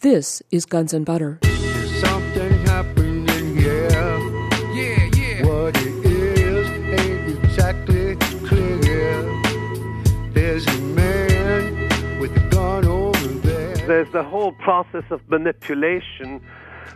This 0.00 0.40
is 0.52 0.64
Guns 0.64 0.94
and 0.94 1.04
Butter. 1.04 1.40
Something 1.42 2.52
happening 2.66 3.56
here. 3.56 3.90
Yeah, 4.72 5.10
yeah. 5.16 5.44
What 5.44 5.76
it 5.76 6.06
is 6.06 6.68
ain't 6.68 7.44
exactly 7.44 8.14
clear. 8.46 9.22
There's 10.30 10.64
a 10.68 10.78
man 10.78 12.20
with 12.20 12.30
a 12.36 12.48
gun 12.48 12.86
over 12.86 13.26
there. 13.26 13.74
There's 13.74 14.12
the 14.12 14.22
whole 14.22 14.52
process 14.52 15.02
of 15.10 15.28
manipulation 15.28 16.46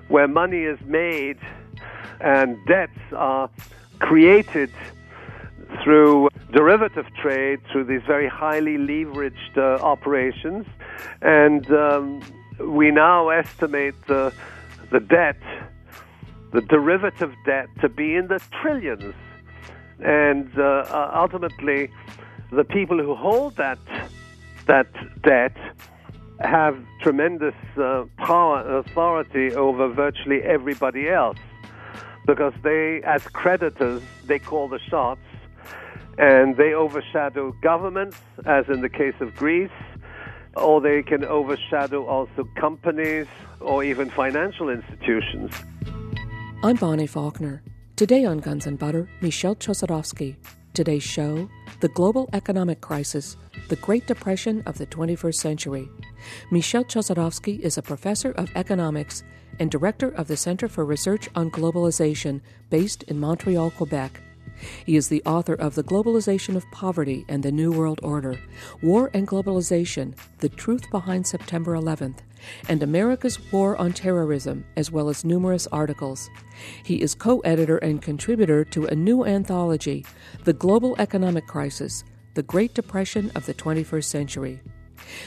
where 0.07 0.29
money 0.29 0.63
is 0.63 0.79
made 0.83 1.39
and 2.21 2.57
debts 2.69 3.01
are 3.17 3.51
created 3.99 4.71
through 5.83 6.29
derivative 6.53 7.07
trade, 7.21 7.59
through 7.73 7.83
these 7.83 8.03
very 8.07 8.29
highly 8.29 8.79
leveraged 8.79 9.57
uh, 9.57 9.83
operations. 9.83 10.67
And 11.21 11.69
um, 11.73 12.23
we 12.59 12.91
now 12.91 13.29
estimate 13.29 13.95
the, 14.07 14.33
the 14.91 15.01
debt, 15.01 15.39
the 16.53 16.61
derivative 16.63 17.35
debt, 17.45 17.69
to 17.81 17.89
be 17.89 18.15
in 18.15 18.29
the 18.29 18.41
trillions. 18.61 19.15
And 20.01 20.51
uh, 20.59 20.63
uh, 20.63 21.13
ultimately, 21.15 21.91
the 22.51 22.65
people 22.65 22.99
who 22.99 23.15
hold 23.15 23.57
that, 23.57 23.79
that 24.67 24.89
debt 25.23 25.57
have 26.41 26.77
tremendous 27.01 27.55
uh, 27.77 28.05
power 28.19 28.61
and 28.61 28.87
authority 28.87 29.55
over 29.55 29.89
virtually 29.89 30.43
everybody 30.43 31.09
else 31.09 31.39
because 32.27 32.53
they, 32.63 33.03
as 33.05 33.23
creditors, 33.29 34.03
they 34.27 34.39
call 34.39 34.69
the 34.69 34.79
shots 34.79 35.21
and 36.19 36.57
they 36.57 36.75
overshadow 36.75 37.53
governments, 37.63 38.19
as 38.45 38.69
in 38.69 38.81
the 38.83 38.89
case 38.89 39.15
of 39.21 39.35
Greece, 39.35 39.71
or 40.57 40.81
they 40.81 41.03
can 41.03 41.25
overshadow 41.25 42.07
also 42.07 42.49
companies 42.57 43.27
or 43.61 43.85
even 43.85 44.11
financial 44.11 44.69
institutions. 44.69 45.53
I'm 46.63 46.77
Bonnie 46.77 47.07
Faulkner. 47.07 47.63
Today 47.97 48.25
on 48.25 48.39
Guns 48.39 48.67
and 48.67 48.79
Butter, 48.79 49.09
Michel 49.21 49.55
Chossudovsky. 49.57 50.37
Today's 50.75 51.03
show 51.03 51.49
The 51.81 51.89
Global 51.89 52.31
Economic 52.33 52.81
Crisis, 52.81 53.37
the 53.69 53.77
Great 53.77 54.07
Depression 54.07 54.63
of 54.67 54.79
the 54.79 54.87
21st 54.87 55.35
Century. 55.35 55.89
Michel 56.51 56.85
Chossudovsky 56.85 57.61
is 57.61 57.77
a 57.77 57.83
professor 57.83 58.33
of 58.33 58.51
economics 58.55 59.23
and 59.59 59.71
director 59.71 60.09
of 60.09 60.29
the 60.29 60.37
Center 60.37 60.69
for 60.69 60.85
Research 60.85 61.29
on 61.35 61.51
Globalization 61.51 62.41
based 62.71 63.03
in 63.05 63.21
Montreal, 63.21 63.71
Quebec. 63.73 64.21
He 64.85 64.97
is 64.97 65.09
the 65.09 65.23
author 65.25 65.55
of 65.55 65.75
The 65.75 65.85
Globalization 65.85 66.57
of 66.57 66.71
Poverty 66.71 67.25
and 67.29 67.43
the 67.43 67.53
New 67.53 67.73
World 67.73 68.01
Order, 68.03 68.39
War 68.83 69.11
and 69.15 69.27
Globalization 69.27 70.15
The 70.39 70.49
Truth 70.49 70.91
Behind 70.91 71.27
September 71.27 71.75
11th, 71.77 72.19
and 72.69 72.83
America's 72.83 73.39
War 73.53 73.77
on 73.77 73.93
Terrorism, 73.93 74.65
as 74.77 74.91
well 74.91 75.09
as 75.09 75.25
numerous 75.25 75.67
articles. 75.69 76.31
He 76.83 77.03
is 77.03 77.15
co 77.15 77.41
editor 77.41 77.79
and 77.79 78.03
contributor 78.03 78.65
to 78.67 78.87
a 78.87 78.95
new 78.95 79.25
anthology, 79.25 80.05
The 80.45 80.53
Global 80.53 80.97
Economic 80.99 81.47
Crisis 81.47 82.05
The 82.35 82.43
Great 82.43 82.75
Depression 82.75 83.31
of 83.35 83.47
the 83.47 83.55
21st 83.55 84.05
Century. 84.05 84.61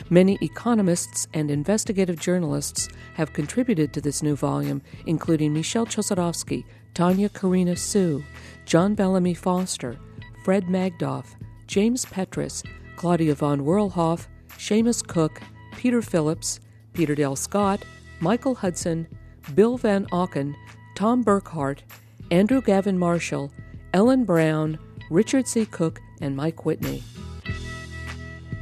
Many 0.09 0.37
economists 0.41 1.27
and 1.33 1.49
investigative 1.49 2.19
journalists 2.19 2.89
have 3.15 3.33
contributed 3.33 3.93
to 3.93 4.01
this 4.01 4.21
new 4.23 4.35
volume, 4.35 4.81
including 5.05 5.53
Michel 5.53 5.85
Chossudovsky, 5.85 6.65
Tanya 6.93 7.29
Cariina 7.29 7.77
Hsu, 7.77 8.23
John 8.65 8.95
Bellamy 8.95 9.33
Foster, 9.33 9.97
Fred 10.43 10.65
Magdoff, 10.65 11.35
James 11.67 12.05
Petras, 12.05 12.63
Claudia 12.95 13.35
von 13.35 13.61
Werlhoff, 13.61 14.27
Shamus 14.57 15.05
Cooke, 15.05 15.41
Peter 15.75 16.01
Phillips, 16.01 16.59
Peter 16.93 17.15
Dale 17.15 17.35
Scott, 17.35 17.83
Michael 18.19 18.55
Hudson, 18.55 19.07
Bill 19.53 19.77
Van 19.77 20.05
Auken, 20.07 20.55
Tom 20.95 21.21
Burghardt, 21.21 21.83
Andrew 22.31 22.61
Gavin 22.61 22.97
Marshall, 22.97 23.51
Ellen 23.93 24.23
Brown, 24.23 24.79
Richard 25.09 25.47
C. 25.47 25.65
Cook, 25.65 26.01
and 26.21 26.35
Mike 26.35 26.65
Whitney. 26.65 27.03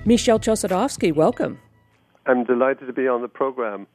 Michel 0.06 0.38
Chossudovsky, 0.38 1.14
welcome. 1.14 1.60
I'm 2.26 2.44
delighted 2.44 2.88
to 2.88 2.94
be 2.94 3.08
on 3.08 3.22
the 3.22 3.30
program. 3.30 3.88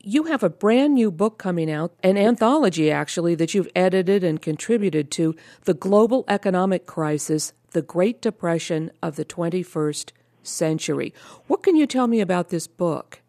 You 0.00 0.24
have 0.24 0.44
a 0.44 0.50
brand 0.50 0.94
new 0.94 1.10
book 1.10 1.38
coming 1.38 1.68
out, 1.68 1.94
an 2.04 2.16
anthology 2.16 2.92
actually, 2.92 3.34
that 3.34 3.52
you've 3.52 3.68
edited 3.74 4.22
and 4.22 4.40
contributed 4.40 5.10
to 5.12 5.34
The 5.64 5.74
Global 5.74 6.24
Economic 6.28 6.86
Crisis, 6.86 7.52
the 7.72 7.82
Great 7.82 8.22
Depression 8.22 8.92
of 9.02 9.16
the 9.16 9.24
21st 9.24 10.12
Century. 10.44 11.12
What 11.48 11.64
can 11.64 11.74
you 11.74 11.86
tell 11.86 12.06
me 12.06 12.20
about 12.20 12.50
this 12.50 12.68
book? 12.68 13.20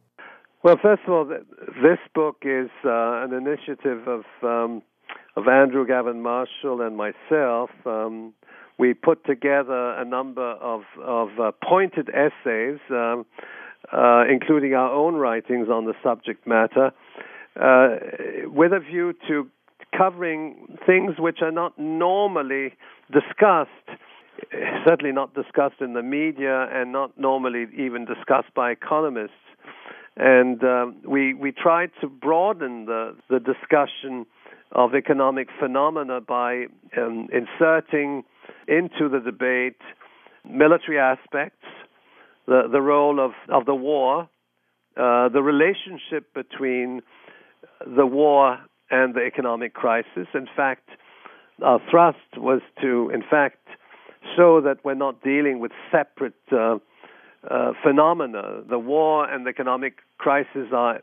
Well, 0.62 0.78
first 0.82 1.02
of 1.08 1.14
all, 1.14 1.26
this 1.26 2.00
book 2.14 2.38
is 2.44 2.70
uh, 2.86 3.24
an 3.24 3.34
initiative 3.34 4.08
of 4.08 4.24
um, 4.44 4.84
of 5.36 5.48
Andrew 5.48 5.86
Gavin 5.86 6.22
Marshall 6.22 6.82
and 6.82 6.96
myself. 6.96 7.72
Um, 7.86 8.34
we 8.84 8.94
put 8.94 9.26
together 9.26 9.92
a 9.92 10.04
number 10.04 10.50
of 10.74 10.82
of 11.02 11.30
uh, 11.40 11.52
pointed 11.64 12.10
essays, 12.10 12.80
um, 12.90 13.26
uh, 13.94 14.24
including 14.30 14.74
our 14.74 14.92
own 14.92 15.16
writings 15.16 15.70
on 15.70 15.86
the 15.86 15.94
subject 16.04 16.46
matter, 16.46 16.92
uh, 17.56 17.88
with 18.60 18.74
a 18.74 18.82
view 18.82 19.14
to 19.30 19.48
covering 19.98 20.78
things 20.86 21.12
which 21.18 21.40
are 21.42 21.56
not 21.62 21.80
normally 21.80 22.74
discussed 23.10 23.88
certainly 24.86 25.14
not 25.14 25.34
discussed 25.34 25.80
in 25.80 25.94
the 25.94 26.04
media 26.04 26.68
and 26.74 26.92
not 26.92 27.18
normally 27.18 27.66
even 27.78 28.04
discussed 28.04 28.54
by 28.54 28.70
economists. 28.72 29.46
And 30.18 30.62
um, 30.64 30.98
we 31.08 31.34
we 31.34 31.54
tried 31.54 31.92
to 32.02 32.08
broaden 32.10 32.86
the 32.92 33.16
the 33.30 33.40
discussion 33.40 34.26
of 34.74 34.94
economic 34.94 35.48
phenomena 35.58 36.20
by 36.20 36.66
um, 36.98 37.30
inserting 37.32 38.26
into 38.68 39.10
the 39.10 39.20
debate 39.20 39.82
military 40.48 41.00
aspects, 41.00 41.66
the 42.48 42.68
the 42.72 42.82
role 42.82 43.20
of 43.20 43.32
of 43.50 43.66
the 43.66 43.76
war, 43.76 44.30
uh, 44.98 45.30
the 45.30 45.42
relationship 45.42 46.34
between 46.34 47.02
the 47.86 48.06
war 48.06 48.60
and 48.90 49.16
the 49.16 49.22
economic 49.22 49.74
crisis. 49.74 50.28
In 50.34 50.48
fact, 50.56 50.90
our 51.64 51.80
thrust 51.90 52.18
was 52.38 52.62
to, 52.82 53.10
in 53.14 53.24
fact, 53.30 53.68
show 54.36 54.62
that 54.62 54.78
we're 54.84 54.94
not 54.94 55.24
dealing 55.24 55.60
with 55.60 55.72
separate 55.92 56.34
uh, 56.52 56.78
uh, 57.50 57.74
phenomena. 57.84 58.62
The 58.70 58.80
war 58.80 59.30
and 59.30 59.46
the 59.46 59.50
economic 59.50 60.00
crisis 60.18 60.68
are 60.74 61.02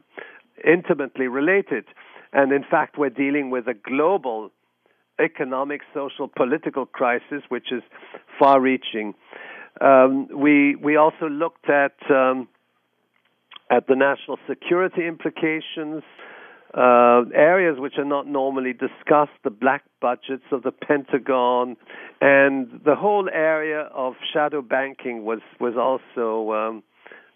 intimately 0.65 1.27
related. 1.27 1.85
And 2.33 2.53
in 2.53 2.65
fact, 2.69 2.97
we're 2.97 3.11
dealing 3.11 3.51
with 3.51 3.67
a 3.67 3.75
global 3.75 4.51
economic, 5.23 5.83
social, 5.95 6.29
political 6.29 6.87
crisis, 6.87 7.43
which 7.49 7.73
is 7.73 7.83
far 8.39 8.61
reaching. 8.61 9.15
Um, 9.81 10.29
we, 10.35 10.77
we 10.77 10.97
also 10.97 11.29
looked 11.29 11.69
at, 11.69 11.95
um, 12.11 12.49
at 13.71 13.87
the 13.87 13.97
national 13.97 14.39
security 14.49 15.07
implications 15.07 16.03
uh, 16.75 17.23
areas 17.35 17.79
which 17.79 17.95
are 17.99 18.05
not 18.05 18.27
normally 18.27 18.73
discussed, 18.73 19.33
the 19.43 19.51
black 19.51 19.83
budgets 20.01 20.45
of 20.53 20.63
the 20.63 20.71
Pentagon, 20.71 21.77
and 22.21 22.81
the 22.85 22.95
whole 22.95 23.29
area 23.33 23.89
of 23.93 24.15
shadow 24.33 24.63
banking 24.63 25.25
was 25.25 25.41
was 25.59 25.75
also 25.77 26.53
um, 26.53 26.83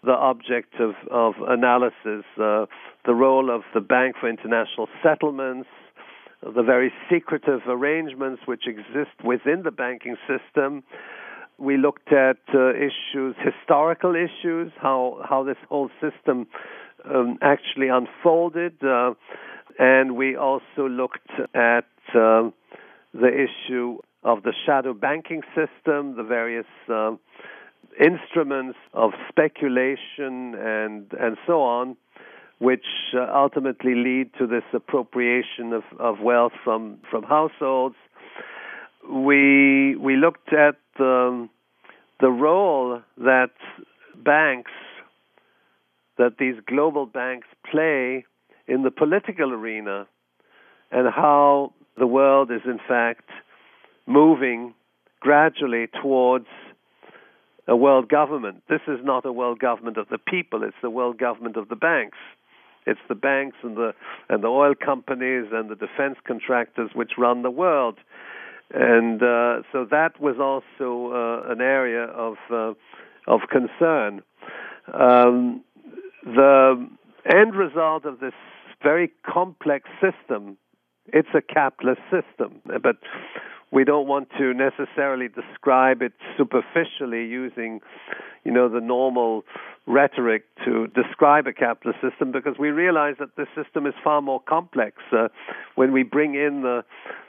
the 0.03 0.13
object 0.13 0.75
of 0.79 0.93
of 1.11 1.33
analysis. 1.47 2.23
Uh, 2.39 2.65
the 3.05 3.13
role 3.13 3.53
of 3.53 3.63
the 3.73 3.81
Bank 3.81 4.15
for 4.19 4.29
International 4.29 4.87
Settlements, 5.03 5.67
the 6.53 6.63
very 6.63 6.91
secretive 7.09 7.61
arrangements 7.67 8.41
which 8.45 8.67
exist 8.67 9.15
within 9.23 9.63
the 9.63 9.71
banking 9.71 10.15
system. 10.27 10.83
We 11.57 11.77
looked 11.77 12.11
at 12.11 12.37
uh, 12.53 12.71
issues, 12.71 13.35
historical 13.43 14.13
issues, 14.15 14.71
how 14.79 15.21
how 15.27 15.43
this 15.43 15.57
whole 15.69 15.89
system 16.01 16.47
um, 17.05 17.37
actually 17.41 17.87
unfolded, 17.87 18.83
uh, 18.83 19.13
and 19.79 20.15
we 20.15 20.35
also 20.35 20.87
looked 20.89 21.31
at 21.53 21.85
uh, 22.13 22.49
the 23.13 23.47
issue 23.47 23.99
of 24.23 24.43
the 24.43 24.53
shadow 24.65 24.93
banking 24.93 25.41
system, 25.55 26.17
the 26.17 26.23
various 26.23 26.65
uh, 26.89 27.11
instruments 27.99 28.77
of 28.93 29.11
speculation, 29.29 30.55
and 30.55 31.11
and 31.19 31.37
so 31.47 31.61
on, 31.61 31.95
which 32.59 32.85
uh, 33.13 33.27
ultimately 33.33 33.95
lead 33.95 34.31
to 34.39 34.47
this 34.47 34.63
appropriation 34.73 35.73
of, 35.73 35.83
of 35.99 36.19
wealth 36.19 36.53
from 36.63 36.97
from 37.09 37.23
households. 37.23 37.95
We 39.09 39.95
we 39.95 40.15
looked 40.15 40.53
at 40.53 40.75
the 40.97 41.47
the 42.19 42.29
role 42.29 43.01
that 43.17 43.51
banks 44.15 44.71
that 46.17 46.37
these 46.39 46.55
global 46.65 47.05
banks 47.05 47.47
play 47.69 48.25
in 48.67 48.83
the 48.83 48.91
political 48.91 49.51
arena 49.51 50.07
and 50.91 51.13
how 51.13 51.73
the 51.97 52.07
world 52.07 52.51
is 52.51 52.61
in 52.65 52.79
fact 52.87 53.29
moving 54.07 54.73
gradually 55.19 55.87
towards 56.01 56.47
a 57.67 57.75
world 57.75 58.07
government. 58.09 58.61
This 58.69 58.81
is 58.87 58.99
not 59.03 59.25
a 59.25 59.31
world 59.31 59.59
government 59.59 59.97
of 59.97 60.07
the 60.09 60.19
people, 60.19 60.63
it's 60.63 60.75
the 60.81 60.89
world 60.89 61.17
government 61.17 61.57
of 61.57 61.67
the 61.67 61.75
banks. 61.75 62.17
It's 62.85 62.99
the 63.07 63.15
banks 63.15 63.57
and 63.63 63.75
the 63.75 63.93
and 64.29 64.43
the 64.43 64.47
oil 64.47 64.73
companies 64.75 65.47
and 65.51 65.69
the 65.69 65.75
defense 65.75 66.17
contractors 66.25 66.91
which 66.93 67.13
run 67.17 67.41
the 67.41 67.51
world, 67.51 67.97
and 68.73 69.21
uh, 69.21 69.61
so 69.71 69.85
that 69.89 70.19
was 70.19 70.35
also 70.39 71.11
uh, 71.13 71.51
an 71.51 71.61
area 71.61 72.03
of 72.05 72.35
uh, 72.51 72.73
of 73.27 73.41
concern. 73.49 74.21
Um, 74.93 75.63
the 76.23 76.87
end 77.25 77.55
result 77.55 78.05
of 78.05 78.19
this 78.19 78.33
very 78.83 79.11
complex 79.25 79.89
system, 80.01 80.57
it's 81.07 81.29
a 81.33 81.41
capitalist 81.41 82.01
system, 82.11 82.61
but 82.65 82.97
we 83.71 83.83
don't 83.83 84.07
want 84.07 84.29
to 84.37 84.53
necessarily 84.53 85.27
describe 85.27 86.01
it 86.01 86.13
superficially 86.37 87.25
using, 87.25 87.81
you 88.43 88.51
know, 88.51 88.69
the 88.69 88.81
normal 88.81 89.43
rhetoric 89.87 90.43
to 90.63 90.87
describe 90.87 91.45
a 91.47 91.53
capitalist 91.53 91.99
system 92.01 92.31
because 92.31 92.55
we 92.57 92.69
realize 92.69 93.15
that 93.19 93.35
this 93.35 93.47
system 93.55 93.85
is 93.85 93.93
far 94.03 94.21
more 94.21 94.39
complex. 94.41 94.97
Uh, 95.11 95.27
when 95.75 95.91
we 95.91 96.03
bring 96.03 96.35
in 96.35 96.61
the 96.61 96.83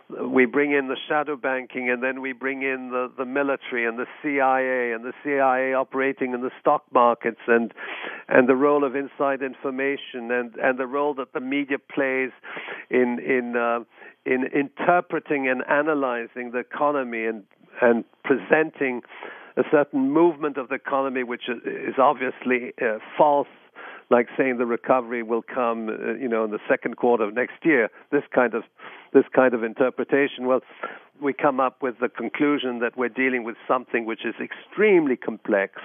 we 0.09 0.45
bring 0.47 0.73
in 0.73 0.87
the 0.87 0.97
shadow 1.09 1.37
banking 1.37 1.91
and 1.91 2.01
then 2.03 2.21
we 2.21 2.33
bring 2.33 2.63
in 2.63 2.91
the, 2.91 3.11
the 3.19 3.25
military 3.25 3.85
and 3.85 3.99
the 3.99 4.07
CIA 4.23 4.93
and 4.93 5.05
the 5.05 5.13
CIA 5.25 5.75
operating 5.75 6.33
in 6.33 6.43
the 6.43 6.51
stock 6.61 6.85
markets 6.93 7.41
and 7.49 7.75
and 8.29 8.49
the 8.49 8.55
role 8.55 8.85
of 8.85 8.95
inside 8.95 9.43
information 9.43 10.31
and, 10.31 10.55
and 10.57 10.79
the 10.79 10.87
role 10.87 11.15
that 11.15 11.33
the 11.33 11.41
media 11.41 11.79
plays 11.79 12.31
in 12.89 13.19
in 13.19 13.57
uh, 13.57 13.81
in 14.27 14.45
interpreting 14.55 15.49
and 15.49 15.63
analyzing 15.69 16.51
the 16.51 16.59
economy 16.59 17.25
and 17.27 17.45
and 17.81 18.05
presenting 18.25 19.03
a 19.57 19.63
certain 19.71 20.11
movement 20.11 20.57
of 20.57 20.69
the 20.69 20.75
economy 20.75 21.23
which 21.23 21.49
is 21.49 21.95
obviously 21.99 22.73
uh, 22.81 22.99
false 23.17 23.49
like 24.11 24.29
saying 24.37 24.59
the 24.59 24.67
recovery 24.67 25.23
will 25.23 25.43
come, 25.43 25.89
uh, 25.89 26.15
you 26.15 26.29
know, 26.29 26.45
in 26.45 26.51
the 26.51 26.61
second 26.69 26.97
quarter 26.97 27.25
of 27.25 27.35
next 27.35 27.65
year. 27.65 27.89
This 28.13 28.23
kind 28.35 28.55
of 28.55 28.63
this 29.13 29.25
kind 29.35 29.55
of 29.55 29.65
interpretation. 29.65 30.47
Well, 30.47 30.61
we 31.21 31.33
come 31.33 31.61
up 31.61 31.83
with 31.83 31.97
the 32.01 32.09
conclusion 32.09 32.81
that 32.81 32.97
we're 32.97 33.09
dealing 33.09 33.45
with 33.45 33.57
something 33.67 34.05
which 34.05 34.25
is 34.25 34.35
extremely 34.41 35.17
complex, 35.17 35.81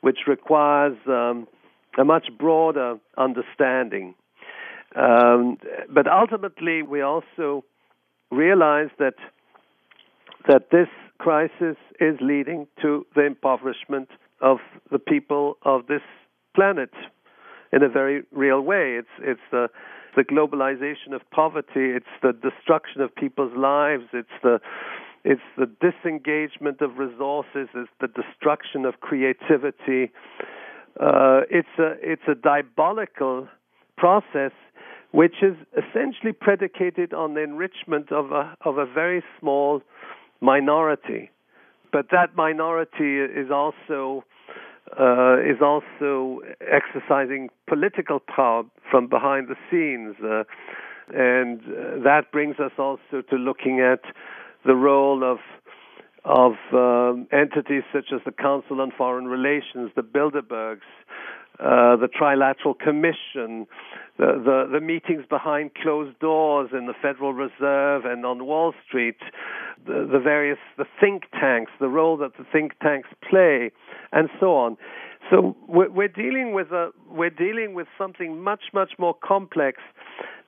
which 0.00 0.20
requires 0.26 0.96
um, 1.06 1.46
a 1.98 2.04
much 2.04 2.28
broader 2.38 2.96
understanding. 3.16 4.14
Um, 4.96 5.58
but 5.92 6.06
ultimately, 6.06 6.82
we 6.82 7.02
also 7.02 7.64
realize 8.30 8.90
that 8.98 9.14
that 10.48 10.70
this 10.70 10.88
crisis 11.18 11.76
is 12.00 12.16
leading 12.20 12.66
to 12.80 13.04
the 13.14 13.24
impoverishment 13.24 14.08
of 14.40 14.58
the 14.90 14.98
people 14.98 15.56
of 15.62 15.86
this 15.86 16.02
planet 16.54 16.90
in 17.72 17.82
a 17.82 17.88
very 17.88 18.22
real 18.32 18.60
way. 18.60 18.96
It's 18.98 19.08
it's 19.20 19.40
the 19.50 19.68
the 20.16 20.24
globalization 20.24 21.14
of 21.14 21.20
poverty. 21.30 21.92
It's 21.94 22.06
the 22.22 22.32
destruction 22.32 23.02
of 23.02 23.14
people's 23.14 23.56
lives. 23.56 24.04
It's 24.12 24.28
the 24.42 24.60
it's 25.24 25.42
the 25.58 25.66
disengagement 25.80 26.80
of 26.80 26.98
resources. 26.98 27.68
It's 27.74 27.90
the 28.00 28.08
destruction 28.08 28.84
of 28.86 29.00
creativity. 29.00 30.12
Uh, 30.98 31.40
it's 31.50 31.76
a 31.78 31.94
it's 32.00 32.26
a 32.28 32.34
diabolical 32.34 33.48
process 33.98 34.52
which 35.16 35.36
is 35.40 35.56
essentially 35.72 36.32
predicated 36.32 37.14
on 37.14 37.32
the 37.32 37.42
enrichment 37.42 38.12
of 38.12 38.32
a 38.32 38.54
of 38.66 38.76
a 38.76 38.84
very 38.84 39.24
small 39.40 39.80
minority. 40.42 41.30
But 41.90 42.08
that 42.12 42.36
minority 42.36 43.20
is 43.20 43.50
also 43.50 44.24
uh, 45.00 45.38
is 45.40 45.62
also 45.62 46.40
exercising 46.60 47.48
political 47.66 48.20
power 48.20 48.64
from 48.90 49.06
behind 49.06 49.48
the 49.48 49.56
scenes. 49.70 50.16
Uh, 50.22 50.44
and 51.14 51.60
uh, 51.60 52.02
that 52.04 52.30
brings 52.30 52.56
us 52.60 52.72
also 52.78 53.22
to 53.30 53.36
looking 53.36 53.80
at 53.80 54.02
the 54.66 54.74
role 54.74 55.24
of 55.24 55.38
of 56.26 56.52
um, 56.74 57.26
entities 57.32 57.84
such 57.90 58.12
as 58.12 58.20
the 58.26 58.32
Council 58.32 58.82
on 58.82 58.90
Foreign 58.90 59.28
Relations, 59.28 59.92
the 59.96 60.02
Bilderbergs, 60.02 60.90
uh, 61.58 61.96
the 61.96 62.08
Trilateral 62.08 62.78
Commission, 62.78 63.66
the, 64.18 64.40
the, 64.44 64.68
the 64.72 64.80
meetings 64.80 65.24
behind 65.28 65.74
closed 65.74 66.18
doors 66.18 66.70
in 66.72 66.86
the 66.86 66.94
Federal 67.00 67.32
Reserve 67.32 68.04
and 68.04 68.26
on 68.26 68.44
Wall 68.44 68.74
Street, 68.86 69.16
the, 69.86 70.08
the 70.10 70.18
various 70.18 70.58
the 70.76 70.84
think 71.00 71.24
tanks, 71.32 71.72
the 71.80 71.88
role 71.88 72.16
that 72.18 72.36
the 72.36 72.44
think 72.52 72.78
tanks 72.80 73.08
play, 73.28 73.70
and 74.12 74.28
so 74.38 74.54
on. 74.54 74.76
So 75.30 75.56
we're, 75.66 75.90
we're 75.90 76.08
dealing 76.08 76.52
with 76.52 76.70
a 76.72 76.90
we're 77.10 77.30
dealing 77.30 77.74
with 77.74 77.86
something 77.96 78.42
much 78.42 78.64
much 78.72 78.92
more 78.98 79.14
complex. 79.14 79.78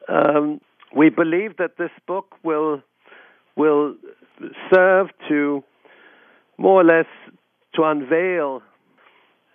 Um, 0.08 0.60
we 0.94 1.10
believe 1.10 1.56
that 1.56 1.78
this 1.78 1.90
book 2.06 2.34
will 2.42 2.82
will 3.56 3.94
serve 4.72 5.08
to 5.28 5.64
more 6.58 6.80
or 6.80 6.84
less 6.84 7.06
to 7.74 7.84
unveil 7.84 8.62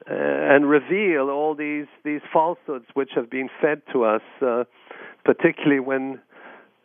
and 0.07 0.69
reveal 0.69 1.29
all 1.29 1.55
these 1.55 1.87
these 2.03 2.21
falsehoods 2.31 2.85
which 2.93 3.11
have 3.15 3.29
been 3.29 3.49
fed 3.61 3.81
to 3.91 4.03
us, 4.03 4.21
uh, 4.41 4.63
particularly 5.23 5.79
when 5.79 6.19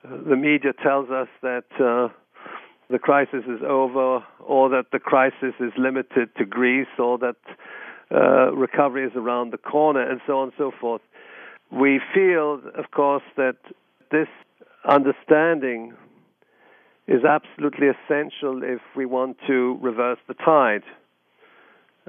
uh, 0.05 0.17
the 0.29 0.37
media 0.37 0.73
tells 0.83 1.11
us 1.11 1.29
that 1.43 1.65
uh, 1.81 2.09
the 2.91 2.99
crisis 2.99 3.45
is 3.47 3.61
over, 3.67 4.25
or 4.41 4.69
that 4.69 4.87
the 4.93 4.99
crisis 4.99 5.55
is 5.61 5.73
limited 5.77 6.31
to 6.37 6.45
Greece, 6.45 6.87
or 6.99 7.19
that 7.19 7.37
uh, 8.11 8.53
recovery 8.55 9.05
is 9.05 9.13
around 9.15 9.53
the 9.53 9.59
corner, 9.59 10.09
and 10.09 10.21
so 10.27 10.39
on 10.39 10.45
and 10.45 10.53
so 10.57 10.71
forth. 10.81 11.03
We 11.71 12.01
feel, 12.15 12.63
of 12.77 12.91
course, 12.93 13.25
that 13.37 13.57
this 14.11 14.29
understanding 14.89 15.93
is 17.07 17.25
absolutely 17.25 17.89
essential 17.89 18.63
if 18.63 18.81
we 18.97 19.07
want 19.07 19.37
to 19.47 19.79
reverse 19.83 20.19
the 20.29 20.35
tide. 20.35 20.83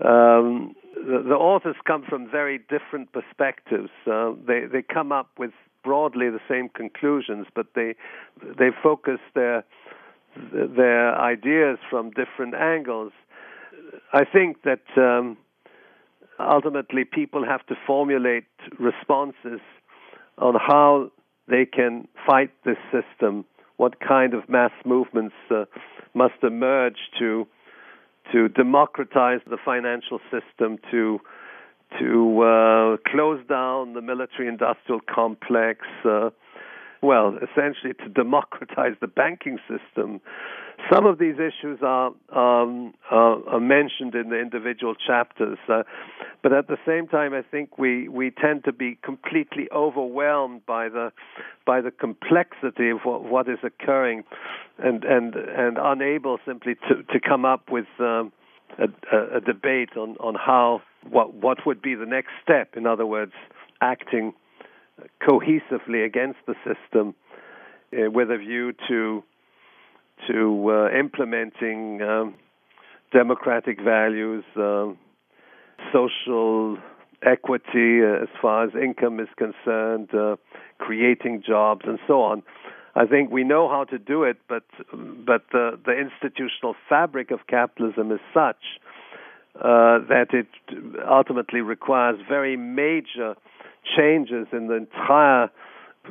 Um, 0.04 0.76
the, 0.96 1.24
the, 1.28 1.36
authors 1.36 1.76
come 1.86 2.04
from 2.08 2.30
very 2.30 2.58
different 2.58 3.12
perspectives. 3.12 3.90
Uh, 4.10 4.32
they 4.48 4.66
they 4.72 4.82
come 4.82 5.12
up 5.12 5.30
with 5.38 5.52
broadly 5.84 6.30
the 6.30 6.40
same 6.48 6.70
conclusions, 6.70 7.48
but 7.54 7.68
they 7.76 7.96
they 8.42 8.70
focus 8.82 9.20
their 9.36 9.64
their 10.54 11.20
ideas 11.20 11.78
from 11.90 12.12
different 12.12 12.56
angles. 12.56 13.12
I 14.14 14.24
think 14.26 14.64
that 14.64 14.84
um, 14.98 15.38
ultimately 16.40 17.04
people 17.04 17.46
have 17.46 17.66
to 17.68 17.76
formulate 17.86 18.46
responses 18.80 19.60
on 20.38 20.56
how 20.56 21.12
they 21.48 21.66
can 21.66 22.08
fight 22.26 22.52
this 22.64 22.78
system, 22.92 23.46
what 23.78 24.00
kind 24.00 24.34
of 24.34 24.48
mass 24.48 24.72
movements 24.86 25.36
uh, 25.52 25.66
must 26.14 26.36
emerge 26.44 26.98
to 27.18 27.48
to 28.32 28.48
democratize 28.50 29.42
the 29.50 29.58
financial 29.64 30.20
system, 30.32 30.78
to 30.92 31.20
to 31.98 32.42
uh, 32.42 32.98
close 33.12 33.44
down 33.48 33.94
the 33.94 34.02
military-industrial 34.02 35.02
complex. 35.14 35.80
Uh, 36.06 36.30
well, 37.02 37.38
essentially 37.38 37.94
to 37.94 38.10
democratize 38.10 38.94
the 39.02 39.08
banking 39.08 39.58
system. 39.68 40.22
Some 40.92 41.06
of 41.06 41.20
these 41.20 41.36
issues 41.36 41.80
are, 41.82 42.08
um, 42.32 42.94
are, 43.12 43.48
are 43.48 43.60
mentioned 43.60 44.16
in 44.16 44.30
the 44.30 44.40
individual 44.40 44.96
chapters, 44.96 45.58
uh, 45.68 45.84
but 46.42 46.54
at 46.54 46.68
the 46.68 46.78
same 46.86 47.08
time, 47.08 47.34
I 47.34 47.42
think 47.42 47.78
we, 47.78 48.08
we 48.08 48.32
tend 48.32 48.64
to 48.66 48.72
be 48.72 48.98
completely 49.04 49.68
overwhelmed 49.72 50.66
by 50.66 50.90
the 50.90 51.12
by 51.66 51.82
the 51.82 51.92
complexity 51.92 52.90
of 52.90 53.00
what, 53.04 53.24
what 53.24 53.50
is 53.50 53.60
occurring, 53.64 54.24
and 54.78 55.04
and 55.04 55.36
and 55.36 55.78
unable 55.78 56.40
simply 56.46 56.76
to 56.88 57.04
to 57.04 57.20
come 57.20 57.46
up 57.46 57.70
with. 57.72 57.88
Um, 58.00 58.32
a, 58.78 59.38
a, 59.38 59.42
debate 59.42 59.98
on, 59.98 60.16
on 60.20 60.36
how 60.36 60.82
what 61.10 61.34
what 61.34 61.66
would 61.66 61.82
be 61.82 61.96
the 61.96 62.06
next 62.06 62.30
step. 62.42 62.78
In 62.78 62.86
other 62.86 63.06
words, 63.06 63.34
acting 63.82 64.34
cohesively 65.22 66.06
against 66.06 66.40
the 66.46 66.56
system 66.64 67.16
uh, 67.94 68.10
with 68.12 68.30
a 68.32 68.38
view 68.38 68.74
to 68.88 69.24
to 70.28 70.70
uh, 70.70 70.98
implementing 70.98 72.02
um, 72.02 72.36
democratic 73.12 73.82
values, 73.82 74.44
uh, 74.56 74.88
social 75.94 76.78
equity 77.24 78.02
uh, 78.04 78.24
as 78.24 78.30
far 78.42 78.66
as 78.66 78.72
income 78.76 79.20
is 79.20 79.28
concerned, 79.38 80.14
uh, 80.14 80.36
creating 80.78 81.44
jobs, 81.46 81.82
and 81.86 82.00
so 82.08 82.22
on. 82.22 82.44
I 82.96 83.06
think 83.06 83.32
we 83.32 83.44
know 83.44 83.70
how 83.70 83.84
to 83.86 84.00
do 84.00 84.24
it, 84.24 84.38
but 84.48 84.64
but 84.92 85.44
the 85.52 85.80
the 85.86 85.94
institutional 85.94 86.76
fabric 86.88 87.32
of 87.32 87.40
capitalism 87.48 88.12
is 88.12 88.20
such 88.34 88.80
uh, 89.56 90.00
that 90.10 90.28
it 90.34 90.48
ultimately 91.08 91.62
requires 91.62 92.20
very 92.28 92.58
major 92.58 93.36
changes 93.98 94.48
in 94.52 94.68
the 94.68 94.76
entire 94.76 95.50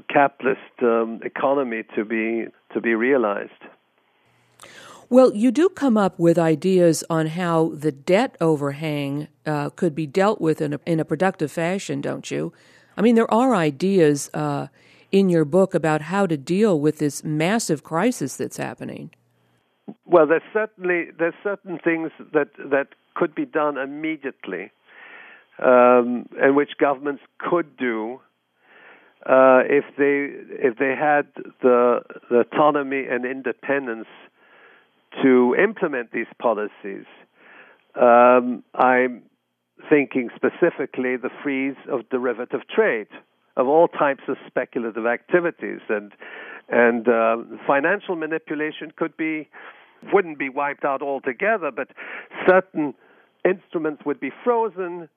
capitalist 0.09 0.61
um, 0.83 1.21
economy 1.25 1.83
to 1.97 2.05
be 2.05 2.47
to 2.73 2.81
be 2.81 2.95
realized. 2.95 3.63
Well, 5.11 5.35
you 5.35 5.51
do 5.51 5.71
come 5.71 5.97
up 5.97 6.19
with 6.19 6.39
ideas 6.39 7.03
on 7.09 7.29
how 7.29 7.71
the 7.75 7.93
debt 7.93 8.37
overhang 8.43 9.29
uh, 9.47 9.71
could 9.71 9.95
be 9.95 10.07
dealt 10.07 10.39
with 10.39 10.61
in 10.61 10.75
a, 10.75 10.81
in 10.85 11.01
a 11.01 11.05
productive 11.05 11.51
fashion, 11.51 12.03
don't 12.03 12.31
you? 12.31 12.53
I 12.95 13.01
mean, 13.01 13.15
there 13.15 13.33
are 13.33 13.55
ideas 13.55 14.29
uh, 14.35 14.67
in 15.11 15.31
your 15.31 15.47
book 15.47 15.75
about 15.75 16.03
how 16.03 16.27
to 16.27 16.37
deal 16.37 16.79
with 16.79 16.99
this 16.99 17.25
massive 17.25 17.83
crisis 17.83 18.37
that's 18.37 18.59
happening. 18.59 19.11
Well, 20.05 20.27
there's 20.27 20.43
certainly 20.53 21.07
there's 21.19 21.35
certain 21.43 21.79
things 21.79 22.11
that 22.35 22.49
that 22.59 22.89
could 23.15 23.35
be 23.35 23.47
done 23.47 23.79
immediately, 23.79 24.71
um, 25.65 26.29
and 26.39 26.55
which 26.55 26.73
governments 26.79 27.23
could 27.39 27.75
do 27.79 28.21
uh, 29.25 29.63
if 29.65 29.85
they 29.97 30.29
if 30.63 30.77
they 30.77 30.95
had 30.95 31.27
the, 31.63 32.01
the 32.29 32.41
autonomy 32.41 33.07
and 33.09 33.25
independence 33.25 34.09
to 35.23 35.57
implement 35.63 36.13
these 36.13 36.27
policies. 36.41 37.05
Um, 38.01 38.63
I'm 38.75 39.23
thinking 39.89 40.31
specifically 40.35 41.17
the 41.17 41.31
freeze 41.43 41.77
of 41.91 42.09
derivative 42.11 42.61
trade 42.75 43.09
of 43.57 43.67
all 43.67 43.89
types 43.89 44.23
of 44.29 44.37
speculative 44.47 45.07
activities 45.07 45.81
and 45.89 46.13
and 46.71 47.09
uh, 47.09 47.37
financial 47.67 48.15
manipulation 48.15 48.93
could 48.97 49.17
be 49.17 49.49
wouldn't 50.13 50.39
be 50.39 50.49
wiped 50.49 50.85
out 50.85 51.03
altogether, 51.03 51.71
but 51.75 51.89
certain 52.47 52.95
instruments 53.45 54.03
would 54.05 54.21
be 54.21 54.31
frozen, 54.45 55.09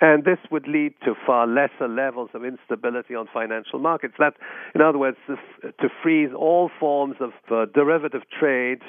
and 0.00 0.24
this 0.24 0.38
would 0.50 0.66
lead 0.66 0.94
to 1.04 1.14
far 1.26 1.46
lesser 1.46 1.88
levels 1.88 2.30
of 2.34 2.44
instability 2.44 3.14
on 3.14 3.28
financial 3.32 3.78
markets. 3.78 4.14
That, 4.18 4.34
in 4.74 4.80
other 4.80 4.98
words, 4.98 5.18
to 5.28 5.88
freeze 6.02 6.30
all 6.36 6.70
forms 6.80 7.16
of 7.20 7.32
uh, 7.50 7.66
derivative 7.74 8.22
trade 8.38 8.80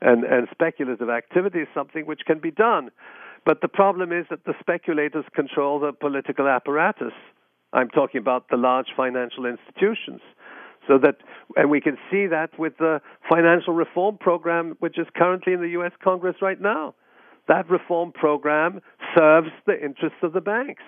and, 0.00 0.24
and 0.24 0.48
speculative 0.50 1.10
activity 1.10 1.60
is 1.60 1.68
something 1.74 2.06
which 2.06 2.20
can 2.26 2.38
be 2.38 2.50
done. 2.50 2.90
But 3.44 3.60
the 3.60 3.68
problem 3.68 4.12
is 4.12 4.26
that 4.30 4.44
the 4.44 4.54
speculators 4.60 5.24
control 5.34 5.80
the 5.80 5.92
political 5.92 6.48
apparatus. 6.48 7.12
I'm 7.72 7.88
talking 7.88 8.20
about 8.20 8.48
the 8.50 8.56
large 8.56 8.88
financial 8.96 9.46
institutions. 9.46 10.20
So 10.86 10.98
that, 10.98 11.16
and 11.56 11.70
we 11.70 11.80
can 11.80 11.98
see 12.10 12.26
that 12.26 12.58
with 12.58 12.78
the 12.78 13.00
financial 13.28 13.74
reform 13.74 14.16
program, 14.18 14.76
which 14.80 14.98
is 14.98 15.06
currently 15.14 15.52
in 15.52 15.60
the 15.60 15.68
U.S. 15.70 15.92
Congress 16.02 16.36
right 16.40 16.60
now. 16.60 16.94
That 17.46 17.68
reform 17.70 18.12
program 18.12 18.80
serves 19.16 19.48
the 19.66 19.82
interests 19.82 20.18
of 20.22 20.32
the 20.32 20.40
banks. 20.40 20.82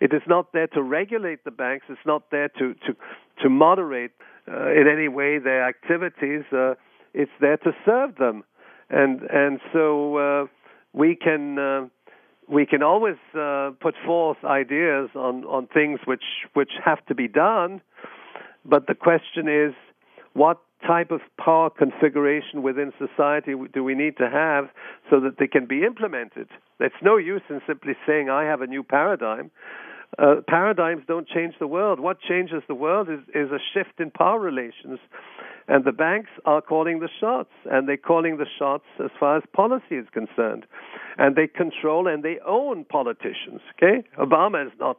It 0.00 0.12
is 0.12 0.22
not 0.26 0.52
there 0.52 0.66
to 0.68 0.82
regulate 0.82 1.44
the 1.44 1.50
banks. 1.50 1.86
It's 1.88 1.98
not 2.04 2.30
there 2.30 2.48
to 2.58 2.74
to 2.74 2.96
to 3.42 3.48
moderate 3.48 4.12
uh, 4.48 4.70
in 4.70 4.86
any 4.88 5.08
way 5.08 5.38
their 5.38 5.66
activities. 5.66 6.44
Uh, 6.52 6.74
it's 7.16 7.32
there 7.40 7.56
to 7.56 7.72
serve 7.84 8.16
them, 8.16 8.44
and 8.90 9.22
and 9.22 9.60
so 9.72 10.16
uh, 10.16 10.46
we 10.92 11.16
can 11.16 11.58
uh, 11.58 11.86
we 12.48 12.66
can 12.66 12.82
always 12.82 13.16
uh, 13.34 13.70
put 13.80 13.94
forth 14.04 14.38
ideas 14.44 15.08
on 15.14 15.44
on 15.44 15.66
things 15.66 16.00
which 16.04 16.24
which 16.54 16.72
have 16.84 17.04
to 17.06 17.14
be 17.14 17.26
done, 17.26 17.80
but 18.64 18.86
the 18.86 18.94
question 18.94 19.48
is 19.48 19.74
what 20.34 20.60
type 20.86 21.10
of 21.10 21.20
power 21.42 21.70
configuration 21.70 22.62
within 22.62 22.92
society 22.98 23.54
do 23.72 23.82
we 23.82 23.94
need 23.94 24.16
to 24.18 24.28
have 24.28 24.68
so 25.10 25.20
that 25.20 25.38
they 25.38 25.46
can 25.46 25.66
be 25.66 25.84
implemented? 25.84 26.48
It's 26.78 26.94
no 27.02 27.16
use 27.16 27.42
in 27.48 27.60
simply 27.66 27.94
saying, 28.06 28.28
I 28.28 28.44
have 28.44 28.60
a 28.60 28.66
new 28.66 28.82
paradigm. 28.82 29.50
Uh, 30.18 30.36
paradigms 30.46 31.02
don't 31.08 31.26
change 31.26 31.54
the 31.58 31.66
world. 31.66 31.98
What 32.00 32.20
changes 32.20 32.62
the 32.68 32.74
world 32.74 33.08
is, 33.08 33.20
is 33.34 33.50
a 33.50 33.58
shift 33.72 33.98
in 33.98 34.10
power 34.10 34.38
relations. 34.38 34.98
And 35.68 35.84
the 35.84 35.92
banks 35.92 36.30
are 36.44 36.60
calling 36.60 37.00
the 37.00 37.08
shots, 37.20 37.50
and 37.68 37.88
they're 37.88 37.96
calling 37.96 38.36
the 38.36 38.46
shots 38.58 38.84
as 39.02 39.10
far 39.18 39.36
as 39.36 39.42
policy 39.52 39.96
is 39.96 40.06
concerned. 40.12 40.64
And 41.18 41.34
they 41.34 41.48
control 41.48 42.06
and 42.06 42.22
they 42.22 42.38
own 42.46 42.84
politicians. 42.84 43.60
Okay? 43.74 44.04
Obama 44.18 44.64
is 44.66 44.72
not 44.78 44.98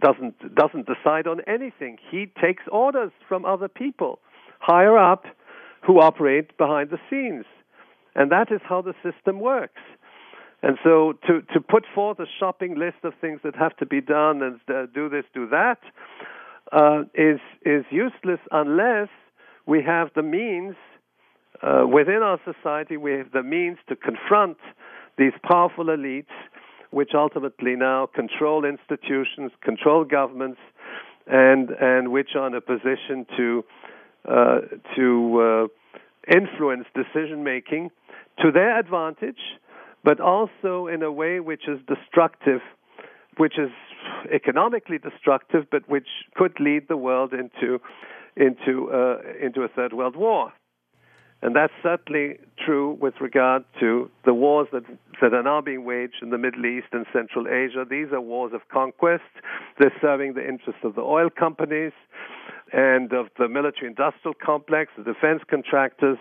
doesn't 0.00 0.54
doesn't 0.54 0.86
decide 0.86 1.26
on 1.26 1.40
anything. 1.46 1.98
He 2.10 2.26
takes 2.40 2.62
orders 2.70 3.10
from 3.28 3.44
other 3.44 3.68
people 3.68 4.20
higher 4.60 4.96
up 4.96 5.24
who 5.86 6.00
operate 6.00 6.56
behind 6.56 6.90
the 6.90 6.98
scenes. 7.08 7.44
And 8.14 8.30
that 8.30 8.50
is 8.50 8.60
how 8.64 8.82
the 8.82 8.94
system 9.02 9.40
works. 9.40 9.80
And 10.62 10.78
so 10.82 11.14
to, 11.26 11.42
to 11.52 11.60
put 11.60 11.84
forth 11.94 12.18
a 12.18 12.26
shopping 12.40 12.78
list 12.78 12.96
of 13.04 13.12
things 13.20 13.40
that 13.44 13.54
have 13.56 13.76
to 13.76 13.86
be 13.86 14.00
done 14.00 14.42
and 14.42 14.60
uh, 14.68 14.86
do 14.92 15.08
this, 15.08 15.24
do 15.34 15.46
that, 15.48 15.78
uh, 16.72 17.02
is 17.14 17.40
is 17.64 17.84
useless 17.90 18.40
unless 18.50 19.08
we 19.66 19.82
have 19.82 20.10
the 20.14 20.22
means 20.22 20.76
uh, 21.62 21.84
within 21.86 22.22
our 22.22 22.38
society. 22.44 22.96
We 22.96 23.12
have 23.12 23.32
the 23.32 23.42
means 23.42 23.78
to 23.88 23.96
confront 23.96 24.58
these 25.18 25.32
powerful 25.42 25.86
elites, 25.86 26.34
which 26.90 27.10
ultimately 27.14 27.74
now 27.76 28.06
control 28.06 28.64
institutions, 28.64 29.52
control 29.62 30.04
governments, 30.04 30.60
and 31.26 31.70
and 31.70 32.12
which 32.12 32.30
are 32.36 32.46
in 32.46 32.54
a 32.54 32.60
position 32.60 33.26
to 33.36 33.64
uh, 34.28 34.58
to 34.94 35.40
uh, 35.40 36.36
influence 36.36 36.86
decision 36.94 37.42
making 37.42 37.90
to 38.40 38.52
their 38.52 38.78
advantage, 38.78 39.40
but 40.04 40.20
also 40.20 40.86
in 40.86 41.02
a 41.02 41.10
way 41.10 41.40
which 41.40 41.68
is 41.68 41.78
destructive, 41.88 42.60
which 43.38 43.58
is 43.58 43.70
economically 44.32 44.98
destructive, 44.98 45.64
but 45.70 45.88
which 45.88 46.08
could 46.34 46.58
lead 46.60 46.86
the 46.88 46.96
world 46.96 47.32
into 47.32 47.80
into 48.36 48.90
uh, 48.90 49.18
into 49.40 49.62
a 49.62 49.68
third 49.68 49.92
world 49.92 50.16
war. 50.16 50.52
And 51.42 51.54
that's 51.54 51.72
certainly 51.82 52.38
true 52.64 52.96
with 53.00 53.14
regard 53.20 53.64
to 53.80 54.10
the 54.24 54.32
wars 54.32 54.68
that, 54.72 54.84
that 55.20 55.34
are 55.34 55.42
now 55.42 55.60
being 55.60 55.84
waged 55.84 56.16
in 56.22 56.30
the 56.30 56.38
Middle 56.38 56.64
East 56.64 56.88
and 56.92 57.04
Central 57.12 57.46
Asia. 57.46 57.84
These 57.88 58.08
are 58.12 58.20
wars 58.20 58.52
of 58.54 58.62
conquest. 58.72 59.22
They're 59.78 59.92
serving 60.00 60.32
the 60.32 60.46
interests 60.46 60.80
of 60.82 60.94
the 60.94 61.02
oil 61.02 61.28
companies 61.28 61.92
and 62.72 63.12
of 63.12 63.26
the 63.38 63.48
military 63.48 63.86
industrial 63.86 64.34
complex, 64.34 64.92
the 64.96 65.04
defense 65.04 65.42
contractors, 65.48 66.18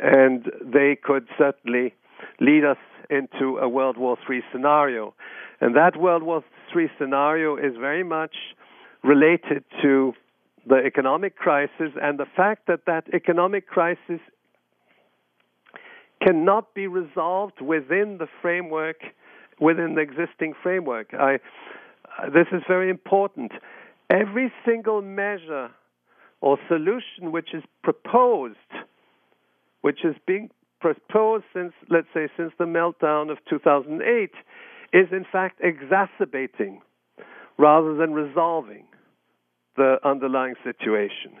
and 0.00 0.50
they 0.64 0.96
could 1.00 1.28
certainly 1.36 1.94
lead 2.40 2.64
us 2.64 2.78
into 3.10 3.58
a 3.58 3.68
World 3.68 3.98
War 3.98 4.16
III 4.28 4.40
scenario. 4.50 5.14
And 5.60 5.76
that 5.76 5.96
World 5.96 6.22
War 6.22 6.42
III 6.74 6.90
scenario 6.98 7.56
is 7.56 7.76
very 7.78 8.02
much 8.02 8.34
related 9.04 9.64
to 9.82 10.14
the 10.66 10.76
economic 10.76 11.36
crisis 11.36 11.92
and 12.00 12.18
the 12.18 12.26
fact 12.36 12.66
that 12.66 12.86
that 12.86 13.04
economic 13.12 13.66
crisis 13.66 14.20
cannot 16.22 16.74
be 16.74 16.86
resolved 16.86 17.60
within 17.60 18.18
the 18.18 18.28
framework, 18.40 18.96
within 19.60 19.94
the 19.94 20.00
existing 20.00 20.54
framework. 20.62 21.12
I, 21.14 21.38
this 22.32 22.46
is 22.52 22.62
very 22.68 22.90
important. 22.90 23.52
Every 24.08 24.52
single 24.64 25.02
measure 25.02 25.70
or 26.40 26.58
solution 26.68 27.32
which 27.32 27.54
is 27.54 27.62
proposed, 27.82 28.56
which 29.80 30.04
is 30.04 30.14
being 30.26 30.50
proposed 30.80 31.44
since, 31.54 31.72
let's 31.88 32.08
say, 32.14 32.28
since 32.36 32.52
the 32.58 32.64
meltdown 32.64 33.30
of 33.30 33.38
2008, 33.48 34.30
is 34.92 35.08
in 35.10 35.24
fact 35.30 35.60
exacerbating 35.62 36.82
rather 37.58 37.94
than 37.94 38.12
resolving 38.12 38.84
the 39.76 39.96
underlying 40.04 40.54
situation. 40.64 41.32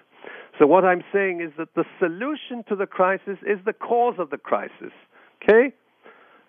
So 0.58 0.66
what 0.66 0.84
I'm 0.84 1.02
saying 1.12 1.40
is 1.40 1.52
that 1.58 1.74
the 1.74 1.84
solution 1.98 2.64
to 2.68 2.76
the 2.76 2.86
crisis 2.86 3.38
is 3.46 3.58
the 3.64 3.72
cause 3.72 4.14
of 4.18 4.30
the 4.30 4.38
crisis. 4.38 4.92
Okay? 5.42 5.72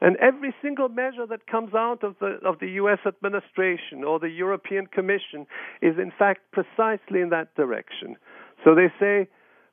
And 0.01 0.17
every 0.17 0.53
single 0.61 0.89
measure 0.89 1.25
that 1.29 1.47
comes 1.47 1.73
out 1.73 2.03
of 2.03 2.15
the 2.19 2.37
of 2.43 2.59
the 2.59 2.67
US 2.81 2.99
administration 3.07 4.03
or 4.05 4.19
the 4.19 4.29
European 4.29 4.85
Commission 4.87 5.47
is 5.81 5.97
in 5.97 6.11
fact 6.19 6.41
precisely 6.51 7.21
in 7.21 7.29
that 7.29 7.55
direction. 7.55 8.17
So 8.65 8.75
they 8.75 8.91
say, 8.99 9.29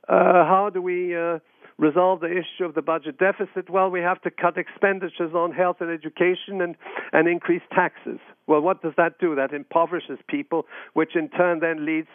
uh, 0.08 0.44
how 0.46 0.70
do 0.72 0.80
we 0.80 1.16
uh, 1.16 1.40
resolve 1.80 2.20
the 2.20 2.30
issue 2.30 2.64
of 2.64 2.74
the 2.74 2.82
budget 2.82 3.18
deficit? 3.18 3.70
Well, 3.70 3.90
we 3.90 4.00
have 4.00 4.20
to 4.22 4.30
cut 4.30 4.58
expenditures 4.58 5.32
on 5.34 5.52
health 5.52 5.78
and 5.80 5.90
education 5.90 6.60
and, 6.60 6.76
and 7.12 7.26
increase 7.26 7.62
taxes. 7.74 8.18
Well, 8.46 8.60
what 8.60 8.82
does 8.82 8.92
that 8.98 9.18
do? 9.18 9.34
That 9.34 9.52
impoverishes 9.52 10.18
people, 10.28 10.66
which 10.92 11.16
in 11.16 11.30
turn 11.30 11.60
then 11.60 11.86
leads 11.86 12.08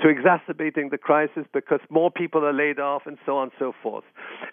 to 0.00 0.08
exacerbating 0.08 0.90
the 0.90 0.98
crisis 0.98 1.44
because 1.52 1.80
more 1.90 2.10
people 2.10 2.44
are 2.44 2.52
laid 2.52 2.78
off 2.78 3.02
and 3.06 3.18
so 3.26 3.36
on 3.36 3.44
and 3.44 3.52
so 3.58 3.72
forth. 3.82 4.04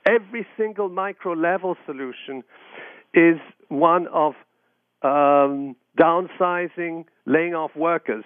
Every 0.05 0.47
single 0.57 0.89
micro 0.89 1.33
level 1.33 1.75
solution 1.85 2.43
is 3.13 3.37
one 3.69 4.07
of 4.07 4.33
um, 5.03 5.75
downsizing, 5.99 7.05
laying 7.27 7.53
off 7.53 7.71
workers. 7.75 8.23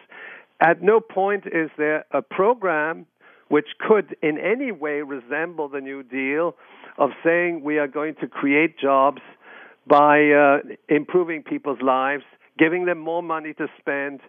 At 0.61 0.81
no 0.81 1.01
point 1.01 1.45
is 1.47 1.69
there 1.77 2.05
a 2.11 2.21
program 2.21 3.05
which 3.49 3.67
could 3.79 4.15
in 4.21 4.37
any 4.37 4.71
way 4.71 5.01
resemble 5.01 5.67
the 5.67 5.81
New 5.81 6.03
Deal 6.03 6.55
of 6.97 7.09
saying 7.23 7.61
we 7.63 7.77
are 7.77 7.87
going 7.87 8.15
to 8.21 8.27
create 8.27 8.79
jobs 8.79 9.21
by 9.87 10.29
uh, 10.29 10.57
improving 10.87 11.43
people's 11.43 11.81
lives, 11.81 12.23
giving 12.57 12.85
them 12.85 12.99
more 12.99 13.23
money 13.23 13.53
to 13.53 13.67
spend, 13.79 14.21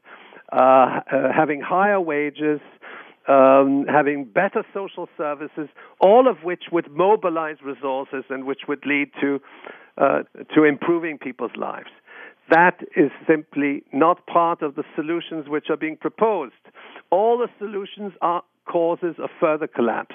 uh, 0.52 0.56
uh, 0.56 1.32
having 1.34 1.60
higher 1.60 2.00
wages, 2.00 2.60
um, 3.28 3.84
having 3.88 4.24
better 4.24 4.64
social 4.72 5.08
services, 5.16 5.68
all 6.00 6.26
of 6.28 6.38
which 6.42 6.64
would 6.72 6.90
mobilize 6.90 7.56
resources 7.62 8.24
and 8.30 8.44
which 8.44 8.62
would 8.66 8.84
lead 8.86 9.10
to 9.20 9.40
uh, 9.98 10.22
to 10.54 10.64
improving 10.64 11.18
people's 11.18 11.56
lives. 11.56 11.90
that 12.50 12.80
is 12.96 13.10
simply 13.28 13.82
not 13.92 14.26
part 14.26 14.60
of 14.62 14.74
the 14.74 14.82
solutions 14.96 15.48
which 15.48 15.66
are 15.70 15.76
being 15.76 15.96
proposed. 15.96 16.62
All 17.10 17.38
the 17.38 17.48
solutions 17.58 18.12
are 18.20 18.42
causes 18.70 19.16
of 19.18 19.30
further 19.40 19.66
collapse. 19.66 20.14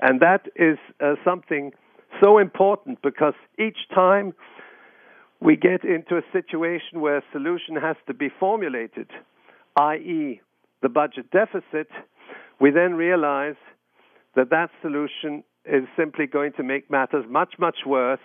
And 0.00 0.20
that 0.20 0.46
is 0.56 0.78
uh, 1.00 1.14
something 1.24 1.72
so 2.20 2.38
important 2.38 3.00
because 3.02 3.34
each 3.58 3.78
time 3.94 4.34
we 5.40 5.56
get 5.56 5.84
into 5.84 6.16
a 6.16 6.22
situation 6.32 7.00
where 7.00 7.18
a 7.18 7.22
solution 7.32 7.76
has 7.76 7.96
to 8.06 8.14
be 8.14 8.28
formulated, 8.28 9.08
i.e., 9.76 10.40
the 10.82 10.88
budget 10.88 11.30
deficit, 11.30 11.88
we 12.60 12.70
then 12.70 12.94
realize 12.94 13.56
that 14.36 14.50
that 14.50 14.70
solution 14.80 15.42
is 15.64 15.84
simply 15.96 16.26
going 16.26 16.52
to 16.56 16.62
make 16.62 16.90
matters 16.90 17.24
much, 17.28 17.54
much 17.58 17.78
worse. 17.86 18.20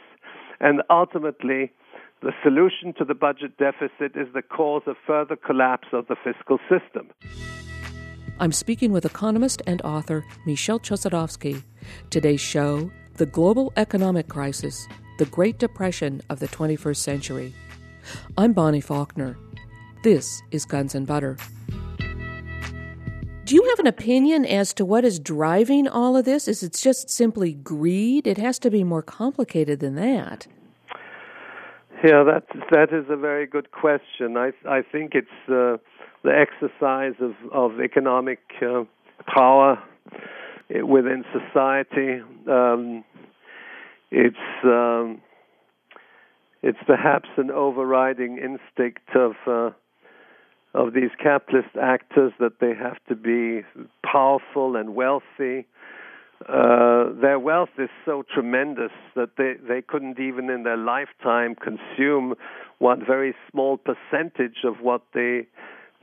And 0.59 0.81
ultimately, 0.89 1.71
the 2.21 2.31
solution 2.43 2.93
to 2.97 3.05
the 3.05 3.13
budget 3.13 3.57
deficit 3.57 4.15
is 4.15 4.27
the 4.33 4.41
cause 4.41 4.81
of 4.87 4.95
further 5.05 5.35
collapse 5.35 5.87
of 5.93 6.07
the 6.07 6.15
fiscal 6.23 6.57
system. 6.69 7.09
I'm 8.39 8.51
speaking 8.51 8.91
with 8.91 9.03
economist 9.03 9.63
and 9.65 9.81
author 9.81 10.23
Michel 10.45 10.79
Chossudovsky. 10.79 11.63
Today's 12.11 12.39
show 12.39 12.91
The 13.15 13.25
Global 13.25 13.73
Economic 13.77 14.27
Crisis, 14.27 14.87
the 15.17 15.25
Great 15.25 15.57
Depression 15.57 16.21
of 16.29 16.39
the 16.39 16.47
21st 16.47 16.97
Century. 16.97 17.55
I'm 18.37 18.53
Bonnie 18.53 18.79
Faulkner. 18.79 19.35
This 20.03 20.43
is 20.51 20.65
Guns 20.65 20.93
and 20.93 21.07
Butter. 21.07 21.37
Do 23.45 23.55
you 23.55 23.63
have 23.69 23.79
an 23.79 23.87
opinion 23.87 24.45
as 24.45 24.71
to 24.75 24.85
what 24.85 25.03
is 25.03 25.19
driving 25.19 25.87
all 25.87 26.15
of 26.15 26.25
this? 26.25 26.47
Is 26.47 26.61
it 26.61 26.73
just 26.73 27.09
simply 27.09 27.53
greed? 27.53 28.27
It 28.27 28.37
has 28.37 28.59
to 28.59 28.69
be 28.69 28.83
more 28.83 29.01
complicated 29.01 29.79
than 29.79 29.95
that. 29.95 30.45
Yeah, 32.03 32.23
that 32.23 32.43
that 32.69 32.93
is 32.93 33.05
a 33.09 33.17
very 33.17 33.47
good 33.47 33.71
question. 33.71 34.37
I 34.37 34.51
I 34.69 34.83
think 34.83 35.15
it's 35.15 35.49
uh, 35.49 35.77
the 36.23 36.31
exercise 36.31 37.13
of 37.21 37.33
of 37.51 37.79
economic 37.81 38.39
uh, 38.61 38.83
power 39.25 39.81
within 40.69 41.23
society. 41.31 42.21
Um, 42.49 43.03
it's 44.11 44.35
um, 44.63 45.21
it's 46.63 46.79
perhaps 46.85 47.29
an 47.37 47.51
overriding 47.51 48.37
instinct 48.37 49.09
of 49.15 49.33
uh, 49.45 49.71
of 50.73 50.93
these 50.93 51.11
capitalist 51.21 51.75
actors 51.81 52.33
that 52.39 52.59
they 52.59 52.73
have 52.73 52.97
to 53.07 53.15
be 53.15 53.65
powerful 54.03 54.75
and 54.75 54.95
wealthy. 54.95 55.65
Uh, 56.47 57.11
their 57.19 57.39
wealth 57.39 57.69
is 57.79 57.89
so 58.05 58.23
tremendous 58.31 58.91
that 59.15 59.29
they, 59.37 59.53
they 59.67 59.81
couldn't 59.81 60.19
even 60.19 60.51
in 60.51 60.61
their 60.63 60.77
lifetime 60.77 61.55
consume 61.55 62.35
one 62.77 63.03
very 63.03 63.33
small 63.49 63.77
percentage 63.77 64.57
of 64.63 64.75
what 64.81 65.01
they 65.15 65.47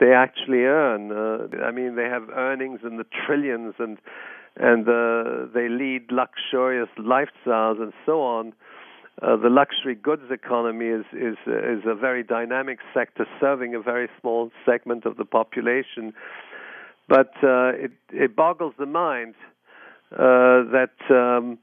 they 0.00 0.12
actually 0.12 0.62
earn. 0.64 1.12
Uh, 1.12 1.64
I 1.64 1.70
mean, 1.70 1.96
they 1.96 2.04
have 2.04 2.28
earnings 2.30 2.80
in 2.82 2.96
the 2.96 3.06
trillions, 3.26 3.74
and 3.78 3.98
and 4.56 4.88
uh, 4.88 5.46
they 5.52 5.68
lead 5.68 6.10
luxurious 6.10 6.88
lifestyles 6.98 7.80
and 7.80 7.92
so 8.06 8.22
on. 8.22 8.52
Uh, 9.22 9.36
the 9.36 9.48
luxury 9.48 9.94
goods 9.94 10.30
economy 10.30 10.86
is 10.86 11.04
is 11.12 11.36
is 11.46 11.82
a 11.86 11.94
very 11.94 12.22
dynamic 12.22 12.78
sector 12.92 13.26
serving 13.40 13.74
a 13.74 13.80
very 13.80 14.08
small 14.20 14.50
segment 14.66 15.06
of 15.06 15.16
the 15.16 15.24
population, 15.24 16.12
but 17.08 17.32
uh, 17.42 17.70
it 17.74 17.92
it 18.10 18.34
boggles 18.34 18.74
the 18.78 18.86
mind 18.86 19.34
uh, 20.12 20.66
that 20.70 20.94
um, 21.10 21.58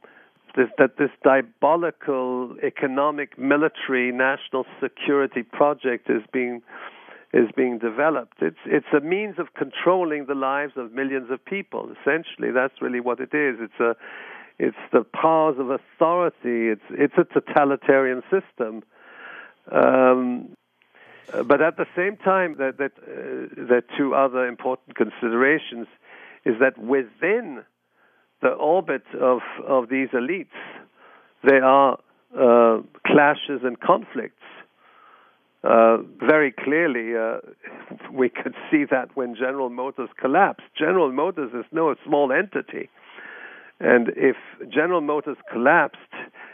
this, 0.55 0.67
that 0.77 0.97
this 0.97 1.09
diabolical 1.23 2.55
economic 2.63 3.37
military 3.37 4.11
national 4.11 4.65
security 4.81 5.43
project 5.43 6.09
is 6.09 6.21
being 6.31 6.61
is 7.33 7.47
being 7.55 7.79
developed. 7.79 8.37
It's 8.41 8.59
it's 8.65 8.91
a 8.95 8.99
means 8.99 9.35
of 9.39 9.53
controlling 9.53 10.25
the 10.25 10.35
lives 10.35 10.73
of 10.75 10.91
millions 10.91 11.31
of 11.31 11.43
people. 11.43 11.89
Essentially, 12.01 12.51
that's 12.51 12.81
really 12.81 12.99
what 12.99 13.19
it 13.19 13.33
is. 13.33 13.57
It's 13.59 13.79
a 13.79 13.95
it's 14.59 14.77
the 14.91 15.03
powers 15.03 15.57
of 15.57 15.69
authority. 15.69 16.69
It's 16.69 16.81
it's 16.91 17.13
a 17.17 17.23
totalitarian 17.23 18.21
system. 18.29 18.83
Um, 19.71 20.55
but 21.45 21.61
at 21.61 21.77
the 21.77 21.85
same 21.95 22.17
time, 22.17 22.55
that 22.57 22.77
that 22.77 22.91
uh, 22.97 23.65
there 23.67 23.77
are 23.77 23.97
two 23.97 24.13
other 24.13 24.45
important 24.45 24.95
considerations 24.95 25.87
is 26.43 26.55
that 26.59 26.77
within 26.77 27.63
the 28.41 28.49
orbit 28.49 29.03
of 29.19 29.39
of 29.65 29.87
these 29.89 30.09
elites, 30.09 30.47
there 31.43 31.63
are 31.63 31.97
uh, 32.37 32.81
clashes 33.07 33.61
and 33.63 33.79
conflicts. 33.79 34.43
Uh, 35.63 35.97
very 36.19 36.51
clearly, 36.51 37.15
uh, 37.15 37.37
we 38.11 38.29
could 38.29 38.55
see 38.71 38.83
that 38.89 39.15
when 39.15 39.35
General 39.35 39.69
Motors 39.69 40.09
collapsed. 40.19 40.65
General 40.77 41.11
Motors 41.11 41.51
is 41.53 41.65
no 41.71 41.93
small 42.05 42.31
entity. 42.31 42.89
And 43.79 44.09
if 44.15 44.35
General 44.69 45.01
Motors 45.01 45.37
collapsed, 45.51 45.97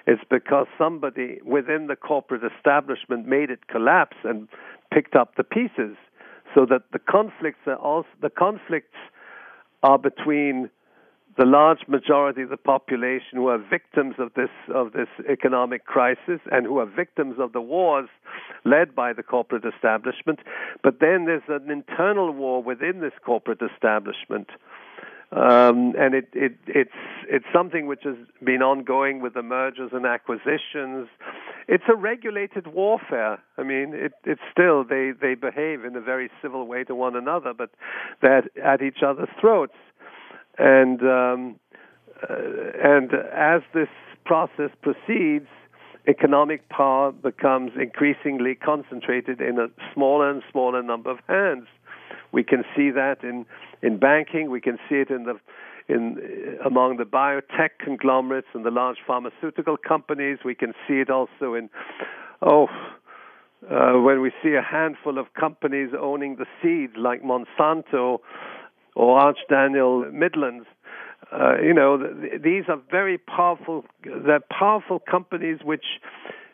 it's 0.06 0.24
because 0.30 0.68
somebody 0.78 1.40
within 1.44 1.88
the 1.88 1.96
corporate 1.96 2.42
establishment 2.56 3.28
made 3.28 3.50
it 3.50 3.68
collapse 3.68 4.16
and 4.24 4.48
picked 4.94 5.16
up 5.16 5.36
the 5.36 5.44
pieces. 5.44 5.98
So 6.56 6.66
that 6.66 6.84
the 6.94 7.00
conflicts 7.00 7.60
are 7.68 7.76
also 7.76 8.08
the 8.22 8.30
conflicts 8.30 8.96
are 9.84 10.00
between 10.00 10.70
the 11.38 11.46
large 11.46 11.88
majority 11.88 12.42
of 12.42 12.50
the 12.50 12.58
population 12.58 13.34
who 13.34 13.48
are 13.48 13.58
victims 13.58 14.16
of 14.18 14.34
this 14.36 14.50
of 14.74 14.94
this 14.94 15.08
economic 15.30 15.86
crisis 15.86 16.40
and 16.52 16.66
who 16.66 16.80
are 16.80 16.86
victims 16.86 17.36
of 17.40 17.54
the 17.54 17.62
wars 17.62 18.10
led 18.66 18.96
by 18.96 19.14
the 19.14 19.24
corporate 19.24 19.64
establishment. 19.66 20.40
But 20.84 21.00
then 21.00 21.26
there's 21.26 21.48
an 21.48 21.70
internal 21.70 22.32
war 22.32 22.64
within 22.64 23.02
this 23.02 23.14
corporate 23.24 23.62
establishment 23.62 24.50
um, 25.32 25.94
and 26.00 26.14
it, 26.16 26.30
it, 26.34 26.56
it's 26.68 26.90
it's 27.30 27.46
something 27.52 27.86
which 27.86 28.04
has 28.04 28.16
been 28.42 28.62
ongoing 28.62 29.20
with 29.20 29.34
the 29.34 29.42
mergers 29.42 29.92
and 29.92 30.06
acquisitions. 30.06 31.10
It's 31.68 31.84
a 31.90 31.96
regulated 31.96 32.68
warfare. 32.68 33.38
I 33.58 33.64
mean, 33.64 33.92
it, 33.94 34.14
it's 34.24 34.42
still 34.50 34.86
they 34.86 35.12
they 35.20 35.36
behave 35.36 35.84
in 35.84 35.98
a 35.98 36.02
very 36.02 36.30
civil 36.42 36.66
way 36.66 36.86
to 36.86 36.96
one 36.96 37.18
another, 37.18 37.54
but 37.54 37.72
they're 38.22 38.46
at 38.64 38.82
each 38.82 39.04
other's 39.06 39.28
throats. 39.40 39.76
And 40.58 41.02
um, 41.02 41.60
uh, 42.24 42.36
and 42.84 43.12
as 43.34 43.62
this 43.74 43.90
process 44.26 44.72
proceeds, 44.82 45.48
economic 46.08 46.68
power 46.70 47.12
becomes 47.12 47.72
increasingly 47.80 48.56
concentrated 48.56 49.42
in 49.42 49.60
a 49.60 49.68
smaller 49.94 50.30
and 50.30 50.42
smaller 50.52 50.82
number 50.82 51.12
of 51.12 51.20
hands. 51.28 51.68
We 52.32 52.44
can 52.44 52.64
see 52.76 52.90
that 52.92 53.24
in 53.24 53.46
in 53.82 53.98
banking. 54.00 54.50
We 54.50 54.62
can 54.62 54.78
see 54.90 54.96
it 54.96 55.10
in 55.10 55.24
the 55.24 55.40
in 55.88 56.58
among 56.66 56.98
the 56.98 57.06
biotech 57.06 57.80
conglomerates 57.80 58.48
and 58.54 58.66
the 58.66 58.72
large 58.72 58.98
pharmaceutical 59.06 59.78
companies. 59.78 60.40
We 60.44 60.56
can 60.56 60.74
see 60.88 60.96
it 60.96 61.10
also 61.10 61.54
in 61.54 61.70
oh. 62.42 62.68
Uh, 63.72 63.94
when 64.02 64.22
we 64.22 64.32
see 64.44 64.54
a 64.54 64.62
handful 64.62 65.18
of 65.18 65.34
companies 65.34 65.90
owning 66.00 66.36
the 66.36 66.46
seeds 66.62 66.94
like 66.96 67.24
Monsanto 67.24 68.20
or 68.98 69.20
Archer 69.20 69.40
Daniels 69.50 70.08
Midlands, 70.12 70.66
uh, 71.32 71.60
you 71.62 71.74
know, 71.74 71.98
th- 71.98 72.42
these 72.42 72.64
are 72.68 72.80
very 72.90 73.18
powerful. 73.18 73.86
They're 74.04 74.44
powerful 74.50 75.00
companies 75.00 75.60
which 75.64 75.86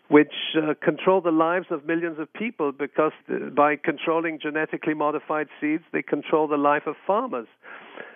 which 0.10 0.34
uh, 0.56 0.74
control 0.84 1.22
the 1.22 1.32
lives 1.32 1.68
of 1.72 1.86
millions 1.86 2.20
of 2.20 2.32
people 2.34 2.72
because 2.72 3.14
uh, 3.30 3.50
by 3.50 3.76
controlling 3.76 4.38
genetically 4.40 4.94
modified 4.94 5.48
seeds, 5.60 5.84
they 5.92 6.04
control 6.04 6.48
the 6.48 6.58
life 6.58 6.84
of 6.86 6.96
farmers. 7.08 7.48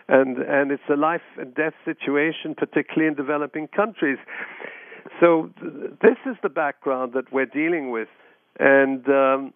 And, 0.10 0.38
and 0.38 0.72
it's 0.72 0.84
a 0.92 0.96
life 0.96 1.22
and 1.38 1.56
death 1.56 1.74
situation, 1.86 2.56
particularly 2.56 3.08
in 3.08 3.16
developing 3.16 3.68
countries. 3.68 4.20
So, 5.20 5.50
th- 5.60 5.94
this 6.02 6.18
is 6.26 6.36
the 6.44 6.50
background 6.50 7.14
that 7.14 7.32
we're 7.32 7.46
dealing 7.46 7.90
with. 7.90 8.10
And 8.60 9.08
um, 9.10 9.54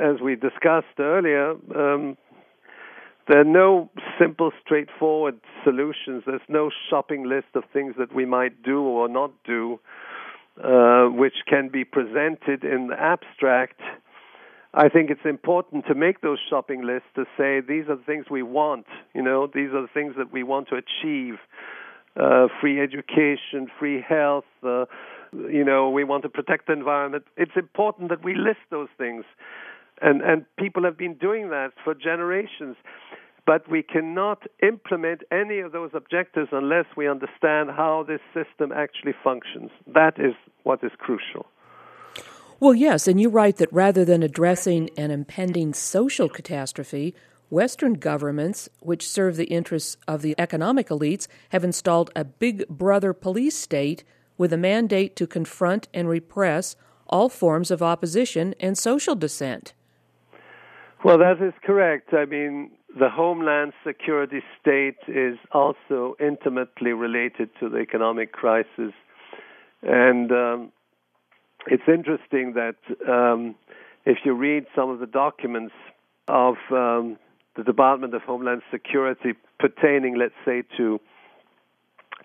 as 0.00 0.20
we 0.22 0.36
discussed 0.36 0.98
earlier, 0.98 1.50
um, 1.76 2.16
there 3.32 3.40
are 3.40 3.44
no 3.44 3.90
simple, 4.20 4.50
straightforward 4.62 5.40
solutions. 5.64 6.22
There's 6.26 6.40
no 6.48 6.70
shopping 6.90 7.24
list 7.26 7.48
of 7.54 7.64
things 7.72 7.94
that 7.98 8.14
we 8.14 8.26
might 8.26 8.62
do 8.62 8.82
or 8.82 9.08
not 9.08 9.32
do 9.44 9.80
uh, 10.62 11.06
which 11.06 11.34
can 11.48 11.68
be 11.68 11.84
presented 11.84 12.62
in 12.62 12.88
the 12.88 12.96
abstract, 12.98 13.80
I 14.74 14.88
think 14.88 15.10
it's 15.10 15.24
important 15.24 15.86
to 15.86 15.94
make 15.94 16.20
those 16.20 16.38
shopping 16.48 16.82
lists 16.82 17.08
to 17.14 17.24
say 17.36 17.60
these 17.60 17.88
are 17.88 17.96
the 17.96 18.02
things 18.04 18.26
we 18.30 18.42
want. 18.42 18.86
You 19.14 19.22
know, 19.22 19.46
these 19.46 19.70
are 19.70 19.82
the 19.82 19.90
things 19.92 20.14
that 20.16 20.32
we 20.32 20.42
want 20.42 20.68
to 20.68 20.76
achieve: 20.76 21.34
uh, 22.16 22.48
free 22.60 22.80
education, 22.80 23.70
free 23.78 24.00
health. 24.06 24.44
Uh, 24.62 24.86
you 25.32 25.64
know, 25.64 25.90
we 25.90 26.04
want 26.04 26.22
to 26.24 26.28
protect 26.28 26.66
the 26.66 26.72
environment. 26.74 27.24
It's 27.36 27.56
important 27.56 28.10
that 28.10 28.24
we 28.24 28.34
list 28.34 28.60
those 28.70 28.88
things, 28.96 29.24
and 30.00 30.22
and 30.22 30.46
people 30.58 30.84
have 30.84 30.96
been 30.96 31.14
doing 31.14 31.50
that 31.50 31.72
for 31.84 31.94
generations. 31.94 32.76
But 33.44 33.68
we 33.68 33.82
cannot 33.82 34.44
implement 34.62 35.22
any 35.32 35.58
of 35.58 35.72
those 35.72 35.90
objectives 35.94 36.48
unless 36.52 36.86
we 36.96 37.08
understand 37.08 37.70
how 37.70 38.04
this 38.06 38.20
system 38.32 38.70
actually 38.72 39.14
functions. 39.24 39.70
That 39.92 40.18
is 40.18 40.34
what 40.62 40.82
is 40.84 40.92
crucial. 40.98 41.46
Well, 42.60 42.74
yes, 42.74 43.08
and 43.08 43.20
you 43.20 43.28
write 43.28 43.56
that 43.56 43.72
rather 43.72 44.04
than 44.04 44.22
addressing 44.22 44.90
an 44.96 45.10
impending 45.10 45.74
social 45.74 46.28
catastrophe, 46.28 47.12
Western 47.50 47.94
governments, 47.94 48.68
which 48.78 49.08
serve 49.08 49.36
the 49.36 49.46
interests 49.46 49.96
of 50.06 50.22
the 50.22 50.36
economic 50.38 50.88
elites, 50.88 51.26
have 51.48 51.64
installed 51.64 52.10
a 52.14 52.24
big 52.24 52.66
brother 52.68 53.12
police 53.12 53.58
state 53.58 54.04
with 54.38 54.52
a 54.52 54.56
mandate 54.56 55.16
to 55.16 55.26
confront 55.26 55.88
and 55.92 56.08
repress 56.08 56.76
all 57.08 57.28
forms 57.28 57.70
of 57.70 57.82
opposition 57.82 58.54
and 58.60 58.78
social 58.78 59.14
dissent. 59.14 59.74
Well, 61.04 61.18
that 61.18 61.42
is 61.42 61.52
correct. 61.64 62.14
I 62.14 62.24
mean, 62.24 62.70
the 62.98 63.08
Homeland 63.08 63.72
Security 63.86 64.42
state 64.60 64.98
is 65.08 65.38
also 65.52 66.14
intimately 66.20 66.92
related 66.92 67.50
to 67.60 67.68
the 67.68 67.78
economic 67.78 68.32
crisis. 68.32 68.92
And 69.82 70.30
um, 70.30 70.72
it's 71.66 71.82
interesting 71.88 72.54
that 72.54 72.76
um, 73.08 73.54
if 74.04 74.18
you 74.24 74.34
read 74.34 74.66
some 74.76 74.90
of 74.90 74.98
the 74.98 75.06
documents 75.06 75.74
of 76.28 76.56
um, 76.70 77.18
the 77.56 77.62
Department 77.64 78.14
of 78.14 78.22
Homeland 78.22 78.62
Security 78.70 79.32
pertaining, 79.58 80.16
let's 80.16 80.34
say, 80.44 80.62
to 80.76 81.00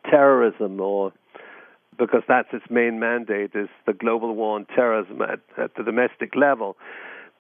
terrorism 0.10 0.80
or 0.80 1.14
because 1.98 2.22
that's 2.28 2.50
its 2.54 2.66
main 2.70 3.00
mandate 3.00 3.52
is 3.56 3.70
the 3.88 3.94
global 3.94 4.36
war 4.36 4.56
on 4.56 4.66
terrorism 4.76 5.22
at, 5.22 5.40
at 5.58 5.76
the 5.76 5.84
domestic 5.84 6.36
level. 6.36 6.78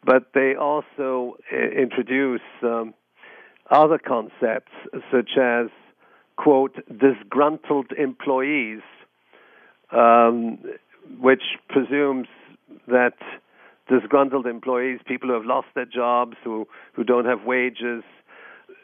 But 0.04 0.32
they 0.34 0.56
also 0.56 1.38
uh, 1.52 1.56
introduce 1.56 2.42
um, 2.64 2.94
other 3.72 3.98
concepts 3.98 4.72
such 5.12 5.32
as, 5.40 5.68
quote, 6.38 6.76
disgruntled 6.88 7.92
employees, 7.98 8.82
um, 9.92 10.60
which 11.20 11.44
presumes 11.70 12.28
that 12.88 13.18
disgruntled 13.90 14.46
employees, 14.46 15.00
people 15.06 15.30
who 15.30 15.36
have 15.36 15.46
lost 15.46 15.68
their 15.76 15.86
jobs, 15.86 16.36
who, 16.44 16.68
who 16.94 17.04
don't 17.04 17.26
have 17.26 17.44
wages. 17.46 18.04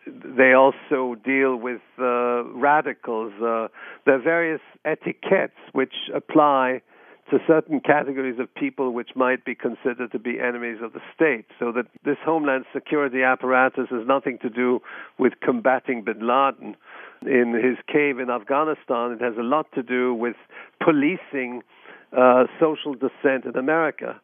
They 0.06 0.54
also 0.54 1.15
deal 1.24 1.56
with 1.56 1.82
uh, 2.00 2.43
radicals. 2.46 3.34
Uh, 3.41 3.67
there 4.06 4.15
are 4.15 4.22
various 4.22 4.62
etiquettes 4.86 5.58
which 5.72 5.93
apply 6.13 6.82
to 7.30 7.40
certain 7.48 7.80
categories 7.80 8.40
of 8.40 8.54
people 8.54 8.92
which 8.92 9.12
might 9.16 9.46
be 9.46 9.56
considered 9.56 10.12
to 10.12 10.20
be 10.20 10.40
enemies 10.40 10.78
of 10.82 10.94
the 10.94 11.02
state. 11.16 11.46
So 11.60 11.72
that 11.72 11.86
this 12.04 12.18
homeland 12.24 12.66
security 12.74 13.24
apparatus 13.24 13.88
has 13.90 14.06
nothing 14.06 14.38
to 14.40 14.50
do 14.50 14.82
with 15.18 15.34
combating 15.42 16.04
bin 16.04 16.28
Laden 16.28 16.76
in 17.26 17.54
his 17.54 17.78
cave 17.92 18.20
in 18.20 18.30
Afghanistan. 18.30 19.14
It 19.14 19.22
has 19.22 19.36
a 19.38 19.44
lot 19.44 19.68
to 19.76 19.84
do 19.84 20.14
with 20.14 20.36
policing 20.84 21.64
uh, 22.16 22.46
social 22.60 22.94
dissent 22.94 23.46
in 23.46 23.58
America 23.58 24.20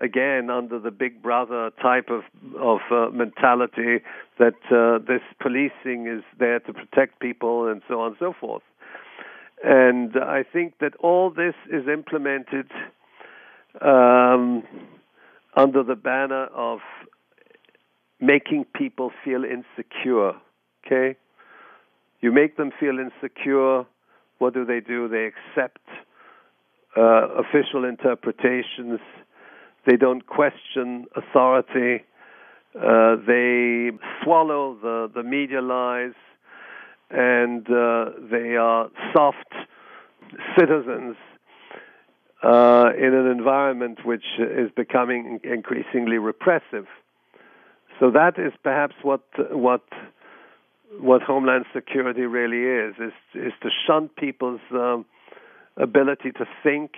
again 0.00 0.48
under 0.50 0.78
the 0.78 0.90
big 0.90 1.22
brother 1.22 1.70
type 1.82 2.08
of 2.08 2.22
of 2.58 2.80
uh, 2.90 3.10
mentality 3.10 4.02
that 4.38 4.54
uh, 4.70 4.98
this 5.06 5.20
policing 5.40 6.06
is 6.06 6.24
there 6.38 6.58
to 6.60 6.72
protect 6.72 7.20
people 7.20 7.68
and 7.68 7.82
so 7.86 8.00
on 8.00 8.08
and 8.08 8.16
so 8.18 8.32
forth. 8.32 8.62
And 9.62 10.12
I 10.16 10.42
think 10.50 10.74
that 10.80 10.94
all 10.96 11.30
this 11.30 11.54
is 11.70 11.86
implemented 11.86 12.70
um, 13.80 14.62
under 15.54 15.82
the 15.82 15.96
banner 15.96 16.46
of 16.46 16.78
making 18.20 18.64
people 18.74 19.12
feel 19.24 19.44
insecure. 19.44 20.32
Okay, 20.86 21.16
you 22.20 22.32
make 22.32 22.56
them 22.56 22.70
feel 22.78 22.96
insecure. 22.98 23.84
What 24.38 24.54
do 24.54 24.64
they 24.64 24.80
do? 24.80 25.08
They 25.08 25.26
accept 25.26 25.80
uh, 26.96 27.28
official 27.38 27.84
interpretations 27.84 29.00
they 29.86 29.96
don't 29.96 30.26
question 30.26 31.06
authority. 31.16 32.04
Uh, 32.74 33.16
they 33.26 33.90
swallow 34.22 34.76
the, 34.80 35.10
the 35.14 35.22
media 35.22 35.60
lies, 35.60 36.12
and 37.10 37.66
uh, 37.68 38.10
they 38.30 38.56
are 38.56 38.88
soft 39.14 39.52
citizens 40.58 41.16
uh, 42.42 42.90
in 42.96 43.14
an 43.14 43.26
environment 43.26 44.04
which 44.04 44.24
is 44.38 44.70
becoming 44.76 45.40
increasingly 45.44 46.18
repressive. 46.18 46.86
So 47.98 48.10
that 48.12 48.38
is 48.38 48.52
perhaps 48.62 48.94
what 49.02 49.22
what 49.50 49.82
what 50.98 51.22
Homeland 51.22 51.66
Security 51.74 52.22
really 52.22 52.88
is 52.88 52.94
is 52.98 53.12
is 53.34 53.52
to 53.62 53.68
shunt 53.86 54.16
people's 54.16 54.60
um, 54.72 55.04
ability 55.76 56.32
to 56.32 56.46
think 56.62 56.92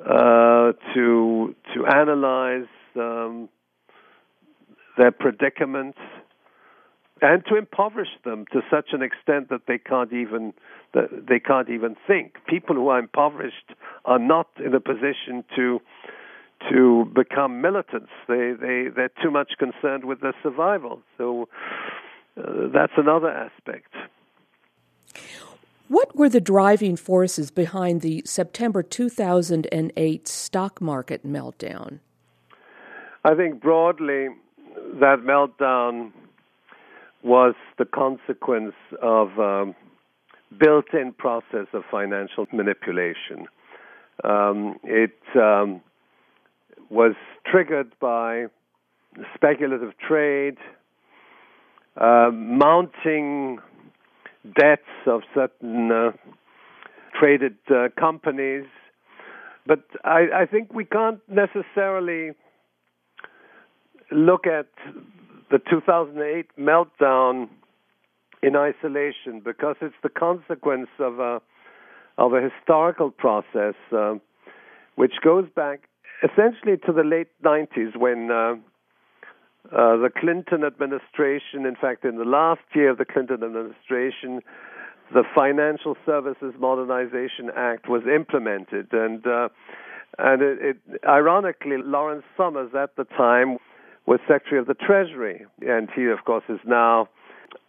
uh, 0.00 0.72
to 0.94 1.54
to 1.74 1.86
analyze 1.86 2.68
um, 2.96 3.48
their 4.96 5.12
predicaments 5.12 5.98
and 7.20 7.44
to 7.46 7.56
impoverish 7.56 8.08
them 8.24 8.44
to 8.52 8.60
such 8.70 8.90
an 8.92 9.02
extent 9.02 9.48
that 9.50 9.62
they 9.66 9.78
can't 9.78 10.12
even 10.12 10.54
they 10.94 11.40
can't 11.40 11.68
even 11.68 11.96
think. 12.06 12.36
People 12.46 12.76
who 12.76 12.88
are 12.88 12.98
impoverished 12.98 13.74
are 14.04 14.18
not 14.18 14.48
in 14.64 14.74
a 14.74 14.80
position 14.80 15.44
to 15.56 15.80
to 16.70 17.04
become 17.14 17.60
militants. 17.60 18.10
They 18.28 18.52
they 18.58 18.88
they're 18.94 19.12
too 19.22 19.30
much 19.30 19.52
concerned 19.58 20.04
with 20.04 20.20
their 20.20 20.34
survival. 20.42 21.00
So 21.16 21.48
uh, 22.36 22.68
that's 22.72 22.92
another 22.96 23.30
aspect. 23.30 23.92
What 25.88 26.14
were 26.14 26.28
the 26.28 26.40
driving 26.40 26.96
forces 26.96 27.50
behind 27.50 28.02
the 28.02 28.22
September 28.26 28.82
2008 28.82 30.28
stock 30.28 30.82
market 30.82 31.26
meltdown? 31.26 32.00
I 33.24 33.34
think 33.34 33.62
broadly 33.62 34.28
that 35.00 35.20
meltdown 35.20 36.12
was 37.22 37.54
the 37.78 37.84
consequence 37.84 38.74
of 39.02 39.38
um, 39.38 39.74
built-in 40.58 41.12
process 41.12 41.66
of 41.72 41.82
financial 41.90 42.46
manipulation. 42.52 43.46
Um, 44.24 44.78
it 44.84 45.18
um, 45.36 45.80
was 46.90 47.14
triggered 47.46 47.92
by 48.00 48.46
speculative 49.34 49.92
trade, 49.98 50.56
uh, 51.96 52.30
mounting 52.32 53.58
debts 54.56 54.82
of 55.06 55.22
certain 55.34 55.90
uh, 55.90 56.10
traded 57.18 57.56
uh, 57.70 57.88
companies. 57.98 58.64
But 59.66 59.84
I, 60.04 60.26
I 60.42 60.46
think 60.46 60.72
we 60.72 60.84
can't 60.84 61.20
necessarily 61.28 62.30
look 64.10 64.46
at 64.46 64.68
the 65.50 65.58
2008 65.58 66.46
meltdown 66.58 67.48
in 68.42 68.56
isolation 68.56 69.40
because 69.44 69.76
it's 69.80 69.94
the 70.02 70.08
consequence 70.08 70.88
of 70.98 71.18
a 71.18 71.40
of 72.18 72.32
a 72.32 72.40
historical 72.40 73.10
process 73.10 73.74
uh, 73.92 74.14
which 74.96 75.14
goes 75.22 75.46
back 75.54 75.88
essentially 76.22 76.76
to 76.84 76.92
the 76.92 77.04
late 77.04 77.28
90s 77.44 77.96
when 77.96 78.30
uh, 78.30 78.54
uh, 79.70 79.96
the 79.96 80.10
Clinton 80.16 80.64
administration, 80.64 81.66
in 81.66 81.76
fact, 81.80 82.04
in 82.04 82.16
the 82.16 82.24
last 82.24 82.62
year 82.74 82.90
of 82.90 82.98
the 82.98 83.04
Clinton 83.04 83.44
administration, 83.44 84.40
the 85.12 85.22
Financial 85.34 85.96
Services 86.04 86.54
Modernization 86.58 87.50
Act 87.56 87.88
was 87.88 88.02
implemented, 88.12 88.88
and 88.92 89.26
uh, 89.26 89.48
and 90.18 90.42
it, 90.42 90.58
it, 90.60 90.76
ironically, 91.06 91.76
Lawrence 91.76 92.24
Summers 92.36 92.70
at 92.74 92.96
the 92.96 93.04
time 93.04 93.58
was 94.08 94.20
Secretary 94.26 94.58
of 94.58 94.66
the 94.66 94.72
Treasury, 94.74 95.44
and 95.60 95.90
he, 95.94 96.06
of 96.06 96.24
course, 96.24 96.44
is 96.48 96.60
now 96.64 97.10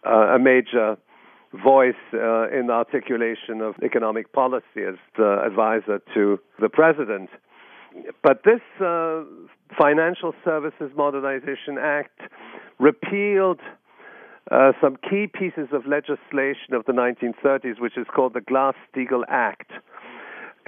uh, 0.06 0.36
a 0.36 0.38
major 0.38 0.96
voice 1.52 2.00
uh, 2.14 2.48
in 2.48 2.68
the 2.68 2.72
articulation 2.72 3.60
of 3.60 3.74
economic 3.84 4.32
policy 4.32 4.82
as 4.88 4.94
the 5.18 5.42
advisor 5.44 6.00
to 6.14 6.40
the 6.58 6.70
president. 6.70 7.28
But 8.22 8.42
this 8.44 8.62
uh, 8.80 9.22
Financial 9.78 10.32
Services 10.42 10.90
Modernization 10.96 11.76
Act 11.78 12.18
repealed 12.78 13.60
uh, 14.50 14.72
some 14.80 14.96
key 14.96 15.26
pieces 15.26 15.68
of 15.72 15.86
legislation 15.86 16.72
of 16.72 16.86
the 16.86 16.92
1930s, 16.92 17.78
which 17.80 17.98
is 17.98 18.06
called 18.14 18.32
the 18.32 18.40
Glass 18.40 18.74
Steagall 18.90 19.24
Act. 19.28 19.72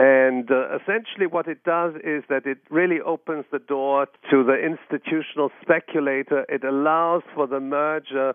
And 0.05 0.51
uh, 0.51 0.79
essentially, 0.79 1.29
what 1.29 1.47
it 1.47 1.63
does 1.63 1.95
is 2.03 2.25
that 2.29 2.45
it 2.45 2.59
really 2.71 3.01
opens 3.01 3.45
the 3.53 3.61
door 3.61 4.07
to 4.33 4.43
the 4.43 4.57
institutional 4.57 5.51
speculator. 5.63 6.45
It 6.49 6.65
allows 6.65 7.23
for 7.37 7.47
the 7.47 7.61
merger 7.61 8.33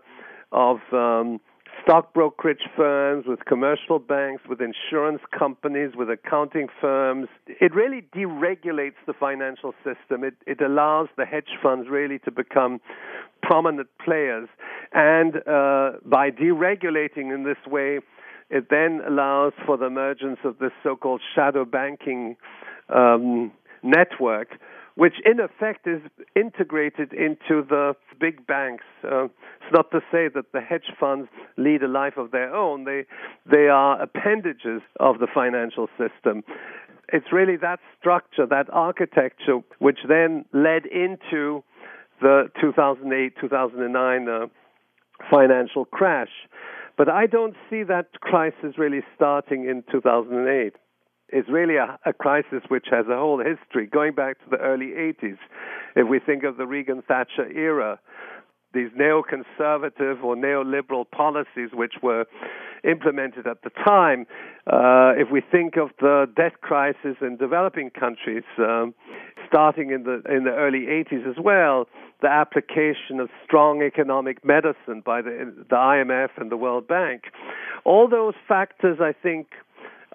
of 0.54 0.78
um, 0.94 1.42
stock 1.84 2.14
brokerage 2.14 2.64
firms, 2.78 3.26
with 3.28 3.44
commercial 3.44 4.00
banks, 4.00 4.44
with 4.48 4.62
insurance 4.62 5.20
companies, 5.38 5.92
with 5.94 6.10
accounting 6.10 6.68
firms. 6.80 7.28
It 7.48 7.76
really 7.76 8.08
deregulates 8.16 9.02
the 9.06 9.14
financial 9.20 9.74
system. 9.84 10.24
It, 10.24 10.36
it 10.46 10.62
allows 10.62 11.10
the 11.18 11.26
hedge 11.26 11.52
funds 11.62 11.90
really 11.90 12.20
to 12.20 12.32
become 12.32 12.80
prominent 13.42 13.90
players. 14.06 14.48
And 14.94 15.36
uh, 15.46 16.00
by 16.06 16.32
deregulating 16.32 17.36
in 17.36 17.44
this 17.44 17.58
way, 17.70 18.00
it 18.50 18.68
then 18.70 19.02
allows 19.06 19.54
for 19.66 19.78
the 19.78 19.86
emergence 19.86 20.40
of 20.44 20.58
this 20.60 20.72
so 20.84 20.96
called 20.96 21.22
shadow 21.36 21.66
banking 21.66 22.38
um, 22.94 23.52
network, 23.84 24.50
which 24.96 25.16
in 25.26 25.40
effect 25.40 25.86
is 25.86 26.02
integrated 26.36 27.14
into 27.14 27.64
the 27.68 27.94
big 28.20 28.48
banks. 28.48 28.86
Uh, 29.04 29.26
it's 29.26 29.74
not 29.74 29.92
to 29.92 30.00
say 30.12 30.28
that 30.34 30.52
the 30.54 30.62
hedge 30.62 30.92
funds 31.00 31.30
lead 31.58 31.84
a 31.84 31.88
life 31.88 32.18
of 32.18 32.32
their 32.32 32.54
own. 32.56 32.86
They 32.86 33.06
they 33.50 33.68
are 33.68 34.02
appendages 34.02 34.82
of 35.00 35.20
the 35.20 35.28
financial 35.34 35.88
system. 35.98 36.44
It's 37.12 37.32
really 37.32 37.58
that 37.58 37.80
structure, 38.00 38.46
that 38.48 38.68
architecture, 38.72 39.60
which 39.80 40.00
then 40.08 40.46
led 40.52 40.86
into 40.86 41.64
the 42.22 42.50
2008 42.60 43.34
2009 43.40 44.28
uh, 44.28 44.48
financial 45.30 45.86
crash. 45.86 46.32
But 46.98 47.10
I 47.10 47.28
don't 47.28 47.56
see 47.70 47.84
that 47.84 48.20
crisis 48.22 48.78
really 48.78 49.02
starting 49.16 49.70
in 49.70 49.84
2008. 49.92 50.74
It's 51.30 51.50
really 51.50 51.76
a, 51.76 52.00
a, 52.06 52.14
crisis 52.14 52.64
which 52.70 52.88
has 52.90 53.06
a 53.08 53.18
whole 53.18 53.40
history 53.44 53.86
going 53.86 54.14
back 54.16 54.40
to 54.40 54.50
the 54.50 54.58
early 54.58 54.94
80s. 54.98 55.38
If 55.96 56.08
we 56.08 56.20
think 56.20 56.44
of 56.44 56.58
the 56.58 56.66
Reagan 56.66 57.04
Thatcher 57.06 57.52
era, 57.52 58.00
these 58.74 58.90
neoconservative 58.98 60.24
or 60.24 60.36
neoliberal 60.36 61.06
policies 61.10 61.70
which 61.74 61.96
were 62.02 62.26
implemented 62.84 63.46
at 63.46 63.62
the 63.64 63.70
time, 63.86 64.26
uh, 64.68 65.14
if 65.18 65.30
we 65.32 65.42
think 65.42 65.76
of 65.78 65.90
the 66.00 66.26
debt 66.36 66.62
crisis 66.62 67.18
in 67.22 67.38
developing 67.38 67.90
countries, 67.90 68.44
um, 68.60 68.94
starting 69.48 69.92
in 69.92 70.04
the 70.04 70.22
in 70.30 70.44
the 70.44 70.52
early 70.52 70.86
80s 70.88 71.28
as 71.28 71.38
well, 71.44 71.88
the 72.22 72.28
application 72.28 73.20
of 73.20 73.30
strong 73.46 73.82
economic 73.82 74.44
medicine 74.44 75.02
by 75.06 75.22
the 75.22 75.54
the 75.70 75.76
IMF 75.76 76.30
and 76.38 76.52
the 76.52 76.58
World 76.58 76.88
Bank, 76.88 77.24
all 77.86 78.08
those 78.08 78.34
factors, 78.48 78.98
I 79.00 79.14
think, 79.14 79.48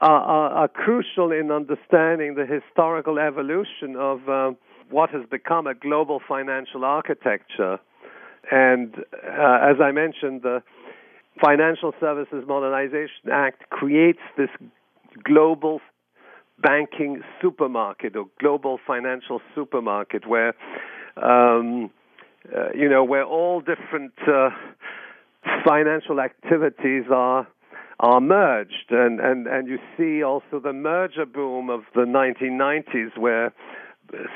are, 0.01 0.21
are, 0.21 0.51
are 0.51 0.69
crucial 0.69 1.31
in 1.31 1.51
understanding 1.51 2.35
the 2.35 2.47
historical 2.47 3.19
evolution 3.19 3.97
of 3.97 4.29
uh, 4.29 4.51
what 4.91 5.11
has 5.11 5.23
become 5.31 5.67
a 5.67 5.75
global 5.75 6.21
financial 6.27 6.85
architecture. 6.85 7.79
And 8.51 8.95
uh, 8.97 9.59
as 9.63 9.77
I 9.81 9.93
mentioned, 9.93 10.43
the 10.43 10.63
Financial 11.41 11.93
Services 12.01 12.45
Modernization 12.47 13.31
Act 13.33 13.71
creates 13.71 14.21
this 14.37 14.51
global 15.25 15.81
banking 16.61 17.23
supermarket 17.41 18.17
or 18.17 18.27
global 18.41 18.79
financial 18.87 19.41
supermarket 19.55 20.27
where 20.27 20.55
um, 21.17 21.91
uh, 22.55 22.73
you 22.75 22.89
know 22.89 23.05
where 23.05 23.25
all 23.25 23.61
different 23.61 24.13
uh, 24.27 24.51
financial 25.65 26.21
activities 26.21 27.05
are 27.13 27.47
are 28.01 28.21
merged 28.21 28.91
and, 28.91 29.21
and, 29.21 29.47
and 29.47 29.69
you 29.69 29.79
see 29.97 30.25
also 30.25 30.59
the 30.61 30.73
merger 30.73 31.25
boom 31.25 31.71
of 31.71 31.83
the 31.95 32.01
1990s 32.01 33.17
where 33.17 33.53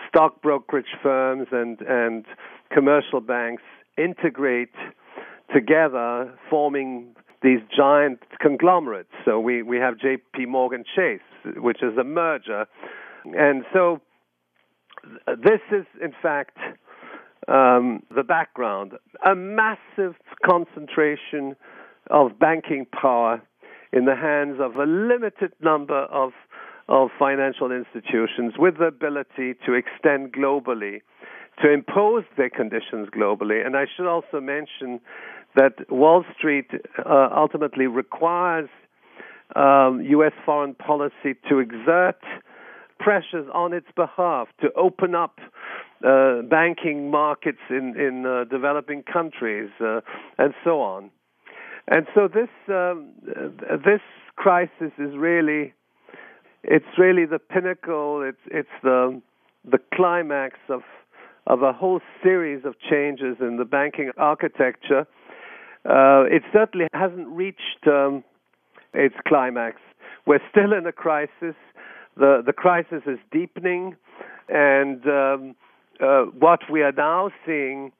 stock 0.09 0.41
brokerage 0.41 0.95
firms 1.03 1.49
and, 1.51 1.81
and 1.81 2.25
commercial 2.73 3.21
banks 3.21 3.65
integrate 3.99 4.75
together 5.53 6.33
forming 6.49 7.09
these 7.43 7.61
giant 7.77 8.21
conglomerates. 8.41 9.11
So 9.25 9.39
we, 9.41 9.63
we 9.63 9.77
have 9.79 9.95
JP 9.95 10.49
Morgan 10.49 10.85
Chase, 10.95 11.21
which 11.57 11.83
is 11.83 11.97
a 11.99 12.05
merger. 12.05 12.67
And 13.25 13.65
so 13.73 14.01
this 15.27 15.61
is, 15.71 15.87
in 16.03 16.13
fact, 16.23 16.59
um, 17.49 18.03
the 18.15 18.23
background 18.23 18.93
a 19.25 19.35
massive 19.35 20.15
concentration 20.45 21.55
of 22.11 22.39
banking 22.39 22.87
power 22.87 23.41
in 23.93 24.05
the 24.05 24.17
hands 24.17 24.59
of 24.61 24.77
a 24.77 24.85
limited 24.85 25.53
number 25.61 26.03
of 26.05 26.33
of 26.89 27.09
financial 27.19 27.73
institutions 27.73 28.55
with 28.59 28.79
the 28.79 28.85
ability 28.85 29.55
to 29.67 29.73
extend 29.73 30.33
globally, 30.33 31.01
to 31.61 31.73
impose 31.73 32.23
their 32.37 32.51
conditions 32.51 33.09
globally. 33.09 33.65
And 33.65 33.77
I 33.77 33.87
should 33.97 34.07
also 34.07 34.41
mention 34.41 35.01
that 35.57 35.91
Wall 35.91 36.25
Street 36.39 36.71
uh, 37.05 37.29
ultimately 37.35 37.89
requires 37.89 38.69
um, 39.57 40.01
U.S. 40.03 40.33
foreign 40.45 40.75
policy 40.75 41.35
to 41.49 41.59
exert 41.59 42.21
pressures 43.07 43.47
on 43.55 43.73
its 43.73 43.87
behalf 43.95 44.49
to 44.61 44.67
open 44.75 45.15
up 45.15 45.39
uh, 46.05 46.43
banking 46.43 47.11
markets 47.11 47.65
in 47.71 47.95
in 48.07 48.27
uh, 48.27 48.45
developing 48.57 49.05
countries 49.05 49.71
uh, 49.81 50.01
and 50.39 50.53
so 50.65 50.81
on. 50.81 51.11
And 51.87 52.07
so 52.15 52.27
this 52.27 52.53
um, 52.69 53.13
this 53.91 54.05
crisis 54.35 54.93
is 54.99 55.13
really 55.17 55.73
it's 56.65 56.93
really 56.99 57.27
the 57.27 57.39
pinnacle. 57.39 58.23
It's 58.31 58.45
it's 58.61 58.77
the 58.83 59.23
the 59.65 59.79
climax 59.95 60.57
of 60.69 60.83
of 61.47 61.63
a 61.63 61.73
whole 61.73 62.01
series 62.25 62.65
of 62.65 62.75
changes 62.91 63.37
in 63.41 63.57
the 63.57 63.65
banking 63.65 64.11
architecture 64.17 65.07
uh, 65.89 66.25
it 66.29 66.43
certainly 66.53 66.89
hasn't 66.93 67.29
reached 67.29 67.87
um, 67.87 68.25
its 68.93 69.15
climax. 69.29 69.77
We're 70.27 70.41
still 70.51 70.73
in 70.73 70.85
a 70.87 70.93
crisis. 70.93 71.55
The, 72.17 72.43
the 72.45 72.53
crisis 72.53 73.03
is 73.07 73.19
deepening, 73.31 73.97
and 74.49 75.07
um, 75.07 75.57
uh, 76.01 76.23
what 76.39 76.61
we 76.71 76.83
are 76.83 76.93
now 76.93 77.31
seeing 77.45 77.93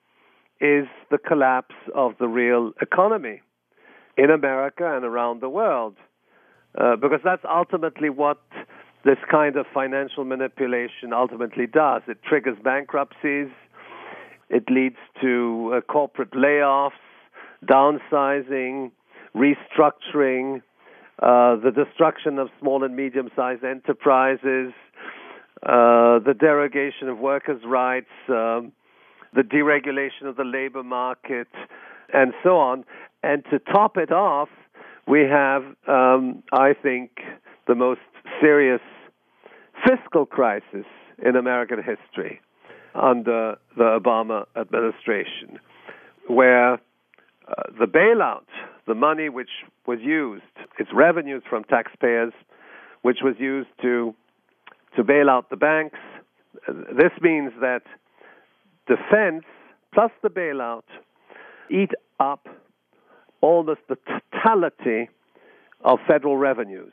is 0.61 0.87
the 1.11 1.19
collapse 1.19 1.75
of 1.95 2.13
the 2.19 2.27
real 2.27 2.73
economy 2.81 3.43
in 4.17 4.31
America 4.31 4.97
and 4.97 5.05
around 5.05 5.43
the 5.43 5.49
world. 5.49 5.97
Uh, 6.79 6.97
because 6.97 7.21
that's 7.25 7.45
ultimately 7.51 8.11
what 8.11 8.41
this 9.05 9.19
kind 9.31 9.57
of 9.57 9.67
financial 9.73 10.25
manipulation 10.25 11.13
ultimately 11.13 11.67
does. 11.67 12.03
It 12.09 12.23
triggers 12.23 12.57
bankruptcies, 12.63 13.49
it 14.49 14.65
leads 14.71 14.97
to 15.21 15.75
uh, 15.77 15.81
corporate 15.81 16.33
layoffs, 16.33 16.91
downsizing, 17.65 18.91
restructuring, 19.35 20.63
uh, 21.23 21.57
the 21.57 21.71
destruction 21.71 22.39
of 22.39 22.49
small 22.61 22.85
and 22.85 22.95
medium 22.95 23.31
sized 23.35 23.65
enterprises, 23.65 24.73
uh, 25.63 26.19
the 26.21 26.35
derogation 26.39 27.09
of 27.09 27.19
workers' 27.19 27.63
rights, 27.67 28.11
um, 28.29 28.73
the 29.35 29.43
deregulation 29.43 30.29
of 30.29 30.37
the 30.37 30.45
labor 30.45 30.83
market, 30.83 31.49
and 32.13 32.33
so 32.43 32.59
on. 32.59 32.85
And 33.23 33.45
to 33.51 33.59
top 33.59 33.97
it 33.97 34.13
off, 34.13 34.49
we 35.09 35.23
have, 35.23 35.63
um, 35.89 36.43
I 36.53 36.75
think, 36.75 37.11
the 37.67 37.75
most 37.75 38.01
serious 38.41 38.81
fiscal 39.87 40.27
crisis 40.27 40.87
in 41.25 41.37
American 41.37 41.79
history 41.79 42.41
under 42.95 43.57
the 43.77 43.85
Obama 43.85 44.47
administration, 44.57 45.59
where 46.29 46.75
uh, 46.75 46.79
the 47.79 47.87
bailout, 47.87 48.47
the 48.87 48.95
money 48.95 49.29
which 49.29 49.51
was 49.87 49.99
used, 50.01 50.45
its 50.79 50.91
revenues 50.95 51.43
from 51.49 51.65
taxpayers, 51.65 52.33
which 53.03 53.19
was 53.23 53.35
used 53.39 53.69
to 53.83 54.15
to 54.97 55.05
bail 55.05 55.29
out 55.29 55.51
the 55.51 55.57
banks. 55.57 55.99
This 56.69 57.13
means 57.21 57.53
that 57.61 57.83
defense 58.87 59.45
plus 59.93 60.11
the 60.23 60.31
bailout 60.31 60.85
eat 61.71 61.91
up 62.19 62.49
almost 63.43 63.81
the 63.89 63.99
totality 64.33 65.11
of 65.85 65.99
federal 66.07 66.39
revenues. 66.39 66.93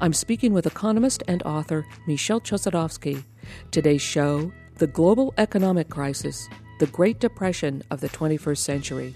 I'm 0.00 0.12
speaking 0.12 0.52
with 0.52 0.66
economist 0.66 1.22
and 1.26 1.42
author 1.44 1.86
Michel 2.06 2.40
Chossudovsky. 2.40 3.24
Today's 3.70 4.02
show 4.02 4.52
The 4.76 4.86
Global 4.86 5.32
Economic 5.38 5.88
Crisis 5.88 6.46
the 6.78 6.86
Great 6.88 7.20
Depression 7.20 7.82
of 7.90 8.00
the 8.00 8.08
21st 8.10 8.58
Century. 8.58 9.14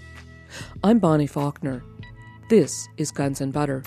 I'm 0.83 0.99
Bonnie 0.99 1.27
Faulkner. 1.27 1.83
This 2.49 2.87
is 2.97 3.11
Guns 3.11 3.41
and 3.41 3.53
Butter. 3.53 3.83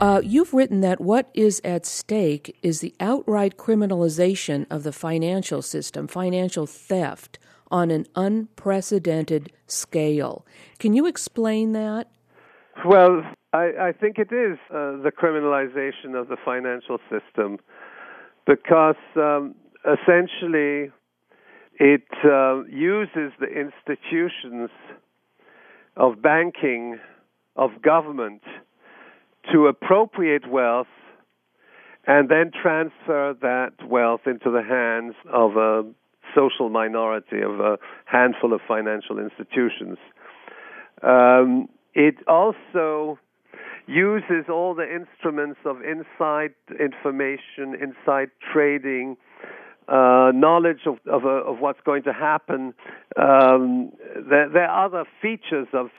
Uh, 0.00 0.20
you've 0.24 0.52
written 0.52 0.80
that 0.80 1.00
what 1.00 1.30
is 1.34 1.60
at 1.64 1.86
stake 1.86 2.56
is 2.62 2.80
the 2.80 2.94
outright 2.98 3.56
criminalization 3.56 4.66
of 4.70 4.82
the 4.82 4.92
financial 4.92 5.62
system, 5.62 6.08
financial 6.08 6.66
theft, 6.66 7.38
on 7.70 7.90
an 7.90 8.06
unprecedented 8.16 9.52
scale. 9.66 10.44
Can 10.78 10.94
you 10.94 11.06
explain 11.06 11.72
that? 11.72 12.08
Well, 12.84 13.22
I, 13.52 13.70
I 13.80 13.92
think 13.92 14.18
it 14.18 14.32
is 14.32 14.58
uh, 14.70 14.98
the 15.02 15.12
criminalization 15.16 16.20
of 16.20 16.28
the 16.28 16.36
financial 16.44 16.98
system 17.08 17.58
because 18.46 18.96
um, 19.16 19.54
essentially 19.84 20.90
it 21.78 22.06
uh, 22.24 22.64
uses 22.64 23.32
the 23.40 23.46
institutions 23.46 24.70
of 25.96 26.22
banking, 26.22 26.98
of 27.56 27.70
government, 27.82 28.42
to 29.52 29.66
appropriate 29.66 30.48
wealth 30.50 30.86
and 32.06 32.28
then 32.28 32.50
transfer 32.50 33.34
that 33.40 33.72
wealth 33.88 34.22
into 34.26 34.50
the 34.50 34.62
hands 34.62 35.14
of 35.32 35.56
a 35.56 35.82
social 36.34 36.68
minority, 36.68 37.40
of 37.42 37.60
a 37.60 37.78
handful 38.04 38.52
of 38.52 38.60
financial 38.66 39.18
institutions. 39.18 39.98
Um, 41.02 41.68
it 41.94 42.16
also 42.26 43.18
uses 43.86 44.46
all 44.50 44.74
the 44.74 44.86
instruments 44.92 45.60
of 45.64 45.76
inside 45.82 46.54
information, 46.80 47.74
inside 47.80 48.30
trading, 48.52 49.16
uh, 49.88 50.32
knowledge 50.34 50.80
of 50.86 50.98
of, 51.10 51.24
uh, 51.24 51.28
of, 51.28 51.58
what's 51.58 51.80
going 51.84 52.02
to 52.04 52.12
happen. 52.12 52.74
Um, 53.16 53.92
there, 54.28 54.48
there, 54.48 54.68
are 54.68 54.86
other 54.86 55.04
features 55.20 55.68
of 55.72 55.90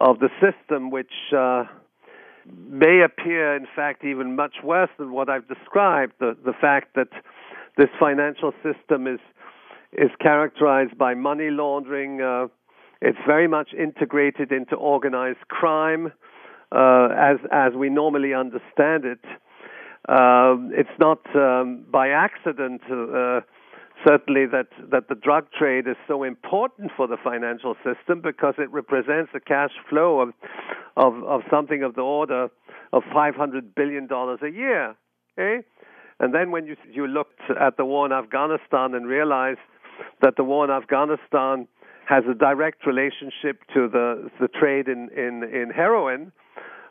of 0.00 0.18
the 0.18 0.28
system 0.40 0.90
which 0.90 1.12
uh, 1.36 1.64
may 2.46 3.02
appear, 3.04 3.56
in 3.56 3.66
fact, 3.74 4.04
even 4.04 4.36
much 4.36 4.56
worse 4.62 4.90
than 4.98 5.12
what 5.12 5.28
I've 5.28 5.48
described. 5.48 6.14
The 6.20 6.36
the 6.44 6.52
fact 6.60 6.94
that 6.94 7.08
this 7.76 7.88
financial 7.98 8.52
system 8.62 9.06
is 9.06 9.20
is 9.92 10.10
characterized 10.20 10.96
by 10.96 11.14
money 11.14 11.50
laundering. 11.50 12.20
Uh, 12.20 12.46
it's 13.00 13.18
very 13.26 13.48
much 13.48 13.70
integrated 13.78 14.50
into 14.50 14.76
organized 14.76 15.46
crime, 15.48 16.12
uh, 16.72 17.08
as 17.16 17.38
as 17.52 17.72
we 17.74 17.88
normally 17.88 18.32
understand 18.32 19.04
it. 19.04 19.24
Um, 20.08 20.70
it's 20.74 20.96
not 20.98 21.20
um, 21.34 21.84
by 21.90 22.08
accident, 22.10 22.82
uh, 22.90 23.40
certainly, 24.06 24.46
that, 24.46 24.68
that 24.90 25.08
the 25.08 25.14
drug 25.14 25.46
trade 25.58 25.86
is 25.88 25.96
so 26.06 26.22
important 26.22 26.92
for 26.96 27.06
the 27.06 27.16
financial 27.22 27.74
system 27.76 28.20
because 28.20 28.54
it 28.58 28.70
represents 28.70 29.30
a 29.34 29.40
cash 29.40 29.72
flow 29.88 30.20
of, 30.20 30.28
of, 30.96 31.24
of 31.24 31.40
something 31.50 31.82
of 31.82 31.94
the 31.94 32.02
order 32.02 32.48
of 32.92 33.02
$500 33.14 33.74
billion 33.74 34.08
a 34.10 34.48
year. 34.48 34.94
Okay? 35.38 35.66
And 36.20 36.34
then 36.34 36.50
when 36.50 36.66
you, 36.66 36.76
you 36.90 37.06
looked 37.06 37.40
at 37.60 37.76
the 37.76 37.84
war 37.84 38.06
in 38.06 38.12
Afghanistan 38.12 38.94
and 38.94 39.06
realized 39.06 39.58
that 40.22 40.36
the 40.36 40.44
war 40.44 40.64
in 40.64 40.70
Afghanistan 40.70 41.66
has 42.06 42.24
a 42.30 42.34
direct 42.34 42.86
relationship 42.86 43.62
to 43.72 43.88
the, 43.88 44.30
the 44.40 44.48
trade 44.48 44.88
in, 44.88 45.08
in, 45.16 45.42
in 45.44 45.70
heroin, 45.74 46.30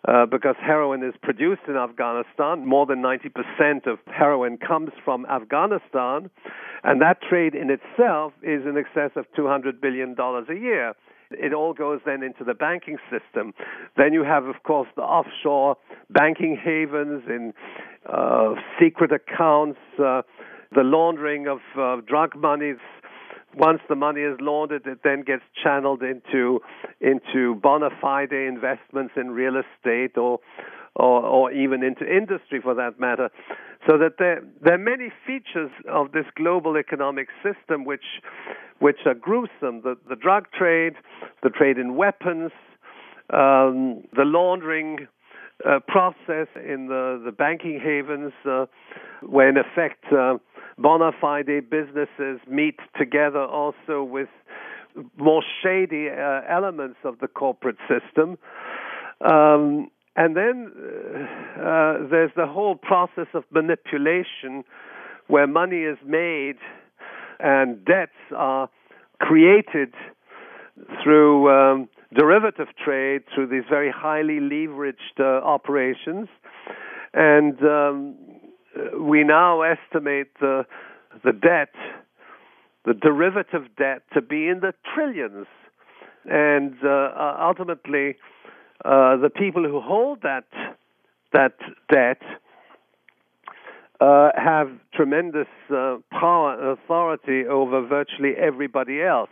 uh, 0.08 0.26
because 0.26 0.56
heroin 0.60 1.04
is 1.04 1.14
produced 1.22 1.62
in 1.68 1.76
Afghanistan. 1.76 2.66
More 2.68 2.86
than 2.86 3.02
90% 3.02 3.88
of 3.88 4.00
heroin 4.08 4.58
comes 4.58 4.90
from 5.04 5.26
Afghanistan, 5.28 6.30
and 6.84 7.02
that 7.02 7.22
trade 7.22 7.56
in 7.56 7.70
itself 7.70 8.34
is 8.42 8.66
in 8.66 8.78
excess 8.78 9.12
of 9.16 9.26
$200 9.38 9.82
billion 9.82 10.16
a 10.20 10.54
year. 10.54 10.94
It 11.32 11.54
all 11.54 11.74
goes 11.74 12.02
then 12.06 12.22
into 12.22 12.44
the 12.44 12.54
banking 12.54 12.98
system. 13.10 13.54
Then 13.98 14.14
you 14.14 14.24
have, 14.24 14.46
of 14.46 14.62
course, 14.64 14.88
the 14.96 15.02
offshore 15.02 15.78
banking 16.10 16.58
havens 16.62 17.24
in 17.28 17.54
uh, 18.06 18.54
secret 18.80 19.12
accounts, 19.12 19.80
uh, 19.98 20.22
the 20.76 20.82
laundering 20.82 21.48
of 21.48 21.60
uh, 21.80 22.02
drug 22.08 22.36
monies 22.36 22.78
once 23.56 23.82
the 23.90 23.96
money 23.96 24.22
is 24.22 24.38
laundered, 24.40 24.86
it 24.86 25.00
then 25.04 25.24
gets 25.24 25.44
channeled 25.64 26.02
into 26.04 26.60
into 27.02 27.56
bona 27.56 27.90
fide 28.02 28.32
investments 28.32 29.14
in 29.16 29.32
real 29.32 29.56
estate 29.56 30.18
or 30.18 30.40
or, 30.96 31.22
or 31.24 31.52
even 31.52 31.84
into 31.84 32.06
industry 32.06 32.62
for 32.62 32.76
that 32.76 33.00
matter. 33.00 33.30
So 33.90 33.98
that 33.98 34.14
there 34.20 34.44
there 34.62 34.76
are 34.76 34.78
many 34.78 35.12
features 35.26 35.72
of 35.90 36.12
this 36.12 36.26
global 36.36 36.78
economic 36.78 37.28
system 37.44 37.86
which 37.86 38.06
which 38.80 39.00
are 39.06 39.14
gruesome. 39.14 39.82
The 39.82 39.98
the 40.08 40.16
drug 40.16 40.48
trade, 40.52 40.94
the 41.42 41.50
trade 41.50 41.78
in 41.78 41.96
weapons, 41.96 42.52
um, 43.30 44.04
the 44.14 44.26
laundering 44.26 45.08
uh, 45.66 45.80
process 45.88 46.48
in 46.56 46.88
the, 46.88 47.22
the 47.24 47.32
banking 47.32 47.80
havens, 47.84 48.34
uh, 48.46 48.66
where 49.22 49.50
in 49.50 49.58
effect 49.58 50.04
uh, 50.12 50.38
bona 50.78 51.12
fide 51.20 51.70
businesses 51.70 52.40
meet 52.48 52.80
together 52.98 53.44
also 53.44 54.04
with 54.04 54.30
more 55.18 55.44
shady 55.62 56.08
uh, 56.10 56.42
elements 56.50 56.98
of 57.04 57.20
the 57.20 57.28
corporate 57.28 57.78
system. 57.88 58.38
Um, 59.22 59.90
and 60.16 60.36
then 60.36 60.72
uh, 60.76 61.62
uh, 61.62 62.08
there's 62.10 62.32
the 62.36 62.46
whole 62.46 62.76
process 62.76 63.28
of 63.34 63.44
manipulation 63.52 64.64
where 65.28 65.48
money 65.48 65.82
is 65.82 65.98
made 66.06 66.58
and 67.40 67.84
debts 67.86 68.12
are 68.36 68.70
created 69.20 69.94
through 71.04 71.50
um, 71.50 71.90
derivative 72.14 72.68
trade, 72.84 73.24
through 73.34 73.48
these 73.48 73.64
very 73.70 73.92
highly 73.92 74.40
leveraged 74.40 75.20
uh, 75.20 75.44
operations. 75.46 76.28
And 77.14 77.62
um, 77.64 78.16
we 79.00 79.24
now 79.24 79.62
estimate 79.62 80.28
the 80.40 80.66
the 81.24 81.32
debt, 81.32 81.74
the 82.86 82.94
derivative 82.94 83.68
debt, 83.78 84.02
to 84.14 84.22
be 84.22 84.48
in 84.48 84.62
the 84.62 84.74
trillions, 84.94 85.46
and 86.26 86.74
uh, 86.84 86.90
uh, 86.90 87.38
ultimately, 87.40 88.16
uh, 88.84 89.18
the 89.18 89.30
people 89.30 89.64
who 89.64 89.80
hold 89.80 90.24
that 90.24 90.48
that 91.34 91.54
debt 91.92 92.22
uh, 94.00 94.32
have 94.36 94.70
tremendous 94.94 95.48
uh, 95.70 95.98
power 96.12 96.60
and 96.60 96.78
authority 96.78 97.46
over 97.46 97.86
virtually 97.86 98.34
everybody 98.36 99.02
else, 99.02 99.30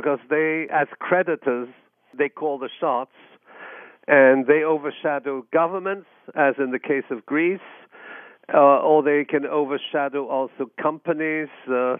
because 0.00 0.18
they, 0.28 0.66
as 0.72 0.88
creditors, 0.98 1.68
they 2.16 2.28
call 2.28 2.58
the 2.58 2.70
shots, 2.80 3.12
and 4.08 4.46
they 4.46 4.62
overshadow 4.62 5.44
governments, 5.52 6.06
as 6.34 6.54
in 6.58 6.70
the 6.70 6.78
case 6.78 7.04
of 7.10 7.26
Greece 7.26 7.60
uh, 8.54 8.58
or 8.58 9.02
they 9.02 9.24
can 9.24 9.44
overshadow 9.46 10.26
also 10.28 10.70
companies 10.80 11.48
uh, 11.68 11.96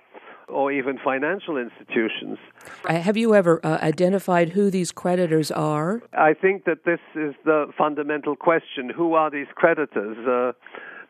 or 0.49 0.71
even 0.71 0.97
financial 1.03 1.57
institutions. 1.57 2.39
Uh, 2.85 2.95
have 3.01 3.17
you 3.17 3.35
ever 3.35 3.61
uh, 3.65 3.79
identified 3.83 4.51
who 4.51 4.71
these 4.71 4.93
creditors 4.93 5.51
are? 5.51 6.03
I 6.13 6.35
think 6.35 6.65
that 6.65 6.85
this 6.85 7.01
is 7.17 7.35
the 7.45 7.67
fundamental 7.77 8.37
question. 8.37 8.91
Who 8.95 9.15
are 9.15 9.31
these 9.31 9.49
creditors? 9.57 10.55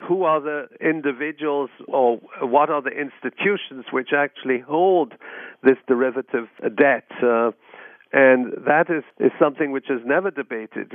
Who 0.09 0.24
are 0.24 0.40
the 0.40 0.68
individuals 0.80 1.70
or 1.88 2.18
what 2.40 2.70
are 2.70 2.82
the 2.82 2.90
institutions 2.90 3.87
which 3.92 4.11
actually 4.16 4.61
hold 4.61 5.14
this 5.62 5.76
derivative 5.88 6.48
debt? 6.62 7.06
Uh, 7.22 7.52
and 8.12 8.52
that 8.66 8.87
is, 8.88 9.04
is 9.18 9.32
something 9.38 9.72
which 9.72 9.90
is 9.90 10.00
never 10.04 10.30
debated 10.30 10.92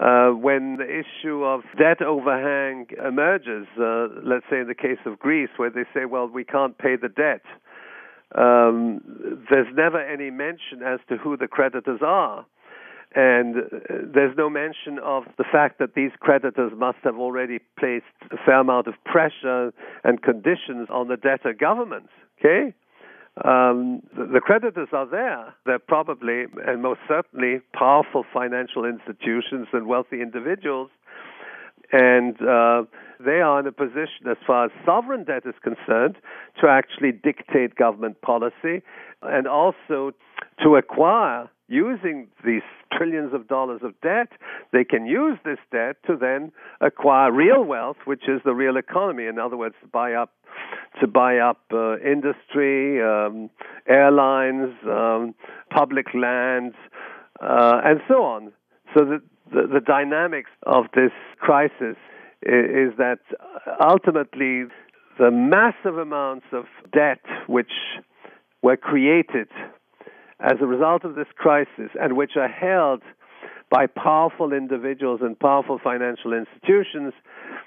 uh, 0.00 0.30
when 0.30 0.76
the 0.78 0.84
issue 0.84 1.44
of 1.44 1.62
debt 1.78 2.00
overhang 2.00 2.86
emerges, 3.06 3.66
uh, 3.78 4.08
let's 4.24 4.44
say 4.50 4.60
in 4.60 4.66
the 4.66 4.74
case 4.74 4.98
of 5.04 5.18
Greece, 5.18 5.50
where 5.56 5.70
they 5.70 5.84
say, 5.94 6.06
well, 6.06 6.26
we 6.26 6.44
can't 6.44 6.76
pay 6.78 6.96
the 6.96 7.08
debt, 7.08 7.42
um, 8.34 9.00
there's 9.50 9.68
never 9.74 10.00
any 10.00 10.30
mention 10.30 10.82
as 10.84 11.00
to 11.08 11.16
who 11.18 11.36
the 11.36 11.46
creditors 11.46 12.00
are. 12.02 12.46
And 13.14 13.56
uh, 13.56 13.60
there's 14.14 14.36
no 14.36 14.48
mention 14.48 14.98
of 15.02 15.24
the 15.36 15.44
fact 15.44 15.78
that 15.78 15.94
these 15.94 16.12
creditors 16.20 16.72
must 16.76 16.98
have 17.04 17.16
already 17.16 17.58
placed 17.78 18.04
a 18.30 18.36
fair 18.44 18.60
amount 18.60 18.86
of 18.86 18.94
pressure 19.04 19.72
and 20.04 20.22
conditions 20.22 20.88
on 20.90 21.08
the 21.08 21.16
debtor 21.16 21.52
governments. 21.52 22.10
Okay? 22.38 22.74
Um, 23.44 24.02
the 24.14 24.40
creditors 24.42 24.88
are 24.92 25.06
there. 25.06 25.54
They're 25.64 25.78
probably 25.78 26.44
and 26.66 26.82
most 26.82 27.00
certainly 27.08 27.60
powerful 27.72 28.24
financial 28.32 28.84
institutions 28.84 29.68
and 29.72 29.86
wealthy 29.86 30.20
individuals. 30.20 30.90
And 31.92 32.34
uh, 32.40 32.84
they 33.24 33.40
are 33.40 33.60
in 33.60 33.66
a 33.66 33.72
position, 33.72 34.26
as 34.30 34.38
far 34.46 34.66
as 34.66 34.70
sovereign 34.84 35.24
debt 35.24 35.42
is 35.46 35.54
concerned, 35.62 36.16
to 36.60 36.68
actually 36.68 37.12
dictate 37.12 37.74
government 37.74 38.20
policy 38.22 38.82
and 39.22 39.46
also 39.46 40.12
to 40.62 40.76
acquire 40.76 41.48
using 41.68 42.28
these 42.44 42.62
trillions 42.96 43.32
of 43.32 43.48
dollars 43.48 43.80
of 43.82 43.98
debt, 44.02 44.28
they 44.72 44.84
can 44.84 45.06
use 45.06 45.38
this 45.44 45.58
debt 45.70 45.96
to 46.06 46.16
then 46.16 46.52
acquire 46.80 47.32
real 47.32 47.64
wealth, 47.64 47.96
which 48.04 48.28
is 48.28 48.40
the 48.44 48.52
real 48.52 48.76
economy. 48.76 49.24
In 49.26 49.38
other 49.38 49.56
words, 49.56 49.74
to 49.80 49.88
buy 49.88 50.12
up 50.12 50.30
to 51.00 51.06
buy 51.06 51.38
up 51.38 51.62
uh, 51.72 51.98
industry, 52.00 53.02
um, 53.02 53.48
airlines, 53.88 54.74
um, 54.86 55.34
public 55.70 56.08
lands, 56.14 56.74
uh, 57.40 57.80
and 57.82 58.00
so 58.06 58.22
on. 58.22 58.52
So 58.94 59.06
the, 59.06 59.22
the, 59.52 59.66
the 59.72 59.80
dynamics 59.80 60.50
of 60.66 60.86
this 60.94 61.12
crisis 61.38 61.96
is, 62.42 62.92
is 62.92 62.98
that 62.98 63.18
ultimately 63.80 64.64
the 65.18 65.30
massive 65.30 65.98
amounts 65.98 66.46
of 66.52 66.64
debt 66.92 67.20
which 67.46 67.72
were 68.62 68.76
created 68.76 69.48
as 70.40 70.54
a 70.60 70.66
result 70.66 71.04
of 71.04 71.14
this 71.14 71.28
crisis 71.36 71.90
and 72.00 72.16
which 72.16 72.32
are 72.36 72.48
held 72.48 73.02
by 73.70 73.86
powerful 73.86 74.52
individuals 74.52 75.20
and 75.22 75.38
powerful 75.38 75.78
financial 75.82 76.32
institutions, 76.32 77.14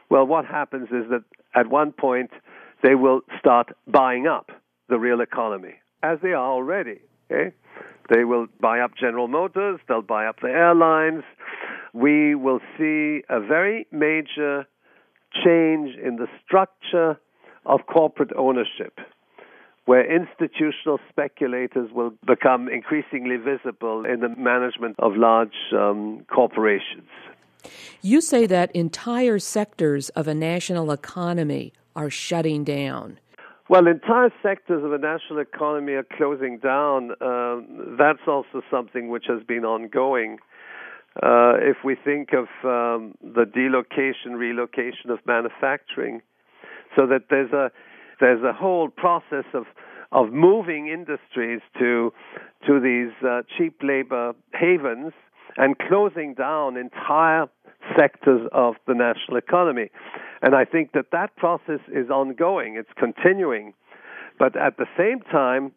well, 0.09 0.25
what 0.25 0.45
happens 0.45 0.89
is 0.89 1.09
that 1.09 1.23
at 1.55 1.67
one 1.67 1.91
point 1.91 2.29
they 2.83 2.95
will 2.95 3.21
start 3.39 3.69
buying 3.87 4.27
up 4.27 4.51
the 4.89 4.99
real 4.99 5.21
economy, 5.21 5.75
as 6.03 6.19
they 6.21 6.33
are 6.33 6.51
already. 6.51 6.99
Okay? 7.31 7.55
They 8.13 8.23
will 8.23 8.45
buy 8.59 8.81
up 8.81 8.91
General 8.99 9.27
Motors, 9.27 9.79
they'll 9.87 10.03
buy 10.03 10.27
up 10.27 10.41
the 10.41 10.49
airlines. 10.49 11.23
We 11.95 12.35
will 12.35 12.59
see 12.77 13.21
a 13.29 13.39
very 13.39 13.87
major 13.89 14.67
change 15.45 15.95
in 15.95 16.17
the 16.17 16.27
structure 16.45 17.17
of 17.65 17.79
corporate 17.87 18.31
ownership, 18.37 18.99
where 19.85 20.03
institutional 20.03 20.99
speculators 21.09 21.89
will 21.93 22.11
become 22.27 22.67
increasingly 22.67 23.37
visible 23.37 24.03
in 24.05 24.19
the 24.19 24.27
management 24.27 24.97
of 24.99 25.13
large 25.15 25.55
um, 25.71 26.25
corporations. 26.29 27.07
You 28.01 28.19
say 28.19 28.45
that 28.45 28.75
entire 28.75 29.39
sectors 29.39 30.09
of 30.09 30.27
a 30.27 30.35
national 30.35 30.91
economy 30.91 31.71
are 31.95 32.09
shutting 32.09 32.65
down. 32.65 33.19
Well, 33.69 33.87
entire 33.87 34.33
sectors 34.43 34.83
of 34.83 34.91
a 34.91 34.97
national 34.97 35.39
economy 35.39 35.93
are 35.93 36.05
closing 36.17 36.59
down. 36.59 37.11
Uh, 37.21 37.61
that's 37.97 38.27
also 38.27 38.61
something 38.69 39.07
which 39.07 39.25
has 39.29 39.41
been 39.43 39.63
ongoing. 39.63 40.39
Uh, 41.23 41.53
if 41.61 41.77
we 41.83 41.95
think 41.95 42.29
of 42.33 42.47
um, 42.63 43.15
the 43.21 43.45
delocation, 43.45 44.37
relocation 44.37 45.09
of 45.09 45.19
manufacturing, 45.25 46.21
so 46.95 47.07
that 47.07 47.23
there's 47.29 47.51
a 47.53 47.71
there's 48.19 48.43
a 48.43 48.53
whole 48.53 48.89
process 48.89 49.45
of 49.53 49.65
of 50.11 50.31
moving 50.31 50.87
industries 50.87 51.61
to 51.79 52.11
to 52.67 52.79
these 52.79 53.13
uh, 53.25 53.41
cheap 53.57 53.79
labor 53.81 54.33
havens 54.53 55.13
and 55.57 55.77
closing 55.77 56.33
down 56.33 56.77
entire 56.77 57.47
sectors 57.97 58.47
of 58.51 58.75
the 58.87 58.93
national 58.93 59.37
economy. 59.37 59.89
And 60.41 60.55
I 60.55 60.65
think 60.65 60.91
that 60.93 61.11
that 61.11 61.35
process 61.37 61.79
is 61.87 62.09
ongoing, 62.09 62.75
it's 62.75 62.89
continuing. 62.97 63.73
But 64.37 64.55
at 64.57 64.77
the 64.77 64.87
same 64.97 65.21
time, 65.21 65.71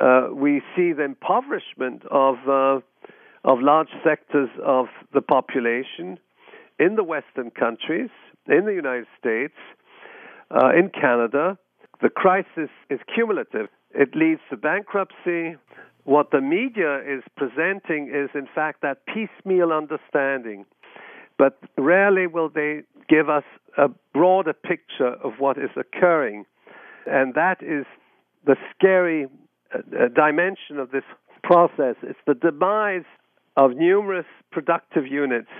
uh, 0.00 0.28
we 0.32 0.62
see 0.74 0.92
the 0.92 1.04
impoverishment 1.04 2.02
of, 2.10 2.36
uh, 2.48 2.80
of 3.44 3.58
large 3.60 3.88
sectors 4.04 4.48
of 4.64 4.86
the 5.12 5.20
population 5.20 6.18
in 6.78 6.96
the 6.96 7.04
Western 7.04 7.50
countries, 7.50 8.10
in 8.48 8.64
the 8.64 8.74
United 8.74 9.06
States, 9.18 9.54
uh, 10.50 10.70
in 10.70 10.90
Canada. 10.90 11.58
The 12.00 12.08
crisis 12.08 12.70
is 12.90 13.00
cumulative. 13.14 13.68
It 13.94 14.14
leads 14.14 14.40
to 14.50 14.56
bankruptcy, 14.56 15.56
what 16.04 16.30
the 16.32 16.40
media 16.40 16.98
is 16.98 17.22
presenting 17.36 18.08
is, 18.08 18.30
in 18.34 18.48
fact, 18.52 18.82
that 18.82 19.06
piecemeal 19.06 19.72
understanding. 19.72 20.64
But 21.38 21.58
rarely 21.78 22.26
will 22.26 22.48
they 22.48 22.82
give 23.08 23.28
us 23.28 23.44
a 23.78 23.88
broader 24.12 24.52
picture 24.52 25.14
of 25.22 25.34
what 25.38 25.58
is 25.58 25.70
occurring. 25.76 26.44
And 27.06 27.34
that 27.34 27.62
is 27.62 27.86
the 28.44 28.56
scary 28.74 29.26
uh, 29.74 29.78
uh 29.78 30.08
dimension 30.08 30.78
of 30.78 30.90
this 30.90 31.04
process. 31.42 31.96
It's 32.02 32.18
the 32.26 32.34
demise 32.34 33.04
of 33.56 33.76
numerous 33.76 34.26
productive 34.50 35.06
units 35.06 35.50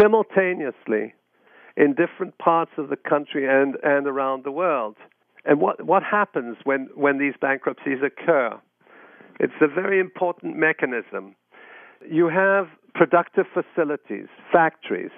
simultaneously 0.00 1.14
in 1.76 1.94
different 1.94 2.38
parts 2.38 2.72
of 2.78 2.88
the 2.88 2.96
country 2.96 3.46
and, 3.48 3.76
and 3.82 4.06
around 4.06 4.44
the 4.44 4.50
world. 4.50 4.96
And 5.44 5.60
what, 5.60 5.84
what 5.84 6.02
happens 6.02 6.56
when, 6.64 6.88
when 6.94 7.18
these 7.18 7.34
bankruptcies 7.40 7.98
occur? 8.04 8.58
It's 9.38 9.52
a 9.60 9.68
very 9.68 10.00
important 10.00 10.56
mechanism. 10.56 11.36
You 12.08 12.28
have 12.28 12.68
productive 12.94 13.46
facilities, 13.52 14.26
factories, 14.52 15.10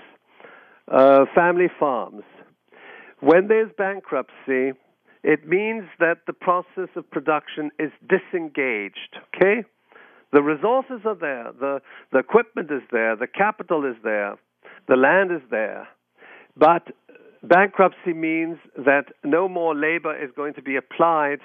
uh, 0.89 1.27
family 1.35 1.69
farms. 1.79 2.25
When 3.21 3.49
there's 3.49 3.71
bankruptcy, 3.77 4.73
it 5.23 5.47
means 5.47 5.85
that 5.99 6.19
the 6.27 6.33
process 6.33 6.89
of 6.97 7.11
production 7.11 7.71
is 7.79 7.91
disengaged. 8.09 9.19
Okay? 9.35 9.65
The 10.33 10.43
resources 10.43 11.01
are 11.07 11.14
there, 11.14 11.53
the, 11.59 11.81
the 12.12 12.18
equipment 12.18 12.70
is 12.70 12.83
there, 12.93 13.16
the 13.16 13.26
capital 13.26 13.85
is 13.87 13.97
there, 14.05 14.37
the 14.87 14.97
land 14.97 15.31
is 15.33 15.41
there. 15.51 15.89
But 16.57 16.89
bankruptcy 17.43 18.12
means 18.12 18.59
that 18.76 19.07
no 19.24 19.49
more 19.49 19.74
labor 19.74 20.14
is 20.14 20.31
going 20.37 20.55
to 20.55 20.62
be 20.62 20.76
applied 20.76 21.39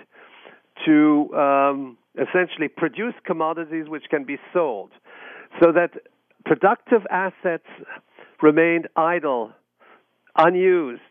to 0.85 1.33
um, 1.33 1.97
essentially 2.15 2.67
produce 2.67 3.13
commodities 3.25 3.87
which 3.87 4.05
can 4.09 4.25
be 4.25 4.37
sold, 4.51 4.91
so 5.61 5.71
that 5.71 5.91
productive 6.45 7.03
assets 7.09 7.67
remained 8.41 8.87
idle, 8.97 9.51
unused. 10.37 11.01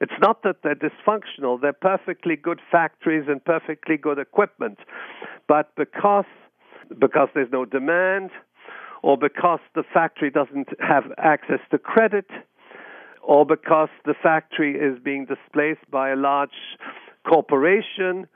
It's 0.00 0.12
not 0.20 0.42
that 0.42 0.56
they're 0.62 0.76
dysfunctional, 0.76 1.60
they're 1.60 1.72
perfectly 1.72 2.36
good 2.36 2.60
factories 2.70 3.24
and 3.28 3.42
perfectly 3.44 3.96
good 3.96 4.18
equipment, 4.18 4.78
but 5.48 5.74
because 5.76 6.26
because 6.98 7.28
there's 7.34 7.52
no 7.52 7.64
demand 7.64 8.30
or 9.02 9.16
because 9.16 9.60
the 9.74 9.84
factory 9.94 10.30
doesn't 10.30 10.68
have 10.80 11.04
access 11.18 11.60
to 11.70 11.78
credit 11.78 12.26
or 13.22 13.44
because 13.44 13.88
the 14.04 14.14
factory 14.22 14.74
is 14.74 14.98
being 15.02 15.26
displaced 15.26 15.88
by 15.90 16.10
a 16.10 16.16
large 16.16 16.50
corporation 17.28 18.26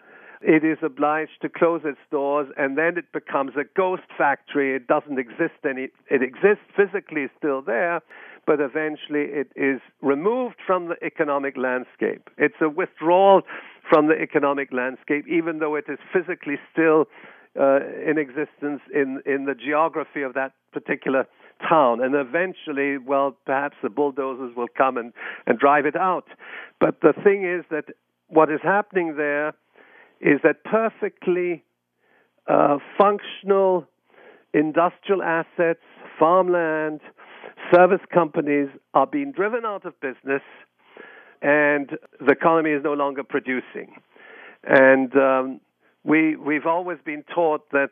it 0.43 0.65
is 0.65 0.79
obliged 0.83 1.41
to 1.43 1.49
close 1.49 1.83
its 1.85 2.01
doors 2.11 2.49
and 2.57 2.77
then 2.77 2.99
it 2.99 3.13
becomes 3.13 3.53
a 3.57 3.63
ghost 3.77 4.03
factory. 4.19 4.75
It 4.75 4.89
doesn't 4.89 5.19
exist 5.19 5.63
any, 5.65 5.89
it 6.11 6.23
exists 6.23 6.67
physically 6.77 7.29
still 7.39 7.63
there, 7.63 8.01
but 8.45 8.61
eventually 8.61 9.31
it 9.31 9.53
is 9.55 9.81
removed 10.01 10.57
from 10.67 10.89
the 10.89 10.97
economic 11.05 11.57
landscape. 11.57 12.29
It's 12.39 12.57
a 12.61 12.69
withdrawal 12.69 13.43
from 13.89 14.09
the 14.09 14.21
economic 14.21 14.73
landscape, 14.73 15.29
even 15.29 15.61
though 15.61 15.77
it 15.77 15.85
is 15.89 15.99
physically 16.13 16.59
still 16.73 17.07
uh, 17.59 17.81
in 18.09 18.19
existence 18.19 18.81
in, 18.95 19.21
in 19.27 19.45
the 19.45 19.55
geography 19.55 20.23
of 20.23 20.35
that 20.35 20.53
particular 20.73 21.27
town. 21.69 22.03
And 22.03 22.15
eventually, 22.15 22.99
well, 22.99 23.37
perhaps 23.45 23.77
the 23.83 23.91
bulldozers 23.91 24.57
will 24.57 24.69
come 24.77 24.97
and, 24.97 25.13
and 25.47 25.59
drive 25.59 25.87
it 25.87 25.97
out. 25.97 26.27
But 26.81 27.01
the 27.03 27.13
thing 27.25 27.45
is 27.45 27.65
that 27.71 27.95
what 28.29 28.51
is 28.51 28.61
happening 28.63 29.17
there 29.17 29.49
is 30.21 30.41
that 30.43 30.65
perfectly 30.65 31.63
uh, 32.49 32.79
functional 32.99 33.87
industrial 34.55 35.23
assets, 35.23 35.81
farmland, 36.19 37.01
service 37.73 38.01
companies 38.13 38.69
are 38.95 39.07
being 39.07 39.33
driven 39.33 39.65
out 39.65 39.85
of 39.85 39.99
business, 40.01 40.43
and 41.41 41.91
the 42.21 42.33
economy 42.33 42.71
is 42.71 42.83
no 42.85 42.93
longer 42.93 43.23
producing. 43.23 43.95
And 44.65 45.15
um, 45.17 45.61
we 46.05 46.37
we've 46.37 46.67
always 46.67 46.99
been 47.05 47.25
taught 47.35 47.71
that 47.71 47.91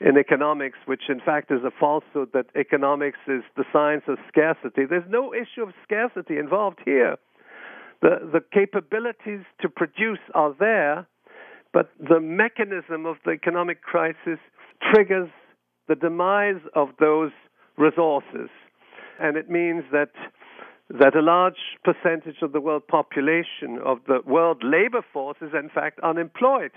in 0.00 0.18
economics, 0.18 0.78
which 0.86 1.02
in 1.08 1.20
fact 1.20 1.50
is 1.50 1.62
a 1.64 1.70
falsehood, 1.70 2.30
that 2.34 2.46
economics 2.56 3.18
is 3.26 3.42
the 3.56 3.64
science 3.72 4.04
of 4.08 4.18
scarcity. 4.28 4.84
There's 4.88 5.08
no 5.08 5.32
issue 5.32 5.62
of 5.62 5.72
scarcity 5.82 6.38
involved 6.38 6.80
here. 6.84 7.16
The 8.02 8.28
the 8.32 8.40
capabilities 8.52 9.44
to 9.60 9.68
produce 9.68 10.20
are 10.34 10.54
there 10.58 11.06
but 11.74 11.90
the 11.98 12.20
mechanism 12.20 13.04
of 13.04 13.16
the 13.24 13.32
economic 13.32 13.82
crisis 13.82 14.38
triggers 14.80 15.28
the 15.88 15.96
demise 15.96 16.62
of 16.74 16.90
those 17.00 17.32
resources. 17.76 18.48
And 19.20 19.36
it 19.36 19.50
means 19.50 19.82
that 19.92 20.10
that 20.88 21.16
a 21.16 21.22
large 21.22 21.78
percentage 21.82 22.36
of 22.42 22.52
the 22.52 22.60
world 22.60 22.86
population 22.86 23.78
of 23.84 23.98
the 24.06 24.20
world 24.24 24.62
labor 24.62 25.02
force 25.12 25.38
is 25.40 25.50
in 25.52 25.68
fact 25.68 25.98
unemployed, 26.00 26.72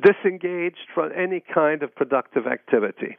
disengaged 0.00 0.88
from 0.94 1.10
any 1.16 1.42
kind 1.54 1.82
of 1.82 1.94
productive 1.94 2.46
activity. 2.46 3.16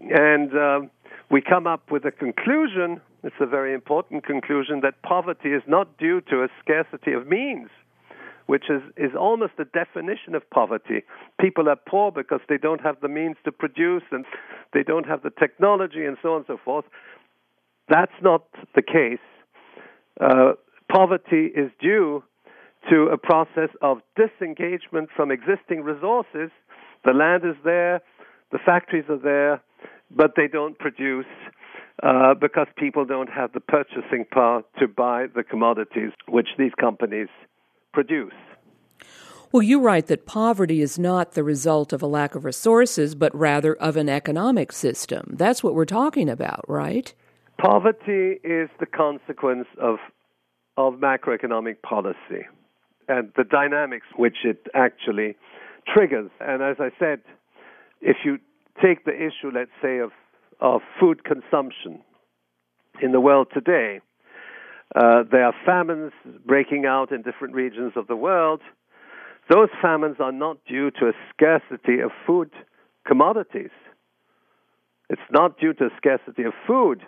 And 0.00 0.52
um, 0.52 0.90
we 1.30 1.40
come 1.40 1.66
up 1.66 1.90
with 1.90 2.04
a 2.04 2.10
conclusion, 2.10 3.00
it's 3.22 3.36
a 3.40 3.46
very 3.46 3.74
important 3.74 4.24
conclusion, 4.24 4.80
that 4.82 5.02
poverty 5.02 5.50
is 5.50 5.62
not 5.66 5.98
due 5.98 6.20
to 6.22 6.42
a 6.42 6.48
scarcity 6.62 7.12
of 7.12 7.26
means 7.26 7.68
which 8.46 8.64
is, 8.70 8.80
is 8.96 9.10
almost 9.18 9.52
a 9.58 9.64
definition 9.64 10.34
of 10.34 10.48
poverty. 10.50 11.02
People 11.40 11.68
are 11.68 11.76
poor 11.76 12.12
because 12.12 12.40
they 12.48 12.56
don't 12.56 12.80
have 12.80 12.96
the 13.02 13.08
means 13.08 13.36
to 13.44 13.52
produce 13.52 14.04
and 14.12 14.24
they 14.72 14.82
don't 14.82 15.06
have 15.06 15.22
the 15.22 15.30
technology 15.30 16.04
and 16.04 16.16
so 16.22 16.30
on 16.30 16.36
and 16.38 16.46
so 16.46 16.58
forth. 16.64 16.84
That's 17.88 18.12
not 18.22 18.44
the 18.74 18.82
case. 18.82 19.18
Uh, 20.20 20.52
poverty 20.90 21.50
is 21.54 21.70
due 21.80 22.22
to 22.90 23.08
a 23.12 23.18
process 23.18 23.70
of 23.82 23.98
disengagement 24.16 25.08
from 25.14 25.30
existing 25.30 25.82
resources. 25.82 26.50
The 27.04 27.12
land 27.12 27.44
is 27.44 27.56
there, 27.64 28.00
the 28.52 28.58
factories 28.64 29.04
are 29.08 29.18
there, 29.18 29.62
but 30.10 30.32
they 30.36 30.48
don't 30.48 30.78
produce. 30.78 31.26
Uh, 32.02 32.34
because 32.34 32.66
people 32.76 33.06
don't 33.06 33.30
have 33.30 33.50
the 33.54 33.60
purchasing 33.60 34.26
power 34.30 34.62
to 34.78 34.86
buy 34.86 35.24
the 35.34 35.42
commodities 35.42 36.10
which 36.28 36.48
these 36.58 36.72
companies 36.78 37.28
produce. 37.94 38.34
Well, 39.50 39.62
you 39.62 39.80
write 39.80 40.06
that 40.08 40.26
poverty 40.26 40.82
is 40.82 40.98
not 40.98 41.32
the 41.32 41.42
result 41.42 41.94
of 41.94 42.02
a 42.02 42.06
lack 42.06 42.34
of 42.34 42.44
resources, 42.44 43.14
but 43.14 43.34
rather 43.34 43.74
of 43.76 43.96
an 43.96 44.10
economic 44.10 44.72
system. 44.72 45.36
That's 45.38 45.64
what 45.64 45.74
we're 45.74 45.86
talking 45.86 46.28
about, 46.28 46.68
right? 46.68 47.14
Poverty 47.58 48.40
is 48.44 48.68
the 48.78 48.84
consequence 48.84 49.66
of, 49.80 49.96
of 50.76 51.00
macroeconomic 51.00 51.80
policy 51.80 52.44
and 53.08 53.32
the 53.36 53.44
dynamics 53.44 54.06
which 54.16 54.38
it 54.44 54.66
actually 54.74 55.36
triggers. 55.92 56.30
And 56.40 56.62
as 56.62 56.76
I 56.78 56.90
said, 56.98 57.20
if 58.00 58.18
you 58.24 58.38
take 58.82 59.04
the 59.04 59.14
issue, 59.14 59.50
let's 59.54 59.70
say, 59.80 59.98
of, 59.98 60.10
of 60.60 60.80
food 61.00 61.24
consumption 61.24 62.00
in 63.00 63.12
the 63.12 63.20
world 63.20 63.48
today, 63.52 64.00
uh, 64.94 65.24
there 65.30 65.44
are 65.44 65.54
famines 65.64 66.12
breaking 66.44 66.86
out 66.86 67.12
in 67.12 67.22
different 67.22 67.54
regions 67.54 67.92
of 67.96 68.06
the 68.06 68.16
world. 68.16 68.60
Those 69.50 69.68
famines 69.80 70.16
are 70.20 70.32
not 70.32 70.58
due 70.68 70.90
to 70.92 71.08
a 71.08 71.12
scarcity 71.32 72.00
of 72.00 72.10
food 72.26 72.50
commodities. 73.06 73.70
It's 75.08 75.20
not 75.30 75.58
due 75.58 75.72
to 75.74 75.86
a 75.86 75.90
scarcity 75.96 76.42
of 76.42 76.52
food. 76.66 77.02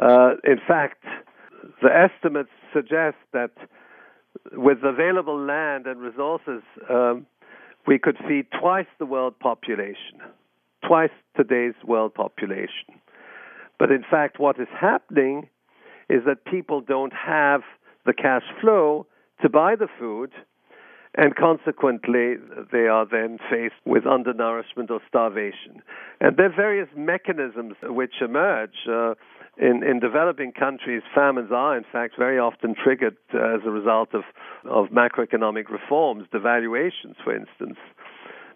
Uh, 0.00 0.32
in 0.44 0.58
fact, 0.66 1.02
the 1.82 1.88
estimates 1.88 2.50
suggest 2.72 3.16
that 3.32 3.50
with 4.52 4.78
available 4.82 5.38
land 5.38 5.86
and 5.86 6.00
resources, 6.00 6.62
um, 6.88 7.26
we 7.86 7.98
could 7.98 8.16
feed 8.28 8.46
twice 8.60 8.86
the 8.98 9.06
world 9.06 9.38
population, 9.38 10.20
twice 10.86 11.10
today's 11.36 11.74
world 11.86 12.14
population. 12.14 13.00
But 13.78 13.90
in 13.90 14.04
fact, 14.08 14.38
what 14.38 14.60
is 14.60 14.68
happening 14.78 15.48
is 16.08 16.22
that 16.26 16.44
people 16.44 16.80
don't 16.80 17.12
have 17.12 17.62
the 18.04 18.12
cash 18.12 18.42
flow 18.60 19.06
to 19.42 19.48
buy 19.48 19.76
the 19.76 19.88
food, 19.98 20.32
and 21.16 21.34
consequently, 21.34 22.34
they 22.70 22.86
are 22.86 23.06
then 23.10 23.38
faced 23.50 23.74
with 23.84 24.06
undernourishment 24.06 24.90
or 24.90 25.00
starvation. 25.08 25.82
And 26.20 26.36
there 26.36 26.46
are 26.46 26.54
various 26.54 26.88
mechanisms 26.96 27.74
which 27.82 28.14
emerge. 28.20 28.86
Uh, 28.88 29.14
in, 29.60 29.82
in 29.84 30.00
developing 30.00 30.52
countries, 30.52 31.02
famines 31.14 31.50
are, 31.52 31.76
in 31.76 31.84
fact, 31.92 32.14
very 32.18 32.38
often 32.38 32.74
triggered 32.82 33.16
uh, 33.34 33.56
as 33.56 33.60
a 33.66 33.70
result 33.70 34.08
of, 34.14 34.22
of 34.64 34.86
macroeconomic 34.88 35.68
reforms, 35.68 36.26
devaluations, 36.32 37.14
for 37.22 37.36
instance. 37.36 37.78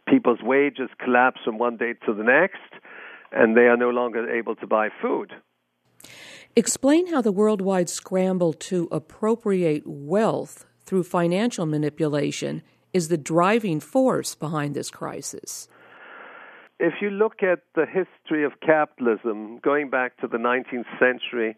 People's 0.09 0.41
wages 0.43 0.89
collapse 0.99 1.41
from 1.45 1.59
one 1.59 1.77
day 1.77 1.93
to 2.07 2.15
the 2.15 2.23
next, 2.23 2.83
and 3.33 3.55
they 3.55 3.63
are 3.63 3.77
no 3.77 3.91
longer 3.91 4.31
able 4.31 4.57
to 4.57 4.67
buy 4.67 4.89
food. 5.03 5.33
Explain 6.57 7.09
how 7.09 7.21
the 7.21 7.33
worldwide 7.33 7.91
scramble 7.91 8.55
to 8.55 8.89
appropriate 8.91 9.83
wealth 9.85 10.65
through 10.87 11.03
financial 11.05 11.67
manipulation 11.67 12.63
is 12.95 13.09
the 13.09 13.19
driving 13.19 13.81
force 13.81 14.35
behind 14.35 14.75
this 14.75 14.91
crisis. 14.91 15.69
If 16.87 17.01
you 17.01 17.09
look 17.09 17.43
at 17.43 17.61
the 17.75 17.87
history 17.87 18.45
of 18.45 18.61
capitalism 18.61 19.59
going 19.65 19.89
back 19.89 20.19
to 20.19 20.27
the 20.27 20.37
19th 20.37 20.85
century, 21.01 21.57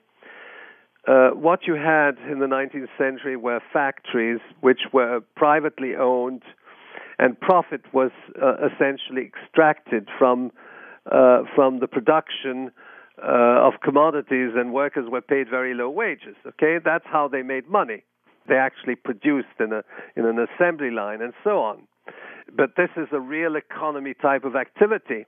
uh, 1.09 1.31
what 1.31 1.67
you 1.67 1.75
had 1.75 2.13
in 2.31 2.39
the 2.39 2.47
19th 2.47 2.87
century 2.97 3.37
were 3.37 3.61
factories 3.73 4.39
which 4.61 4.83
were 4.93 5.23
privately 5.35 5.97
owned, 5.97 6.43
and 7.19 7.41
profit 7.41 7.81
was 7.93 8.13
uh, 8.41 8.55
essentially 8.69 9.23
extracted 9.27 10.09
from 10.17 10.53
uh, 11.11 11.43
from 11.57 11.81
the 11.81 11.89
production 11.89 12.71
uh, 13.21 13.67
of 13.67 13.81
commodities, 13.83 14.53
and 14.55 14.73
workers 14.73 15.09
were 15.11 15.23
paid 15.23 15.51
very 15.51 15.75
low 15.75 15.91
wages. 15.91 16.37
Okay, 16.47 16.77
that's 16.85 17.07
how 17.11 17.27
they 17.27 17.43
made 17.43 17.69
money. 17.69 18.05
They 18.49 18.55
actually 18.55 18.95
produced 18.95 19.59
in 19.59 19.73
a 19.73 19.83
in 20.15 20.25
an 20.25 20.39
assembly 20.39 20.93
line 20.93 21.21
and 21.21 21.33
so 21.43 21.59
on. 21.59 21.89
But 22.55 22.77
this 22.77 22.91
is 22.97 23.09
a 23.13 23.21
real 23.21 23.57
economy 23.57 24.15
type 24.15 24.45
of 24.45 24.57
activity. 24.57 25.27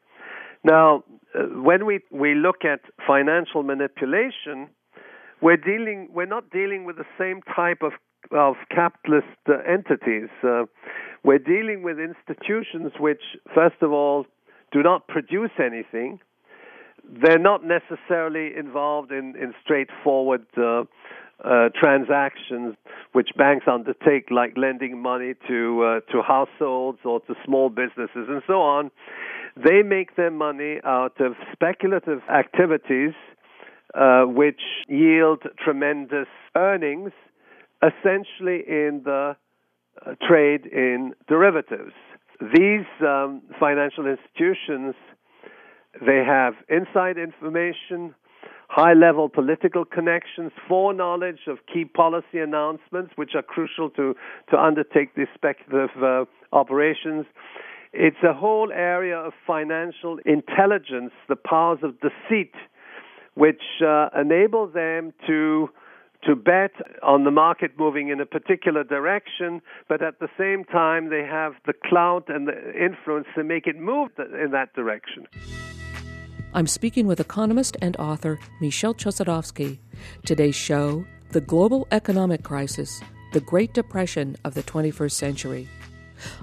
Now, 0.64 1.04
uh, 1.34 1.42
when 1.62 1.86
we 1.86 2.00
we 2.10 2.34
look 2.34 2.64
at 2.64 2.80
financial 3.06 3.62
manipulation, 3.62 4.68
we're 5.40 5.56
dealing 5.56 6.08
we're 6.12 6.26
not 6.26 6.50
dealing 6.50 6.84
with 6.84 6.96
the 6.96 7.06
same 7.18 7.42
type 7.54 7.82
of 7.82 7.92
of 8.32 8.56
capitalist 8.70 9.26
uh, 9.48 9.58
entities. 9.66 10.28
Uh, 10.42 10.64
we're 11.24 11.38
dealing 11.38 11.82
with 11.82 11.98
institutions 11.98 12.92
which, 12.98 13.22
first 13.54 13.76
of 13.80 13.92
all, 13.92 14.26
do 14.72 14.82
not 14.82 15.08
produce 15.08 15.50
anything. 15.58 16.20
They're 17.22 17.38
not 17.38 17.62
necessarily 17.64 18.54
involved 18.56 19.12
in, 19.12 19.34
in 19.36 19.54
straightforward 19.62 20.46
uh, 21.44 21.68
transactions 21.78 22.76
which 23.12 23.30
banks 23.36 23.66
undertake, 23.70 24.30
like 24.30 24.56
lending 24.56 25.00
money 25.00 25.34
to 25.46 25.82
uh, 25.82 26.12
to 26.12 26.22
households 26.22 26.98
or 27.04 27.20
to 27.20 27.34
small 27.44 27.68
businesses 27.68 28.26
and 28.28 28.42
so 28.46 28.54
on. 28.54 28.90
They 29.56 29.82
make 29.82 30.16
their 30.16 30.30
money 30.30 30.78
out 30.84 31.20
of 31.20 31.32
speculative 31.52 32.20
activities, 32.28 33.12
uh, 33.94 34.22
which 34.24 34.60
yield 34.88 35.42
tremendous 35.64 36.28
earnings, 36.56 37.12
essentially 37.82 38.62
in 38.66 39.02
the 39.04 39.36
uh, 40.04 40.14
trade 40.28 40.66
in 40.66 41.12
derivatives. 41.28 41.92
These 42.40 42.86
um, 43.00 43.42
financial 43.58 44.06
institutions 44.06 44.94
they 46.00 46.22
have 46.24 46.54
inside 46.68 47.18
information, 47.18 48.14
high 48.78 48.92
level 48.92 49.28
political 49.28 49.84
connections, 49.84 50.52
foreknowledge 50.68 51.40
of 51.48 51.58
key 51.72 51.84
policy 51.84 52.38
announcements, 52.38 53.10
which 53.16 53.32
are 53.34 53.42
crucial 53.42 53.90
to, 53.90 54.14
to 54.50 54.56
undertake 54.56 55.16
these 55.16 55.26
speculative 55.34 55.90
uh, 56.00 56.24
operations. 56.52 57.26
It's 57.92 58.22
a 58.22 58.32
whole 58.32 58.70
area 58.70 59.16
of 59.16 59.32
financial 59.44 60.18
intelligence, 60.24 61.10
the 61.28 61.34
powers 61.34 61.80
of 61.82 61.94
deceit, 62.00 62.54
which 63.34 63.62
uh, 63.84 64.10
enable 64.18 64.68
them 64.68 65.12
to 65.26 65.70
to 66.26 66.34
bet 66.34 66.72
on 67.00 67.22
the 67.22 67.30
market 67.30 67.70
moving 67.78 68.08
in 68.08 68.20
a 68.20 68.26
particular 68.26 68.82
direction, 68.82 69.62
but 69.88 70.02
at 70.02 70.18
the 70.18 70.26
same 70.36 70.64
time 70.64 71.10
they 71.10 71.24
have 71.24 71.52
the 71.64 71.72
clout 71.88 72.24
and 72.26 72.48
the 72.48 72.58
influence 72.74 73.28
to 73.36 73.44
make 73.44 73.68
it 73.68 73.76
move 73.78 74.10
in 74.18 74.50
that 74.50 74.74
direction. 74.74 75.28
I'm 76.54 76.66
speaking 76.66 77.06
with 77.06 77.20
economist 77.20 77.76
and 77.82 77.94
author 77.96 78.38
Michel 78.60 78.94
Chossudovsky. 78.94 79.78
Today's 80.24 80.54
show 80.54 81.04
The 81.32 81.42
Global 81.42 81.86
Economic 81.90 82.42
Crisis, 82.42 83.02
the 83.34 83.40
Great 83.40 83.74
Depression 83.74 84.34
of 84.46 84.54
the 84.54 84.62
21st 84.62 85.12
Century. 85.12 85.68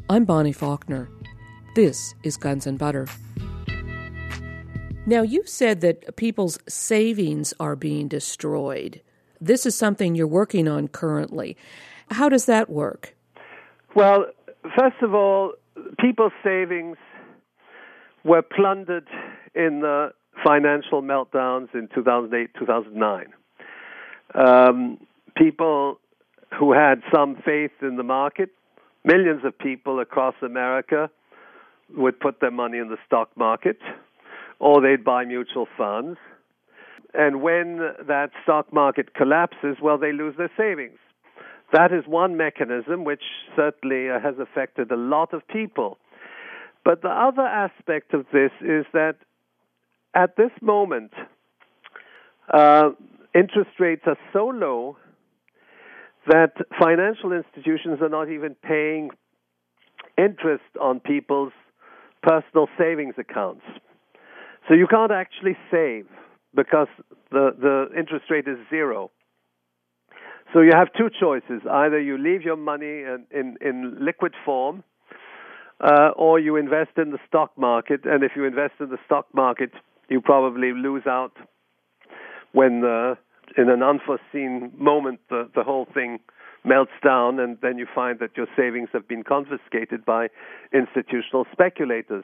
I'm 0.07 0.23
Bonnie 0.23 0.53
Faulkner. 0.53 1.09
This 1.73 2.13
is 2.21 2.37
Guns 2.37 2.67
and 2.67 2.77
Butter. 2.77 3.07
Now, 5.07 5.23
you've 5.23 5.49
said 5.49 5.81
that 5.81 6.15
people's 6.17 6.59
savings 6.69 7.55
are 7.59 7.75
being 7.75 8.07
destroyed. 8.07 9.01
This 9.41 9.65
is 9.65 9.75
something 9.75 10.13
you're 10.13 10.27
working 10.27 10.67
on 10.67 10.87
currently. 10.87 11.57
How 12.11 12.29
does 12.29 12.45
that 12.45 12.69
work? 12.69 13.15
Well, 13.95 14.25
first 14.77 15.01
of 15.01 15.15
all, 15.15 15.53
people's 15.99 16.31
savings 16.43 16.97
were 18.25 18.41
plundered 18.41 19.07
in 19.53 19.79
the 19.81 20.09
financial 20.43 21.01
meltdowns 21.01 21.73
in 21.73 21.87
2008, 21.93 22.49
2009. 22.59 23.27
Um, 24.33 24.97
people 25.37 25.99
who 26.59 26.73
had 26.73 27.01
some 27.13 27.37
faith 27.45 27.71
in 27.81 27.95
the 27.95 28.03
market, 28.03 28.49
millions 29.05 29.45
of 29.45 29.57
people 29.57 29.99
across 29.99 30.35
America 30.41 31.09
would 31.95 32.19
put 32.19 32.41
their 32.41 32.51
money 32.51 32.79
in 32.79 32.89
the 32.89 32.97
stock 33.05 33.29
market 33.37 33.77
or 34.59 34.81
they'd 34.81 35.03
buy 35.03 35.23
mutual 35.23 35.67
funds. 35.77 36.17
And 37.13 37.41
when 37.41 37.77
that 38.07 38.31
stock 38.43 38.73
market 38.73 39.13
collapses, 39.13 39.77
well, 39.81 39.97
they 39.97 40.11
lose 40.11 40.35
their 40.37 40.51
savings. 40.57 40.97
That 41.71 41.91
is 41.93 42.03
one 42.07 42.35
mechanism 42.37 43.03
which 43.03 43.23
certainly 43.55 44.07
has 44.07 44.35
affected 44.39 44.91
a 44.91 44.95
lot 44.95 45.33
of 45.33 45.47
people. 45.47 45.97
But 46.85 47.01
the 47.01 47.09
other 47.09 47.41
aspect 47.41 48.13
of 48.13 48.27
this 48.31 48.51
is 48.61 48.85
that 48.93 49.15
at 50.13 50.37
this 50.37 50.51
moment, 50.61 51.11
uh, 52.53 52.91
interest 53.33 53.71
rates 53.79 54.03
are 54.05 54.17
so 54.31 54.45
low 54.45 54.95
that 56.27 56.53
financial 56.79 57.33
institutions 57.33 57.99
are 58.01 58.09
not 58.09 58.29
even 58.29 58.55
paying 58.55 59.09
interest 60.17 60.63
on 60.79 60.99
people's 60.99 61.53
personal 62.21 62.67
savings 62.77 63.15
accounts. 63.17 63.63
So 64.67 64.75
you 64.75 64.87
can't 64.87 65.11
actually 65.11 65.57
save 65.71 66.05
because 66.55 66.87
the, 67.31 67.49
the 67.59 67.97
interest 67.97 68.25
rate 68.29 68.47
is 68.47 68.57
zero. 68.69 69.11
So 70.53 70.61
you 70.61 70.71
have 70.73 70.87
two 70.97 71.09
choices. 71.19 71.61
Either 71.69 71.99
you 71.99 72.17
leave 72.17 72.43
your 72.43 72.55
money 72.55 73.03
in, 73.03 73.25
in, 73.31 73.57
in 73.61 73.97
liquid 73.99 74.33
form, 74.45 74.83
uh, 75.81 76.09
or 76.15 76.39
you 76.39 76.55
invest 76.55 76.91
in 76.97 77.11
the 77.11 77.19
stock 77.27 77.51
market. 77.57 78.01
And 78.05 78.23
if 78.23 78.31
you 78.35 78.45
invest 78.45 78.73
in 78.79 78.89
the 78.89 78.97
stock 79.05 79.27
market, 79.33 79.71
you 80.09 80.21
probably 80.21 80.71
lose 80.73 81.03
out 81.07 81.33
when 82.51 82.83
uh, 82.83 83.15
in 83.57 83.69
an 83.69 83.83
unforeseen 83.83 84.71
moment 84.77 85.19
the, 85.29 85.49
the 85.55 85.63
whole 85.63 85.87
thing 85.93 86.19
melts 86.63 86.91
down 87.03 87.39
and 87.39 87.57
then 87.61 87.77
you 87.77 87.85
find 87.93 88.19
that 88.19 88.31
your 88.35 88.47
savings 88.55 88.89
have 88.91 89.07
been 89.07 89.23
confiscated 89.23 90.03
by 90.03 90.27
institutional 90.73 91.45
speculators. 91.51 92.23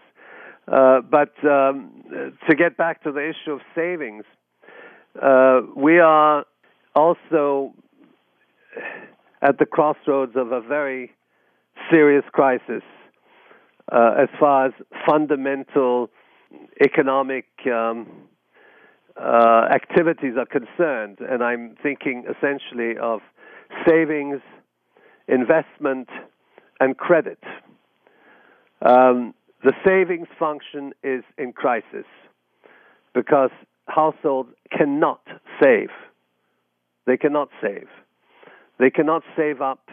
Uh, 0.72 1.02
but 1.02 1.34
um, 1.48 1.92
to 2.50 2.56
get 2.56 2.78
back 2.78 3.04
to 3.04 3.12
the 3.12 3.30
issue 3.30 3.52
of 3.52 3.60
savings, 3.76 4.24
uh, 5.22 5.62
we 5.76 6.00
are 6.00 6.46
also 6.96 7.74
at 9.42 9.58
the 9.60 9.66
crossroads 9.66 10.34
of 10.36 10.52
a 10.52 10.62
very 10.62 11.12
serious 11.90 12.24
crisis 12.32 12.84
uh, 13.92 14.16
as 14.18 14.30
far 14.40 14.68
as 14.68 14.74
fundamental 15.06 16.10
economic 16.84 17.46
um, 17.66 18.08
uh, 19.20 19.68
activities 19.74 20.34
are 20.38 20.46
concerned, 20.46 21.18
and 21.20 21.44
I'm 21.44 21.76
thinking 21.84 22.24
essentially 22.30 22.98
of 22.98 23.20
savings, 23.88 24.42
investment, 25.28 26.10
and 26.80 26.98
credit. 26.98 27.40
Um, 28.82 29.34
the 29.64 29.74
savings 29.86 30.28
function 30.40 30.94
is 31.04 31.24
in 31.38 31.54
crisis 31.54 32.06
because 33.14 33.52
households 33.88 34.50
cannot 34.76 35.22
save. 35.62 35.90
They 37.06 37.18
cannot 37.18 37.50
save. 37.62 37.88
They 38.80 38.90
cannot 38.90 39.24
save 39.36 39.62
up 39.62 39.90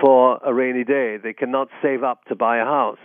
for 0.00 0.38
a 0.44 0.52
rainy 0.52 0.84
day. 0.84 1.16
They 1.22 1.32
cannot 1.32 1.68
save 1.82 2.02
up 2.02 2.24
to 2.24 2.34
buy 2.34 2.58
a 2.58 2.64
house. 2.64 2.98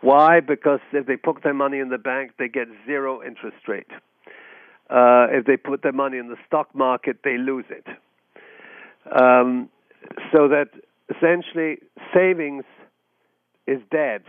Why? 0.00 0.40
Because 0.40 0.80
if 0.92 1.06
they 1.06 1.16
put 1.16 1.42
their 1.42 1.54
money 1.54 1.78
in 1.78 1.88
the 1.88 1.98
bank, 1.98 2.32
they 2.38 2.48
get 2.48 2.68
zero 2.86 3.22
interest 3.22 3.56
rate. 3.66 3.90
Uh, 4.90 5.26
if 5.30 5.44
they 5.44 5.56
put 5.56 5.82
their 5.82 5.92
money 5.92 6.18
in 6.18 6.28
the 6.28 6.36
stock 6.46 6.74
market, 6.74 7.18
they 7.24 7.36
lose 7.36 7.66
it. 7.68 7.86
Um, 9.20 9.68
so 10.32 10.48
that 10.48 10.68
essentially 11.14 11.78
savings 12.14 12.64
is 13.66 13.80
dead. 13.90 14.22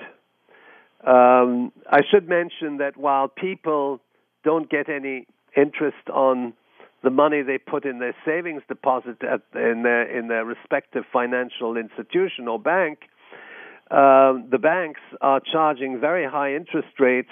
Um, 1.05 1.71
I 1.89 2.01
should 2.09 2.27
mention 2.27 2.77
that 2.77 2.97
while 2.97 3.29
people 3.29 4.01
don't 4.43 4.69
get 4.69 4.89
any 4.89 5.27
interest 5.55 6.09
on 6.13 6.53
the 7.03 7.09
money 7.09 7.41
they 7.41 7.57
put 7.57 7.85
in 7.85 7.99
their 7.99 8.15
savings 8.25 8.61
deposit 8.67 9.23
at, 9.23 9.41
in 9.55 9.83
their 9.83 10.03
in 10.03 10.27
their 10.27 10.43
respective 10.43 11.05
financial 11.11 11.77
institution 11.77 12.47
or 12.49 12.59
bank, 12.59 12.99
uh, 13.91 14.33
the 14.49 14.59
banks 14.61 15.01
are 15.21 15.39
charging 15.39 15.99
very 15.99 16.29
high 16.29 16.55
interest 16.55 16.99
rates, 16.99 17.31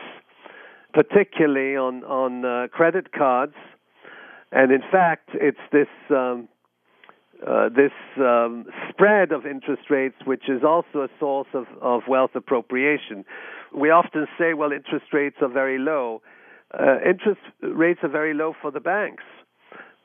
particularly 0.94 1.76
on 1.76 2.04
on 2.04 2.46
uh, 2.46 2.68
credit 2.72 3.12
cards, 3.12 3.56
and 4.52 4.72
in 4.72 4.82
fact, 4.92 5.30
it's 5.34 5.60
this. 5.72 5.88
Um, 6.10 6.48
uh, 7.46 7.70
this 7.70 7.92
um, 8.18 8.66
spread 8.90 9.32
of 9.32 9.46
interest 9.46 9.92
rates, 9.92 10.16
which 10.26 10.50
is 10.50 10.64
also 10.64 11.04
a 11.04 11.08
source 11.20 11.48
of, 11.54 11.68
of 11.84 12.02
wealth 12.08 12.32
appropriation. 12.34 13.24
We 13.72 13.92
often 13.92 14.26
say, 14.40 14.56
well, 14.56 14.72
interest 14.72 15.14
rates 15.14 15.36
are 15.44 15.48
very 15.48 15.78
low. 15.78 16.24
Uh, 16.74 16.96
interest 17.08 17.42
rates 17.62 18.00
are 18.02 18.10
very 18.10 18.34
low 18.34 18.56
for 18.60 18.72
the 18.72 18.80
banks 18.80 19.22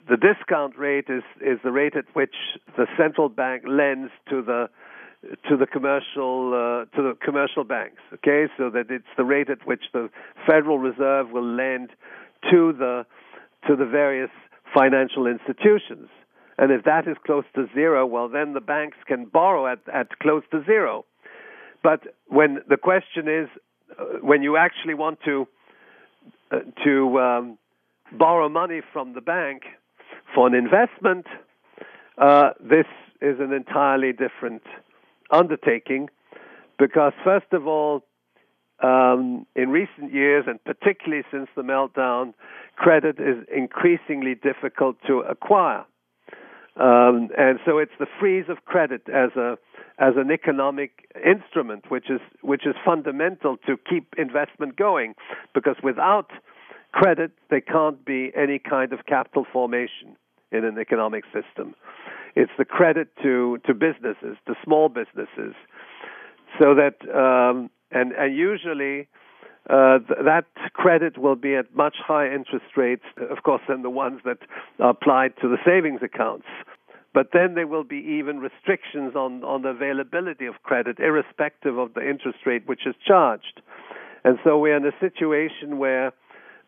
the 0.09 0.16
discount 0.16 0.76
rate 0.76 1.07
is, 1.09 1.22
is 1.40 1.59
the 1.62 1.70
rate 1.70 1.96
at 1.96 2.05
which 2.14 2.34
the 2.76 2.86
central 2.96 3.28
bank 3.28 3.62
lends 3.66 4.11
to 4.28 4.42
the 4.42 4.68
to 5.49 5.57
the 5.57 5.66
commercial 5.66 6.53
uh, 6.53 6.97
to 6.97 7.03
the 7.03 7.16
commercial 7.25 7.64
banks. 7.64 8.03
Okay, 8.14 8.47
so 8.57 8.70
that 8.70 8.91
it's 8.91 9.05
the 9.16 9.25
rate 9.25 9.51
at 9.51 9.66
which 9.66 9.85
the 9.93 10.11
Federal 10.47 10.79
Reserve 10.79 11.31
will 11.31 11.47
lend 11.47 11.91
to 12.51 12.73
the 12.73 13.07
to 13.68 13.77
the 13.77 13.87
various 13.87 14.31
financial 14.75 15.27
institutions. 15.27 16.09
And 16.59 16.70
if 16.70 16.85
that 16.85 17.07
is 17.09 17.16
close 17.25 17.45
to 17.55 17.66
zero, 17.75 18.05
well, 18.07 18.29
then 18.29 18.53
the 18.53 18.61
banks 18.61 18.97
can 19.07 19.25
borrow 19.25 19.66
at, 19.66 19.79
at 19.93 20.18
close 20.18 20.43
to 20.51 20.62
zero. 20.64 21.05
But 21.83 22.01
when 22.27 22.59
the 22.68 22.77
question 22.77 23.27
is, 23.29 23.49
uh, 23.99 24.05
when 24.20 24.43
you 24.43 24.57
actually 24.57 24.95
want 24.95 25.18
to 25.25 25.47
uh, 26.51 26.59
to 26.85 27.18
um, 27.18 27.59
borrow 28.12 28.49
money 28.49 28.81
from 28.93 29.14
the 29.14 29.20
bank, 29.20 29.62
for 30.35 30.47
an 30.47 30.55
investment, 30.55 31.27
uh, 32.18 32.51
this 32.61 32.87
is 33.20 33.39
an 33.41 33.53
entirely 33.53 34.12
different 34.12 34.62
undertaking 35.31 36.09
because, 36.79 37.12
first 37.25 37.53
of 37.53 37.66
all, 37.66 38.03
um, 38.83 39.47
in 39.55 39.70
recent 39.70 40.12
years, 40.12 40.45
and 40.49 40.62
particularly 40.64 41.23
since 41.31 41.49
the 41.55 41.62
meltdown, 41.62 42.35
credit 42.77 43.20
is 43.20 43.47
increasingly 43.55 44.35
difficult 44.35 44.97
to 45.07 45.20
acquire. 45.20 45.85
Um, 46.75 47.29
and 47.37 47.59
so 47.66 47.79
it's 47.79 47.93
the 47.99 48.07
freeze 48.18 48.47
of 48.49 48.64
credit 48.64 49.03
as 49.09 49.37
a 49.37 49.59
as 49.99 50.14
an 50.16 50.31
economic 50.33 51.07
instrument, 51.25 51.91
which 51.91 52.09
is 52.09 52.20
which 52.41 52.66
is 52.66 52.75
fundamental 52.85 53.59
to 53.66 53.77
keep 53.89 54.14
investment 54.16 54.77
going, 54.77 55.14
because 55.55 55.77
without 55.83 56.31
credit, 56.93 57.33
there 57.51 57.61
can't 57.61 58.05
be 58.05 58.33
any 58.35 58.59
kind 58.59 58.93
of 58.93 59.05
capital 59.07 59.47
formation 59.53 60.16
in 60.51 60.64
an 60.64 60.79
economic 60.79 61.25
system. 61.27 61.75
It's 62.35 62.53
the 62.59 62.64
credit 62.64 63.09
to, 63.22 63.59
to 63.66 63.74
businesses, 63.74 64.37
to 64.47 64.55
small 64.64 64.89
businesses, 64.89 65.55
so 66.59 66.74
that 66.74 66.97
um, 67.14 67.70
and 67.91 68.12
and 68.12 68.35
usually 68.35 69.09
uh, 69.68 69.99
th- 69.99 70.24
that 70.24 70.47
credit 70.72 71.18
will 71.18 71.37
be 71.37 71.55
at 71.55 71.74
much 71.74 71.97
higher 72.05 72.33
interest 72.33 72.76
rates, 72.76 73.05
of 73.30 73.43
course, 73.43 73.62
than 73.68 73.83
the 73.83 73.91
ones 73.91 74.20
that 74.24 74.39
are 74.80 74.91
applied 74.91 75.35
to 75.41 75.49
the 75.49 75.59
savings 75.64 76.01
accounts. 76.03 76.47
But 77.14 77.28
then 77.33 77.55
there 77.55 77.66
will 77.66 77.85
be 77.85 77.99
even 77.99 78.39
restrictions 78.39 79.14
on, 79.14 79.45
on 79.45 79.62
the 79.62 79.68
availability 79.68 80.47
of 80.47 80.55
credit, 80.62 80.99
irrespective 80.99 81.76
of 81.76 81.95
the 81.95 82.09
interest 82.09 82.39
rate 82.47 82.66
which 82.66 82.87
is 82.87 82.95
charged. 83.07 83.61
And 84.24 84.39
so 84.43 84.59
we're 84.59 84.76
in 84.76 84.87
a 84.87 84.99
situation 84.99 85.78
where 85.78 86.12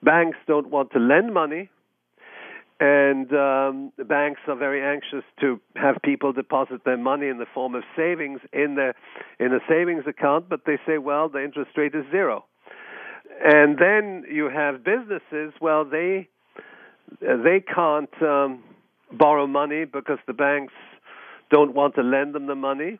banks 0.02 0.36
don't 0.46 0.70
want 0.70 0.92
to 0.92 0.98
lend 0.98 1.32
money 1.32 1.70
and 2.84 3.32
um, 3.32 3.92
the 3.96 4.04
banks 4.04 4.40
are 4.46 4.56
very 4.56 4.82
anxious 4.82 5.24
to 5.40 5.58
have 5.74 5.96
people 6.04 6.34
deposit 6.34 6.84
their 6.84 6.98
money 6.98 7.28
in 7.28 7.38
the 7.38 7.46
form 7.54 7.74
of 7.74 7.82
savings 7.96 8.40
in 8.52 8.74
their 8.74 8.94
in 9.40 9.54
a 9.54 9.60
savings 9.66 10.04
account, 10.06 10.50
but 10.50 10.60
they 10.66 10.78
say, 10.86 10.98
well, 10.98 11.30
the 11.30 11.42
interest 11.42 11.70
rate 11.78 11.94
is 11.94 12.04
zero. 12.10 12.44
And 13.42 13.78
then 13.78 14.24
you 14.30 14.50
have 14.50 14.84
businesses, 14.84 15.54
well, 15.62 15.86
they 15.86 16.28
they 17.20 17.64
can't 17.74 18.22
um, 18.22 18.62
borrow 19.12 19.46
money 19.46 19.86
because 19.86 20.18
the 20.26 20.34
banks 20.34 20.74
don't 21.50 21.74
want 21.74 21.94
to 21.94 22.02
lend 22.02 22.34
them 22.34 22.46
the 22.46 22.54
money 22.54 22.98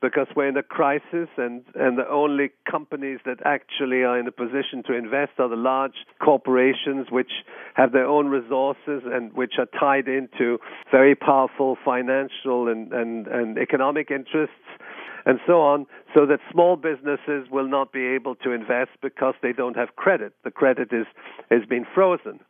because 0.00 0.26
we're 0.34 0.48
in 0.48 0.56
a 0.56 0.62
crisis 0.62 1.28
and, 1.36 1.62
and 1.74 1.98
the 1.98 2.08
only 2.08 2.50
companies 2.70 3.18
that 3.26 3.38
actually 3.44 4.02
are 4.02 4.18
in 4.18 4.26
a 4.26 4.32
position 4.32 4.82
to 4.86 4.94
invest 4.94 5.32
are 5.38 5.48
the 5.48 5.56
large 5.56 6.06
corporations 6.22 7.08
which 7.10 7.30
have 7.74 7.92
their 7.92 8.06
own 8.06 8.28
resources 8.28 9.02
and 9.04 9.32
which 9.34 9.54
are 9.58 9.68
tied 9.78 10.08
into 10.08 10.58
very 10.90 11.14
powerful 11.14 11.76
financial 11.84 12.68
and, 12.68 12.92
and, 12.92 13.26
and 13.26 13.58
economic 13.58 14.10
interests 14.10 14.54
and 15.26 15.38
so 15.46 15.60
on, 15.60 15.86
so 16.14 16.26
that 16.26 16.38
small 16.50 16.76
businesses 16.76 17.46
will 17.50 17.68
not 17.68 17.92
be 17.92 18.06
able 18.06 18.34
to 18.36 18.52
invest 18.52 18.90
because 19.02 19.34
they 19.42 19.52
don't 19.52 19.76
have 19.76 19.96
credit. 19.96 20.32
The 20.44 20.50
credit 20.50 20.88
is 20.92 21.06
has 21.50 21.60
been 21.68 21.84
frozen, 21.94 22.40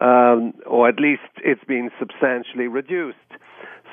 um, 0.00 0.52
or 0.66 0.88
at 0.88 1.00
least 1.00 1.22
it's 1.42 1.64
been 1.64 1.90
substantially 1.98 2.68
reduced. 2.68 3.16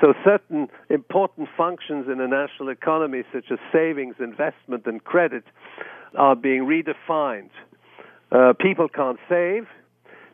So 0.02 0.14
certain 0.26 0.68
important 0.90 1.48
functions 1.56 2.08
in 2.12 2.20
a 2.20 2.28
national 2.28 2.70
economy, 2.70 3.22
such 3.32 3.46
as 3.52 3.60
savings, 3.72 4.16
investment, 4.20 4.88
and 4.88 5.04
credit, 5.04 5.44
are 6.18 6.36
being 6.36 6.64
redefined. 6.66 7.52
Uh, 8.32 8.54
people 8.60 8.90
can't 8.90 9.20
save, 9.30 9.68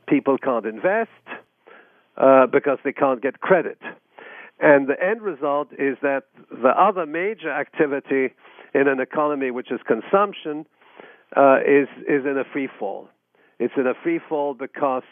people 0.07 0.38
can't 0.38 0.65
invest 0.65 1.09
uh, 2.15 2.47
because 2.47 2.78
they 2.86 2.93
can't 2.93 3.22
get 3.22 3.41
credit. 3.41 3.80
And 4.59 4.88
the 4.88 4.95
end 5.03 5.22
result 5.22 5.74
is 5.74 5.97
that 6.01 6.24
the 6.49 6.70
other 6.70 7.05
major 7.05 7.51
activity 7.51 8.34
in 8.74 8.88
an 8.88 9.01
economy, 9.01 9.51
which 9.51 9.70
is 9.70 9.80
consumption, 9.86 10.65
uh, 11.36 11.57
is 11.57 11.89
is 12.07 12.26
in 12.26 12.38
a 12.38 12.45
free 12.53 12.70
fall. 12.80 13.09
It's 13.59 13.74
in 13.76 13.86
a 13.86 13.93
free 14.01 14.20
fall 14.30 14.53
because 14.53 15.03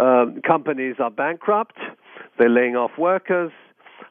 um, 0.00 0.40
companies 0.46 0.96
are 0.98 1.10
bankrupt, 1.10 1.76
they're 2.38 2.48
laying 2.48 2.76
off 2.76 2.92
workers, 2.98 3.52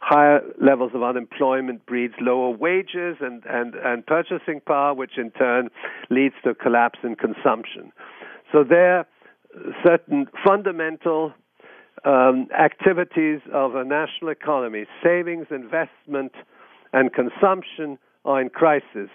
higher 0.04 0.42
levels 0.62 0.92
of 0.94 1.02
unemployment 1.02 1.86
breeds 1.86 2.14
lower 2.20 2.50
wages 2.50 3.18
and, 3.22 3.42
and, 3.50 3.74
and 3.76 4.06
purchasing 4.06 4.60
power, 4.60 4.94
which 4.94 5.18
in 5.18 5.32
turn 5.32 5.70
leads 6.10 6.36
to 6.44 6.50
a 6.50 6.56
collapse 6.56 7.00
in 7.04 7.16
consumption. 7.16 7.92
So 8.52 8.66
there 8.68 9.00
are 9.00 9.08
certain 9.86 10.28
fundamental 10.46 11.34
um, 12.04 12.48
activities 12.60 13.40
of 13.54 13.76
a 13.76 13.86
national 13.86 14.30
economy, 14.30 14.86
savings, 15.02 15.48
investment, 15.52 16.34
and 16.92 17.12
consumption 17.14 17.98
are 18.26 18.42
in 18.42 18.50
crisis. 18.50 19.10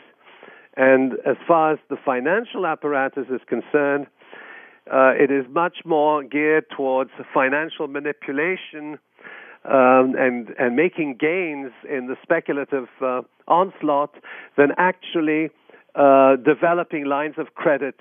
And 0.76 1.14
as 1.26 1.36
far 1.46 1.72
as 1.72 1.78
the 1.90 1.96
financial 2.02 2.64
apparatus 2.64 3.26
is 3.30 3.40
concerned, 3.46 4.06
uh, 4.90 5.12
it 5.18 5.30
is 5.30 5.44
much 5.50 5.78
more 5.84 6.22
geared 6.22 6.64
towards 6.74 7.10
financial 7.34 7.88
manipulation 7.88 8.98
um, 9.68 10.14
and 10.18 10.48
and 10.58 10.76
making 10.76 11.16
gains 11.18 11.72
in 11.88 12.06
the 12.06 12.16
speculative 12.22 12.88
uh, 13.02 13.22
onslaught 13.46 14.14
than 14.56 14.68
actually 14.78 15.50
uh, 15.94 16.36
developing 16.36 17.04
lines 17.04 17.34
of 17.38 17.54
credit 17.54 17.96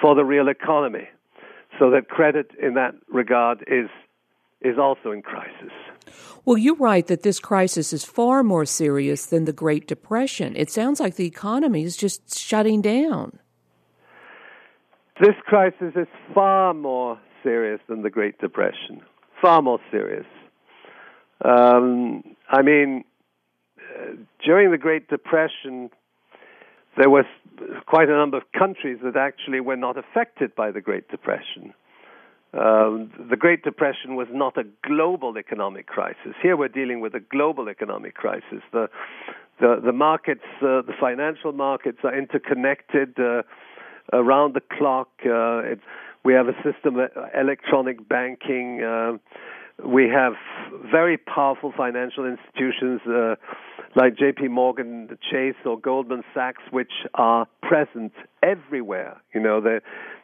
for 0.00 0.14
the 0.14 0.24
real 0.24 0.48
economy. 0.48 1.08
So 1.78 1.90
that 1.90 2.08
credit 2.08 2.50
in 2.60 2.74
that 2.74 2.94
regard 3.08 3.62
is 3.66 3.88
is 4.62 4.78
also 4.78 5.10
in 5.10 5.22
crisis. 5.22 5.72
Well, 6.44 6.58
you 6.58 6.74
write 6.74 7.06
that 7.08 7.22
this 7.22 7.38
crisis 7.38 7.92
is 7.92 8.04
far 8.04 8.42
more 8.42 8.64
serious 8.64 9.26
than 9.26 9.44
the 9.44 9.52
Great 9.52 9.86
Depression. 9.86 10.54
It 10.56 10.70
sounds 10.70 11.00
like 11.00 11.16
the 11.16 11.26
economy 11.26 11.82
is 11.82 11.96
just 11.96 12.38
shutting 12.38 12.82
down. 12.82 13.38
This 15.20 15.34
crisis 15.44 15.92
is 15.96 16.08
far 16.34 16.72
more 16.72 17.18
serious 17.42 17.80
than 17.88 18.02
the 18.02 18.10
Great 18.10 18.38
Depression. 18.38 19.02
Far 19.40 19.62
more 19.62 19.80
serious. 19.90 20.26
Um, 21.44 22.22
I 22.48 22.62
mean, 22.62 23.04
uh, 23.78 24.12
during 24.44 24.70
the 24.70 24.78
Great 24.78 25.08
Depression, 25.08 25.90
there 26.96 27.10
was 27.10 27.24
quite 27.86 28.08
a 28.08 28.16
number 28.16 28.36
of 28.36 28.44
countries 28.56 28.98
that 29.02 29.16
actually 29.16 29.60
were 29.60 29.76
not 29.76 29.96
affected 29.96 30.54
by 30.54 30.70
the 30.70 30.80
Great 30.80 31.08
Depression. 31.08 31.74
Um, 32.52 33.12
the 33.30 33.36
Great 33.36 33.62
Depression 33.62 34.16
was 34.16 34.26
not 34.32 34.56
a 34.56 34.64
global 34.84 35.38
economic 35.38 35.86
crisis. 35.86 36.34
Here 36.42 36.56
we're 36.56 36.68
dealing 36.68 37.00
with 37.00 37.14
a 37.14 37.20
global 37.20 37.68
economic 37.68 38.14
crisis. 38.14 38.62
The 38.72 38.88
the, 39.60 39.78
the 39.84 39.92
markets, 39.92 40.44
uh, 40.62 40.80
the 40.80 40.94
financial 40.98 41.52
markets, 41.52 41.98
are 42.02 42.16
interconnected 42.16 43.20
uh, 43.20 43.42
around 44.10 44.54
the 44.54 44.62
clock. 44.62 45.10
Uh, 45.22 45.76
we 46.24 46.32
have 46.32 46.48
a 46.48 46.54
system 46.62 46.98
of 46.98 47.10
electronic 47.38 48.08
banking. 48.08 48.82
We 49.84 50.08
have 50.08 50.34
very 50.90 51.16
powerful 51.16 51.72
financial 51.76 52.24
institutions 52.24 53.00
uh, 53.06 53.36
like 53.96 54.16
J.P. 54.16 54.48
Morgan, 54.48 55.08
Chase, 55.30 55.54
or 55.64 55.78
Goldman 55.78 56.22
Sachs, 56.34 56.62
which 56.70 56.92
are 57.14 57.46
present 57.62 58.12
everywhere. 58.42 59.20
You 59.34 59.40
know, 59.40 59.60
they 59.60 59.78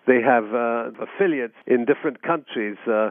they 0.07 0.21
have 0.23 0.45
uh, 0.55 0.91
affiliates 1.03 1.55
in 1.67 1.85
different 1.85 2.23
countries, 2.23 2.77
uh, 2.87 3.11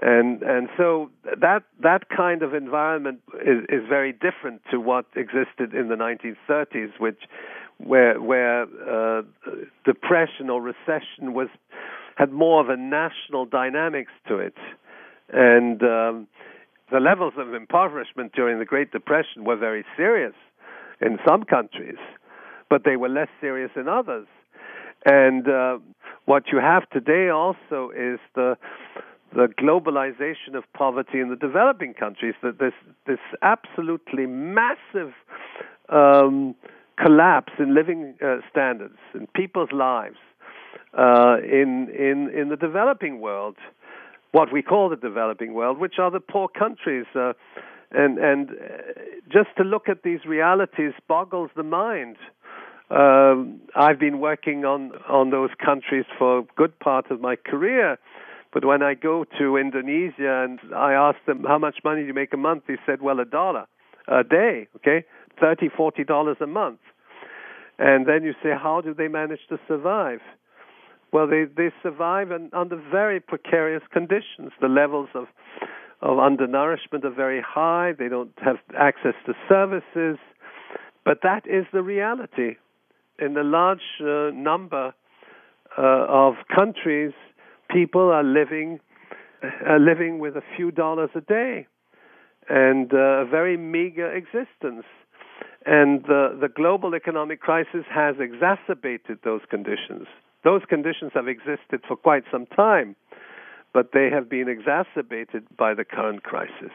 and 0.00 0.42
and 0.42 0.68
so 0.76 1.10
that 1.24 1.64
that 1.82 2.08
kind 2.08 2.42
of 2.42 2.54
environment 2.54 3.20
is, 3.34 3.64
is 3.68 3.82
very 3.88 4.12
different 4.12 4.62
to 4.70 4.80
what 4.80 5.06
existed 5.16 5.74
in 5.74 5.88
the 5.88 5.96
1930s, 5.96 6.98
which 6.98 7.20
where 7.78 8.20
where 8.20 8.62
uh, 8.62 9.22
depression 9.84 10.50
or 10.50 10.62
recession 10.62 11.34
was 11.34 11.48
had 12.16 12.32
more 12.32 12.60
of 12.60 12.68
a 12.68 12.76
national 12.76 13.46
dynamics 13.46 14.12
to 14.28 14.38
it, 14.38 14.54
and 15.32 15.82
um, 15.82 16.28
the 16.90 17.00
levels 17.00 17.34
of 17.36 17.54
impoverishment 17.54 18.32
during 18.32 18.58
the 18.58 18.64
Great 18.64 18.90
Depression 18.92 19.44
were 19.44 19.56
very 19.56 19.84
serious 19.96 20.34
in 21.00 21.18
some 21.26 21.44
countries, 21.44 21.98
but 22.68 22.82
they 22.84 22.96
were 22.96 23.08
less 23.08 23.28
serious 23.40 23.70
in 23.76 23.88
others. 23.88 24.26
And 25.04 25.48
uh, 25.48 25.78
what 26.26 26.44
you 26.52 26.58
have 26.58 26.88
today 26.90 27.28
also 27.28 27.90
is 27.96 28.18
the 28.34 28.56
the 29.32 29.46
globalization 29.46 30.56
of 30.56 30.64
poverty 30.74 31.20
in 31.20 31.30
the 31.30 31.36
developing 31.36 31.94
countries. 31.94 32.34
That 32.42 32.58
this 32.58 32.74
this 33.06 33.20
absolutely 33.42 34.26
massive 34.26 35.12
um, 35.88 36.54
collapse 36.98 37.52
in 37.58 37.74
living 37.74 38.14
uh, 38.22 38.38
standards 38.50 38.98
in 39.14 39.26
people's 39.28 39.72
lives 39.72 40.18
uh, 40.96 41.36
in 41.42 41.88
in 41.90 42.30
in 42.36 42.48
the 42.48 42.56
developing 42.56 43.20
world, 43.20 43.56
what 44.32 44.52
we 44.52 44.62
call 44.62 44.88
the 44.88 44.96
developing 44.96 45.54
world, 45.54 45.78
which 45.78 45.98
are 45.98 46.10
the 46.10 46.20
poor 46.20 46.48
countries. 46.48 47.06
Uh, 47.14 47.32
and 47.90 48.18
and 48.18 48.50
uh, 48.50 48.54
just 49.32 49.48
to 49.56 49.64
look 49.64 49.88
at 49.88 50.02
these 50.02 50.24
realities 50.24 50.92
boggles 51.08 51.50
the 51.56 51.62
mind. 51.62 52.16
Um, 52.90 53.60
I've 53.76 54.00
been 54.00 54.18
working 54.18 54.64
on, 54.64 54.90
on 55.08 55.30
those 55.30 55.50
countries 55.64 56.06
for 56.18 56.40
a 56.40 56.42
good 56.56 56.76
part 56.80 57.10
of 57.12 57.20
my 57.20 57.36
career. 57.36 57.98
But 58.52 58.64
when 58.64 58.82
I 58.82 58.94
go 58.94 59.24
to 59.38 59.56
Indonesia 59.56 60.42
and 60.44 60.58
I 60.74 60.94
ask 60.94 61.16
them, 61.24 61.44
how 61.46 61.58
much 61.58 61.76
money 61.84 62.00
do 62.00 62.08
you 62.08 62.14
make 62.14 62.34
a 62.34 62.36
month? 62.36 62.64
They 62.66 62.78
said, 62.84 63.00
well, 63.00 63.20
a 63.20 63.24
dollar 63.24 63.66
a 64.08 64.24
day, 64.24 64.66
okay? 64.76 65.04
Thirty, 65.40 65.68
forty 65.68 66.02
dollars 66.02 66.38
a 66.40 66.48
month. 66.48 66.80
And 67.78 68.06
then 68.06 68.24
you 68.24 68.34
say, 68.42 68.50
how 68.60 68.80
do 68.80 68.92
they 68.92 69.06
manage 69.06 69.40
to 69.50 69.58
survive? 69.68 70.20
Well, 71.12 71.26
they, 71.26 71.44
they 71.44 71.70
survive 71.82 72.30
in, 72.30 72.50
under 72.52 72.76
very 72.90 73.20
precarious 73.20 73.82
conditions. 73.92 74.52
The 74.60 74.68
levels 74.68 75.08
of, 75.14 75.26
of 76.00 76.18
undernourishment 76.18 77.04
are 77.04 77.14
very 77.14 77.42
high. 77.42 77.92
They 77.98 78.08
don't 78.08 78.32
have 78.44 78.56
access 78.78 79.14
to 79.26 79.34
services. 79.48 80.18
But 81.04 81.18
that 81.22 81.46
is 81.46 81.66
the 81.72 81.82
reality 81.82 82.56
in 83.20 83.36
a 83.36 83.44
large 83.44 83.80
uh, 84.00 84.30
number 84.32 84.94
uh, 85.78 85.82
of 85.82 86.34
countries, 86.54 87.12
people 87.70 88.10
are 88.10 88.24
living 88.24 88.80
are 89.66 89.78
living 89.78 90.18
with 90.18 90.36
a 90.36 90.42
few 90.54 90.70
dollars 90.70 91.08
a 91.14 91.20
day 91.22 91.66
and 92.50 92.92
uh, 92.92 93.22
a 93.22 93.24
very 93.24 93.56
meager 93.56 94.12
existence. 94.14 94.84
And 95.64 96.02
the, 96.02 96.36
the 96.38 96.48
global 96.48 96.94
economic 96.94 97.40
crisis 97.40 97.84
has 97.90 98.16
exacerbated 98.20 99.20
those 99.24 99.40
conditions. 99.48 100.06
Those 100.42 100.62
conditions 100.68 101.12
have 101.14 101.28
existed 101.28 101.82
for 101.86 101.96
quite 101.96 102.24
some 102.30 102.46
time, 102.46 102.96
but 103.72 103.90
they 103.92 104.08
have 104.10 104.28
been 104.28 104.48
exacerbated 104.48 105.44
by 105.56 105.74
the 105.74 105.84
current 105.84 106.22
crisis. 106.22 106.72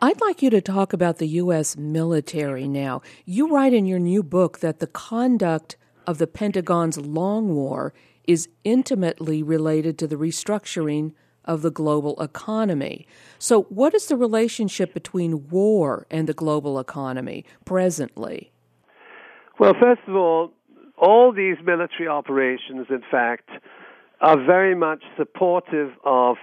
I'd 0.00 0.20
like 0.20 0.42
you 0.42 0.50
to 0.50 0.60
talk 0.60 0.92
about 0.92 1.18
the 1.18 1.28
U.S. 1.28 1.76
military 1.76 2.66
now. 2.66 3.02
You 3.24 3.48
write 3.48 3.72
in 3.72 3.86
your 3.86 3.98
new 3.98 4.22
book 4.22 4.58
that 4.58 4.80
the 4.80 4.86
conduct 4.86 5.76
of 6.06 6.18
the 6.18 6.26
Pentagon's 6.26 6.98
long 6.98 7.54
war 7.54 7.94
is 8.26 8.48
intimately 8.64 9.42
related 9.42 9.98
to 9.98 10.06
the 10.06 10.16
restructuring 10.16 11.12
of 11.44 11.62
the 11.62 11.70
global 11.70 12.20
economy. 12.20 13.06
So, 13.38 13.62
what 13.64 13.94
is 13.94 14.06
the 14.06 14.16
relationship 14.16 14.94
between 14.94 15.48
war 15.48 16.06
and 16.10 16.26
the 16.26 16.34
global 16.34 16.78
economy 16.78 17.44
presently? 17.64 18.50
Well, 19.58 19.74
first 19.78 20.00
of 20.08 20.16
all, 20.16 20.52
all 21.04 21.32
these 21.32 21.56
military 21.64 22.08
operations, 22.08 22.86
in 22.88 23.02
fact, 23.10 23.50
are 24.22 24.42
very 24.42 24.74
much 24.74 25.02
supportive 25.18 25.90
of 26.02 26.36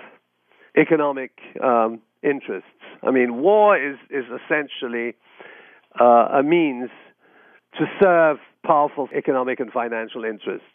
economic 0.77 1.31
um, 1.63 1.99
interests. 2.21 2.69
I 3.01 3.09
mean, 3.09 3.41
war 3.41 3.75
is, 3.75 3.97
is 4.11 4.25
essentially 4.25 5.15
uh, 5.99 6.39
a 6.39 6.43
means 6.43 6.91
to 7.79 7.85
serve 7.99 8.37
powerful 8.63 9.09
economic 9.17 9.59
and 9.59 9.71
financial 9.71 10.23
interests. 10.23 10.67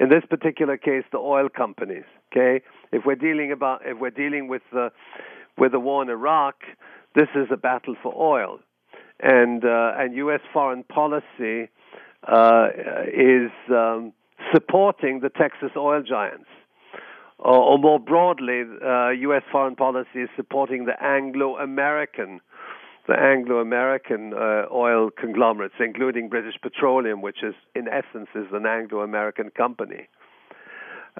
In 0.00 0.08
this 0.08 0.24
particular 0.28 0.76
case, 0.76 1.04
the 1.12 1.18
oil 1.18 1.48
companies. 1.48 2.04
Okay, 2.32 2.64
if 2.90 3.04
we're 3.04 3.16
dealing 3.16 3.52
about 3.52 3.82
if 3.84 3.98
we're 3.98 4.10
dealing 4.10 4.48
with 4.48 4.62
the 4.72 4.90
with 5.58 5.72
the 5.72 5.80
war 5.80 6.02
in 6.02 6.08
Iraq, 6.08 6.56
this 7.14 7.28
is 7.34 7.48
a 7.52 7.56
battle 7.56 7.96
for 8.02 8.14
oil, 8.16 8.60
and 9.20 9.64
uh, 9.64 9.92
and 9.98 10.14
U.S. 10.16 10.40
foreign 10.52 10.84
policy 10.84 11.68
uh, 12.26 12.68
is 13.06 13.50
um, 13.70 14.12
supporting 14.52 15.20
the 15.20 15.30
Texas 15.30 15.70
oil 15.76 16.02
giants 16.02 16.48
or, 17.40 17.56
or 17.56 17.78
more 17.78 17.98
broadly, 17.98 18.62
uh, 18.84 19.10
U.S. 19.10 19.42
foreign 19.50 19.76
policy 19.76 20.22
is 20.22 20.28
supporting 20.36 20.84
the 20.84 21.02
Anglo-American, 21.02 22.40
the 23.08 23.14
Anglo-American 23.14 24.34
uh, 24.34 24.66
oil 24.72 25.10
conglomerates, 25.10 25.74
including 25.80 26.28
British 26.28 26.54
Petroleum, 26.60 27.22
which 27.22 27.42
is 27.42 27.54
in 27.74 27.88
essence 27.88 28.28
is 28.34 28.46
an 28.52 28.66
Anglo-American 28.66 29.50
company. 29.50 30.08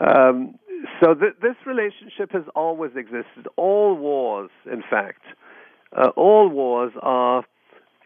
Um, 0.00 0.54
so 1.02 1.14
th- 1.14 1.34
this 1.42 1.56
relationship 1.66 2.32
has 2.32 2.44
always 2.54 2.92
existed. 2.96 3.48
All 3.56 3.94
wars, 3.94 4.50
in 4.70 4.82
fact, 4.88 5.22
uh, 5.96 6.08
all 6.16 6.48
wars 6.48 6.92
are 7.02 7.44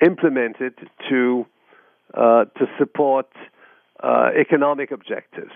implemented 0.05 0.75
to 1.09 1.45
uh, 1.45 1.54
to 2.15 2.67
support 2.79 3.27
uh, 4.03 4.31
economic 4.39 4.91
objectives. 4.91 5.53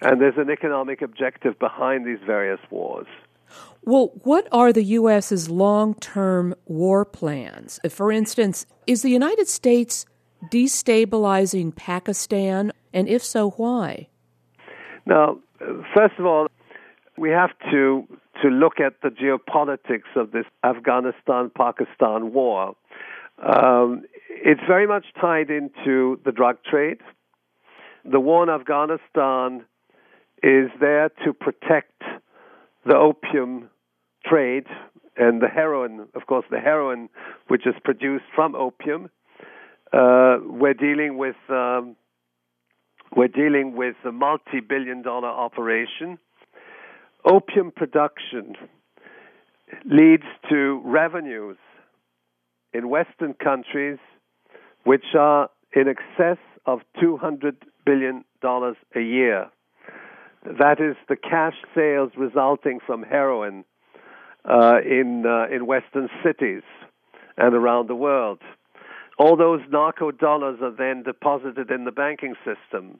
And 0.00 0.20
there's 0.20 0.36
an 0.36 0.50
economic 0.50 1.02
objective 1.02 1.58
behind 1.58 2.06
these 2.06 2.20
various 2.24 2.60
wars. 2.70 3.06
Well, 3.84 4.12
what 4.22 4.46
are 4.52 4.72
the 4.72 4.82
U.S.'s 4.82 5.48
long 5.48 5.94
term 5.94 6.54
war 6.66 7.04
plans? 7.04 7.80
For 7.88 8.12
instance, 8.12 8.66
is 8.86 9.02
the 9.02 9.10
United 9.10 9.48
States 9.48 10.06
destabilizing 10.50 11.74
Pakistan? 11.74 12.72
And 12.92 13.08
if 13.08 13.24
so, 13.24 13.50
why? 13.50 14.08
Now, 15.06 15.38
first 15.94 16.14
of 16.18 16.26
all, 16.26 16.48
we 17.16 17.30
have 17.30 17.50
to, 17.70 18.06
to 18.42 18.48
look 18.48 18.78
at 18.78 19.00
the 19.02 19.08
geopolitics 19.08 20.14
of 20.14 20.32
this 20.32 20.44
Afghanistan 20.62 21.50
Pakistan 21.56 22.32
war. 22.32 22.76
Um, 23.42 24.02
it's 24.28 24.60
very 24.66 24.86
much 24.86 25.06
tied 25.20 25.50
into 25.50 26.20
the 26.24 26.32
drug 26.32 26.58
trade. 26.68 26.98
The 28.04 28.20
war 28.20 28.42
in 28.42 28.48
Afghanistan 28.48 29.64
is 30.42 30.70
there 30.80 31.10
to 31.24 31.32
protect 31.32 32.02
the 32.86 32.94
opium 32.94 33.70
trade 34.24 34.66
and 35.16 35.42
the 35.42 35.48
heroin, 35.48 36.08
of 36.14 36.26
course, 36.26 36.44
the 36.50 36.60
heroin 36.60 37.08
which 37.48 37.66
is 37.66 37.74
produced 37.84 38.24
from 38.34 38.54
opium. 38.54 39.10
Uh, 39.92 40.36
we're 40.44 40.74
dealing 40.74 41.18
with 41.18 41.36
um, 41.48 41.96
we're 43.16 43.28
dealing 43.28 43.74
with 43.74 43.96
a 44.04 44.12
multi-billion-dollar 44.12 45.28
operation. 45.28 46.18
Opium 47.24 47.70
production 47.70 48.54
leads 49.86 50.24
to 50.50 50.82
revenues 50.84 51.56
in 52.74 52.90
Western 52.90 53.32
countries 53.32 53.98
which 54.88 55.14
are 55.14 55.50
in 55.74 55.86
excess 55.86 56.38
of 56.64 56.80
200 56.98 57.56
billion 57.84 58.24
dollars 58.40 58.76
a 58.96 59.00
year. 59.00 59.50
That 60.58 60.80
is 60.80 60.96
the 61.10 61.16
cash 61.16 61.56
sales 61.74 62.12
resulting 62.16 62.78
from 62.86 63.02
heroin 63.02 63.66
uh, 64.46 64.78
in 64.82 65.26
uh, 65.26 65.54
in 65.54 65.66
Western 65.66 66.08
cities 66.24 66.62
and 67.36 67.54
around 67.54 67.90
the 67.90 67.94
world. 67.94 68.38
All 69.18 69.36
those 69.36 69.60
narco 69.68 70.10
dollars 70.10 70.58
are 70.62 70.74
then 70.84 71.02
deposited 71.02 71.70
in 71.70 71.84
the 71.84 71.92
banking 71.92 72.34
system. 72.48 72.98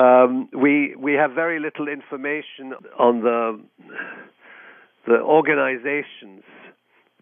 Um, 0.00 0.48
we 0.52 0.94
we 0.94 1.14
have 1.14 1.32
very 1.32 1.58
little 1.58 1.88
information 1.88 2.74
on 3.00 3.22
the 3.22 3.60
the 5.08 5.18
organizations, 5.20 6.44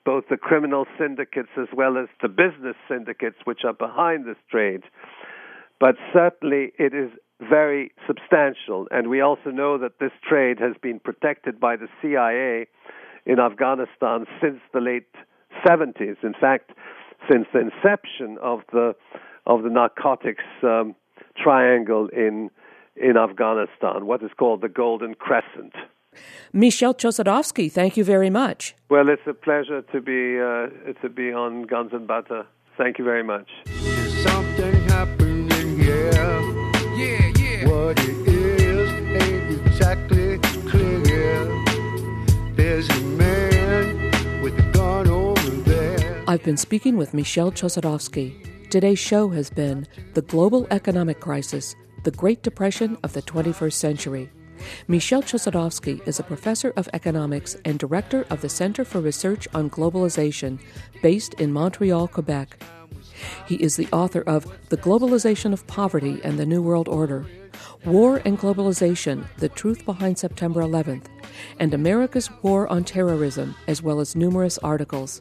both 0.09 0.25
the 0.31 0.39
criminal 0.39 0.87
syndicates 0.99 1.51
as 1.61 1.69
well 1.77 1.99
as 1.99 2.09
the 2.23 2.29
business 2.29 2.77
syndicates 2.89 3.37
which 3.45 3.61
are 3.63 3.75
behind 3.75 4.25
this 4.25 4.39
trade. 4.51 4.81
But 5.79 5.97
certainly 6.15 6.73
it 6.79 6.95
is 6.95 7.11
very 7.39 7.93
substantial, 8.07 8.89
and 8.91 9.11
we 9.11 9.21
also 9.21 9.51
know 9.51 9.77
that 9.77 9.99
this 10.01 10.13
trade 10.27 10.61
has 10.61 10.73
been 10.81 10.99
protected 10.99 11.61
by 11.61 11.77
the 11.77 11.89
CIA 12.01 12.69
in 13.27 13.39
Afghanistan 13.39 14.25
since 14.41 14.61
the 14.73 14.81
late 14.81 15.13
70s. 15.63 16.17
In 16.23 16.33
fact, 16.41 16.71
since 17.31 17.47
the 17.53 17.61
inception 17.61 18.39
of 18.43 18.61
the 18.73 18.95
of 19.47 19.63
the 19.63 19.69
narcotics 19.69 20.45
um, 20.63 20.95
triangle 21.37 22.09
in 22.15 22.49
in 22.97 23.19
Afghanistan, 23.19 24.07
what 24.07 24.23
is 24.23 24.31
called 24.39 24.63
the 24.63 24.71
Golden 24.71 25.15
Crescent. 25.15 25.75
Michel 26.53 26.95
Chossudovsky, 26.95 27.71
thank 27.71 27.97
you 27.97 28.05
very 28.05 28.31
much. 28.31 28.75
Well, 28.89 29.09
it's 29.09 29.27
a 29.27 29.35
pleasure 29.35 29.83
to 29.83 30.01
be 30.01 30.39
uh, 30.41 30.93
to 31.03 31.09
be 31.09 31.33
on 31.33 31.63
Guns 31.65 31.93
and 31.93 32.07
Butter. 32.07 32.47
Thank 32.77 32.99
you 32.99 33.05
very 33.05 33.23
much. 33.25 33.49
something 34.23 34.75
happening 34.89 35.79
here. 35.79 36.11
Yeah, 36.97 37.33
yeah. 37.39 37.69
What 37.69 37.99
it 38.01 38.29
is 38.29 38.91
ain't 39.23 39.67
exactly 39.67 40.39
clear. 40.71 41.45
There's 42.55 42.89
a 42.89 43.01
man 43.01 44.43
with 44.43 44.59
a 44.59 44.71
gun 44.73 45.09
over 45.09 45.51
there. 45.51 46.25
I've 46.27 46.43
been 46.43 46.57
speaking 46.57 46.97
with 46.97 47.15
Michel 47.15 47.51
Chossudovsky. 47.53 48.71
Today's 48.71 48.99
show 48.99 49.29
has 49.31 49.51
been 49.51 49.87
The 50.15 50.23
Global 50.23 50.67
Economic 50.71 51.21
Crisis, 51.21 51.75
the 52.05 52.11
Great 52.11 52.43
Depression 52.43 52.99
of 53.03 53.13
the 53.13 53.23
21st 53.23 53.73
Century. 53.73 54.31
Michel 54.87 55.23
Chossudovsky 55.23 56.07
is 56.07 56.19
a 56.19 56.25
professor 56.25 56.73
of 56.77 56.89
economics 56.93 57.57
and 57.65 57.79
director 57.79 58.27
of 58.31 58.41
the 58.41 58.49
Center 58.49 58.85
for 58.85 59.01
Research 59.01 59.47
on 59.55 59.71
Globalization, 59.71 60.59
based 61.03 61.35
in 61.35 61.53
Montreal, 61.53 62.09
Quebec. 62.09 62.63
He 63.47 63.57
is 63.57 63.77
the 63.77 63.89
author 63.93 64.23
of 64.23 64.47
The 64.69 64.77
Globalization 64.77 65.53
of 65.53 65.67
Poverty 65.67 66.21
and 66.23 66.39
the 66.39 66.47
New 66.47 66.63
World 66.63 66.89
Order, 66.89 67.27
War 67.85 68.21
and 68.25 68.39
Globalization 68.39 69.25
The 69.39 69.49
Truth 69.49 69.85
Behind 69.85 70.19
September 70.19 70.63
11th, 70.63 71.07
and 71.59 71.75
America's 71.75 72.31
War 72.43 72.69
on 72.69 72.85
Terrorism, 72.85 73.55
as 73.67 73.83
well 73.83 74.01
as 74.01 74.17
numerous 74.17 74.59
articles. 74.59 75.21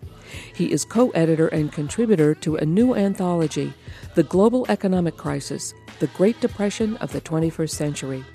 He 0.53 0.71
is 0.71 0.85
co 0.85 1.09
editor 1.11 1.47
and 1.47 1.71
contributor 1.71 2.35
to 2.35 2.55
a 2.55 2.65
new 2.65 2.95
anthology, 2.95 3.73
The 4.15 4.23
Global 4.23 4.65
Economic 4.69 5.17
Crisis 5.17 5.73
The 5.99 6.07
Great 6.07 6.39
Depression 6.39 6.97
of 6.97 7.11
the 7.11 7.21
21st 7.21 7.71
Century. 7.71 8.25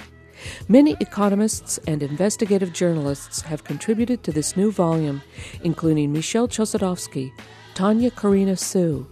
Many 0.69 0.97
economists 1.01 1.79
and 1.87 2.03
investigative 2.03 2.73
journalists 2.73 3.43
have 3.43 3.65
contributed 3.65 4.23
to 4.25 4.33
this 4.33 4.57
new 4.57 4.71
volume, 4.71 5.23
including 5.63 6.13
Michel 6.13 6.49
Chossudovsky, 6.49 7.33
Tanya 7.75 8.11
Cariina 8.11 8.59
Hsu, 8.59 9.07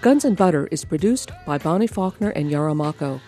Guns 0.00 0.24
and 0.24 0.36
Butter 0.36 0.66
is 0.68 0.84
produced 0.84 1.30
by 1.46 1.58
Bonnie 1.58 1.86
Faulkner 1.86 2.30
and 2.30 2.50
Yarrow 2.50 2.74
Mahko. 2.74 3.20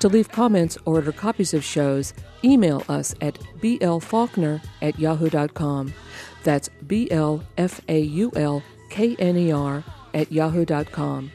To 0.00 0.08
leave 0.08 0.30
comments 0.30 0.76
or 0.84 0.96
order 0.96 1.12
copies 1.12 1.54
of 1.54 1.64
shows, 1.64 2.12
email 2.42 2.82
us 2.88 3.14
at 3.20 3.38
blfaulkner 3.60 4.62
at 4.82 4.98
yahoo.com. 4.98 5.94
That's 6.42 6.68
B 6.86 7.10
L 7.10 7.44
F 7.56 7.80
A 7.88 8.00
U 8.00 8.30
L 8.36 8.62
K 8.90 9.16
N 9.18 9.36
E 9.36 9.52
R 9.52 9.84
at 10.12 10.30
yahoo.com. 10.30 11.32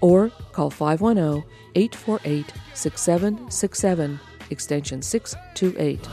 Or 0.00 0.32
call 0.60 0.68
510 0.68 1.42
848 1.74 2.52
6767, 2.74 4.20
extension 4.50 5.00
628. 5.00 6.06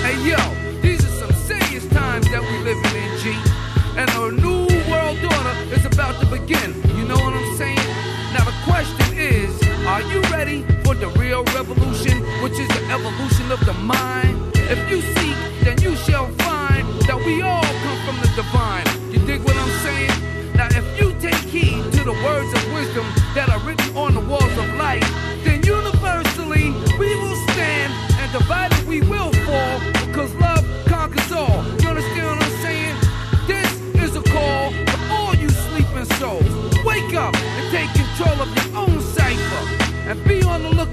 Hey, 0.00 0.16
yo, 0.26 0.38
these 0.80 1.04
are 1.04 1.14
some 1.20 1.32
serious 1.44 1.86
times 1.88 2.26
that 2.30 2.40
we 2.40 2.56
living 2.64 2.96
in, 2.96 3.18
G. 3.20 3.36
And 3.98 4.08
a 4.08 4.30
new 4.40 4.64
world 4.90 5.18
order 5.22 5.74
is 5.74 5.84
about 5.84 6.18
to 6.20 6.26
begin. 6.26 6.72
You 6.96 7.04
know 7.04 7.16
what 7.16 7.34
I'm 7.34 7.56
saying? 7.58 7.76
Now 8.32 8.44
the 8.46 8.56
question 8.64 9.18
is, 9.18 9.52
are 9.84 10.00
you 10.00 10.22
ready 10.32 10.62
for 10.84 10.94
the 10.94 11.08
real 11.20 11.44
revolution, 11.52 12.22
which 12.42 12.58
is 12.58 12.68
the 12.68 12.82
evolution 12.90 13.52
of 13.52 13.60
the 13.66 13.74
mind? 13.74 14.38
If 14.54 14.90
you 14.90 15.02
seek, 15.02 15.31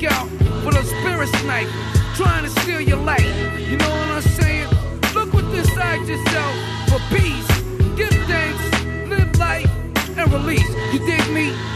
out 0.04 0.28
for 0.64 0.78
a 0.78 0.84
spirit 0.84 1.30
snipers 1.40 1.74
trying 2.16 2.44
to 2.44 2.50
steal 2.62 2.82
your 2.82 2.98
life. 2.98 3.26
You 3.60 3.78
know 3.78 3.90
what 3.90 4.10
I'm 4.10 4.22
saying? 4.22 4.68
Look 5.14 5.34
what's 5.34 5.54
inside 5.58 6.08
yourself 6.08 6.56
for 6.90 7.00
peace. 7.16 7.48
Give 7.96 8.10
thanks, 8.28 9.10
live 9.10 9.38
life, 9.38 9.70
and 10.18 10.32
release. 10.32 10.70
You 10.94 11.00
dig 11.00 11.26
me? 11.34 11.69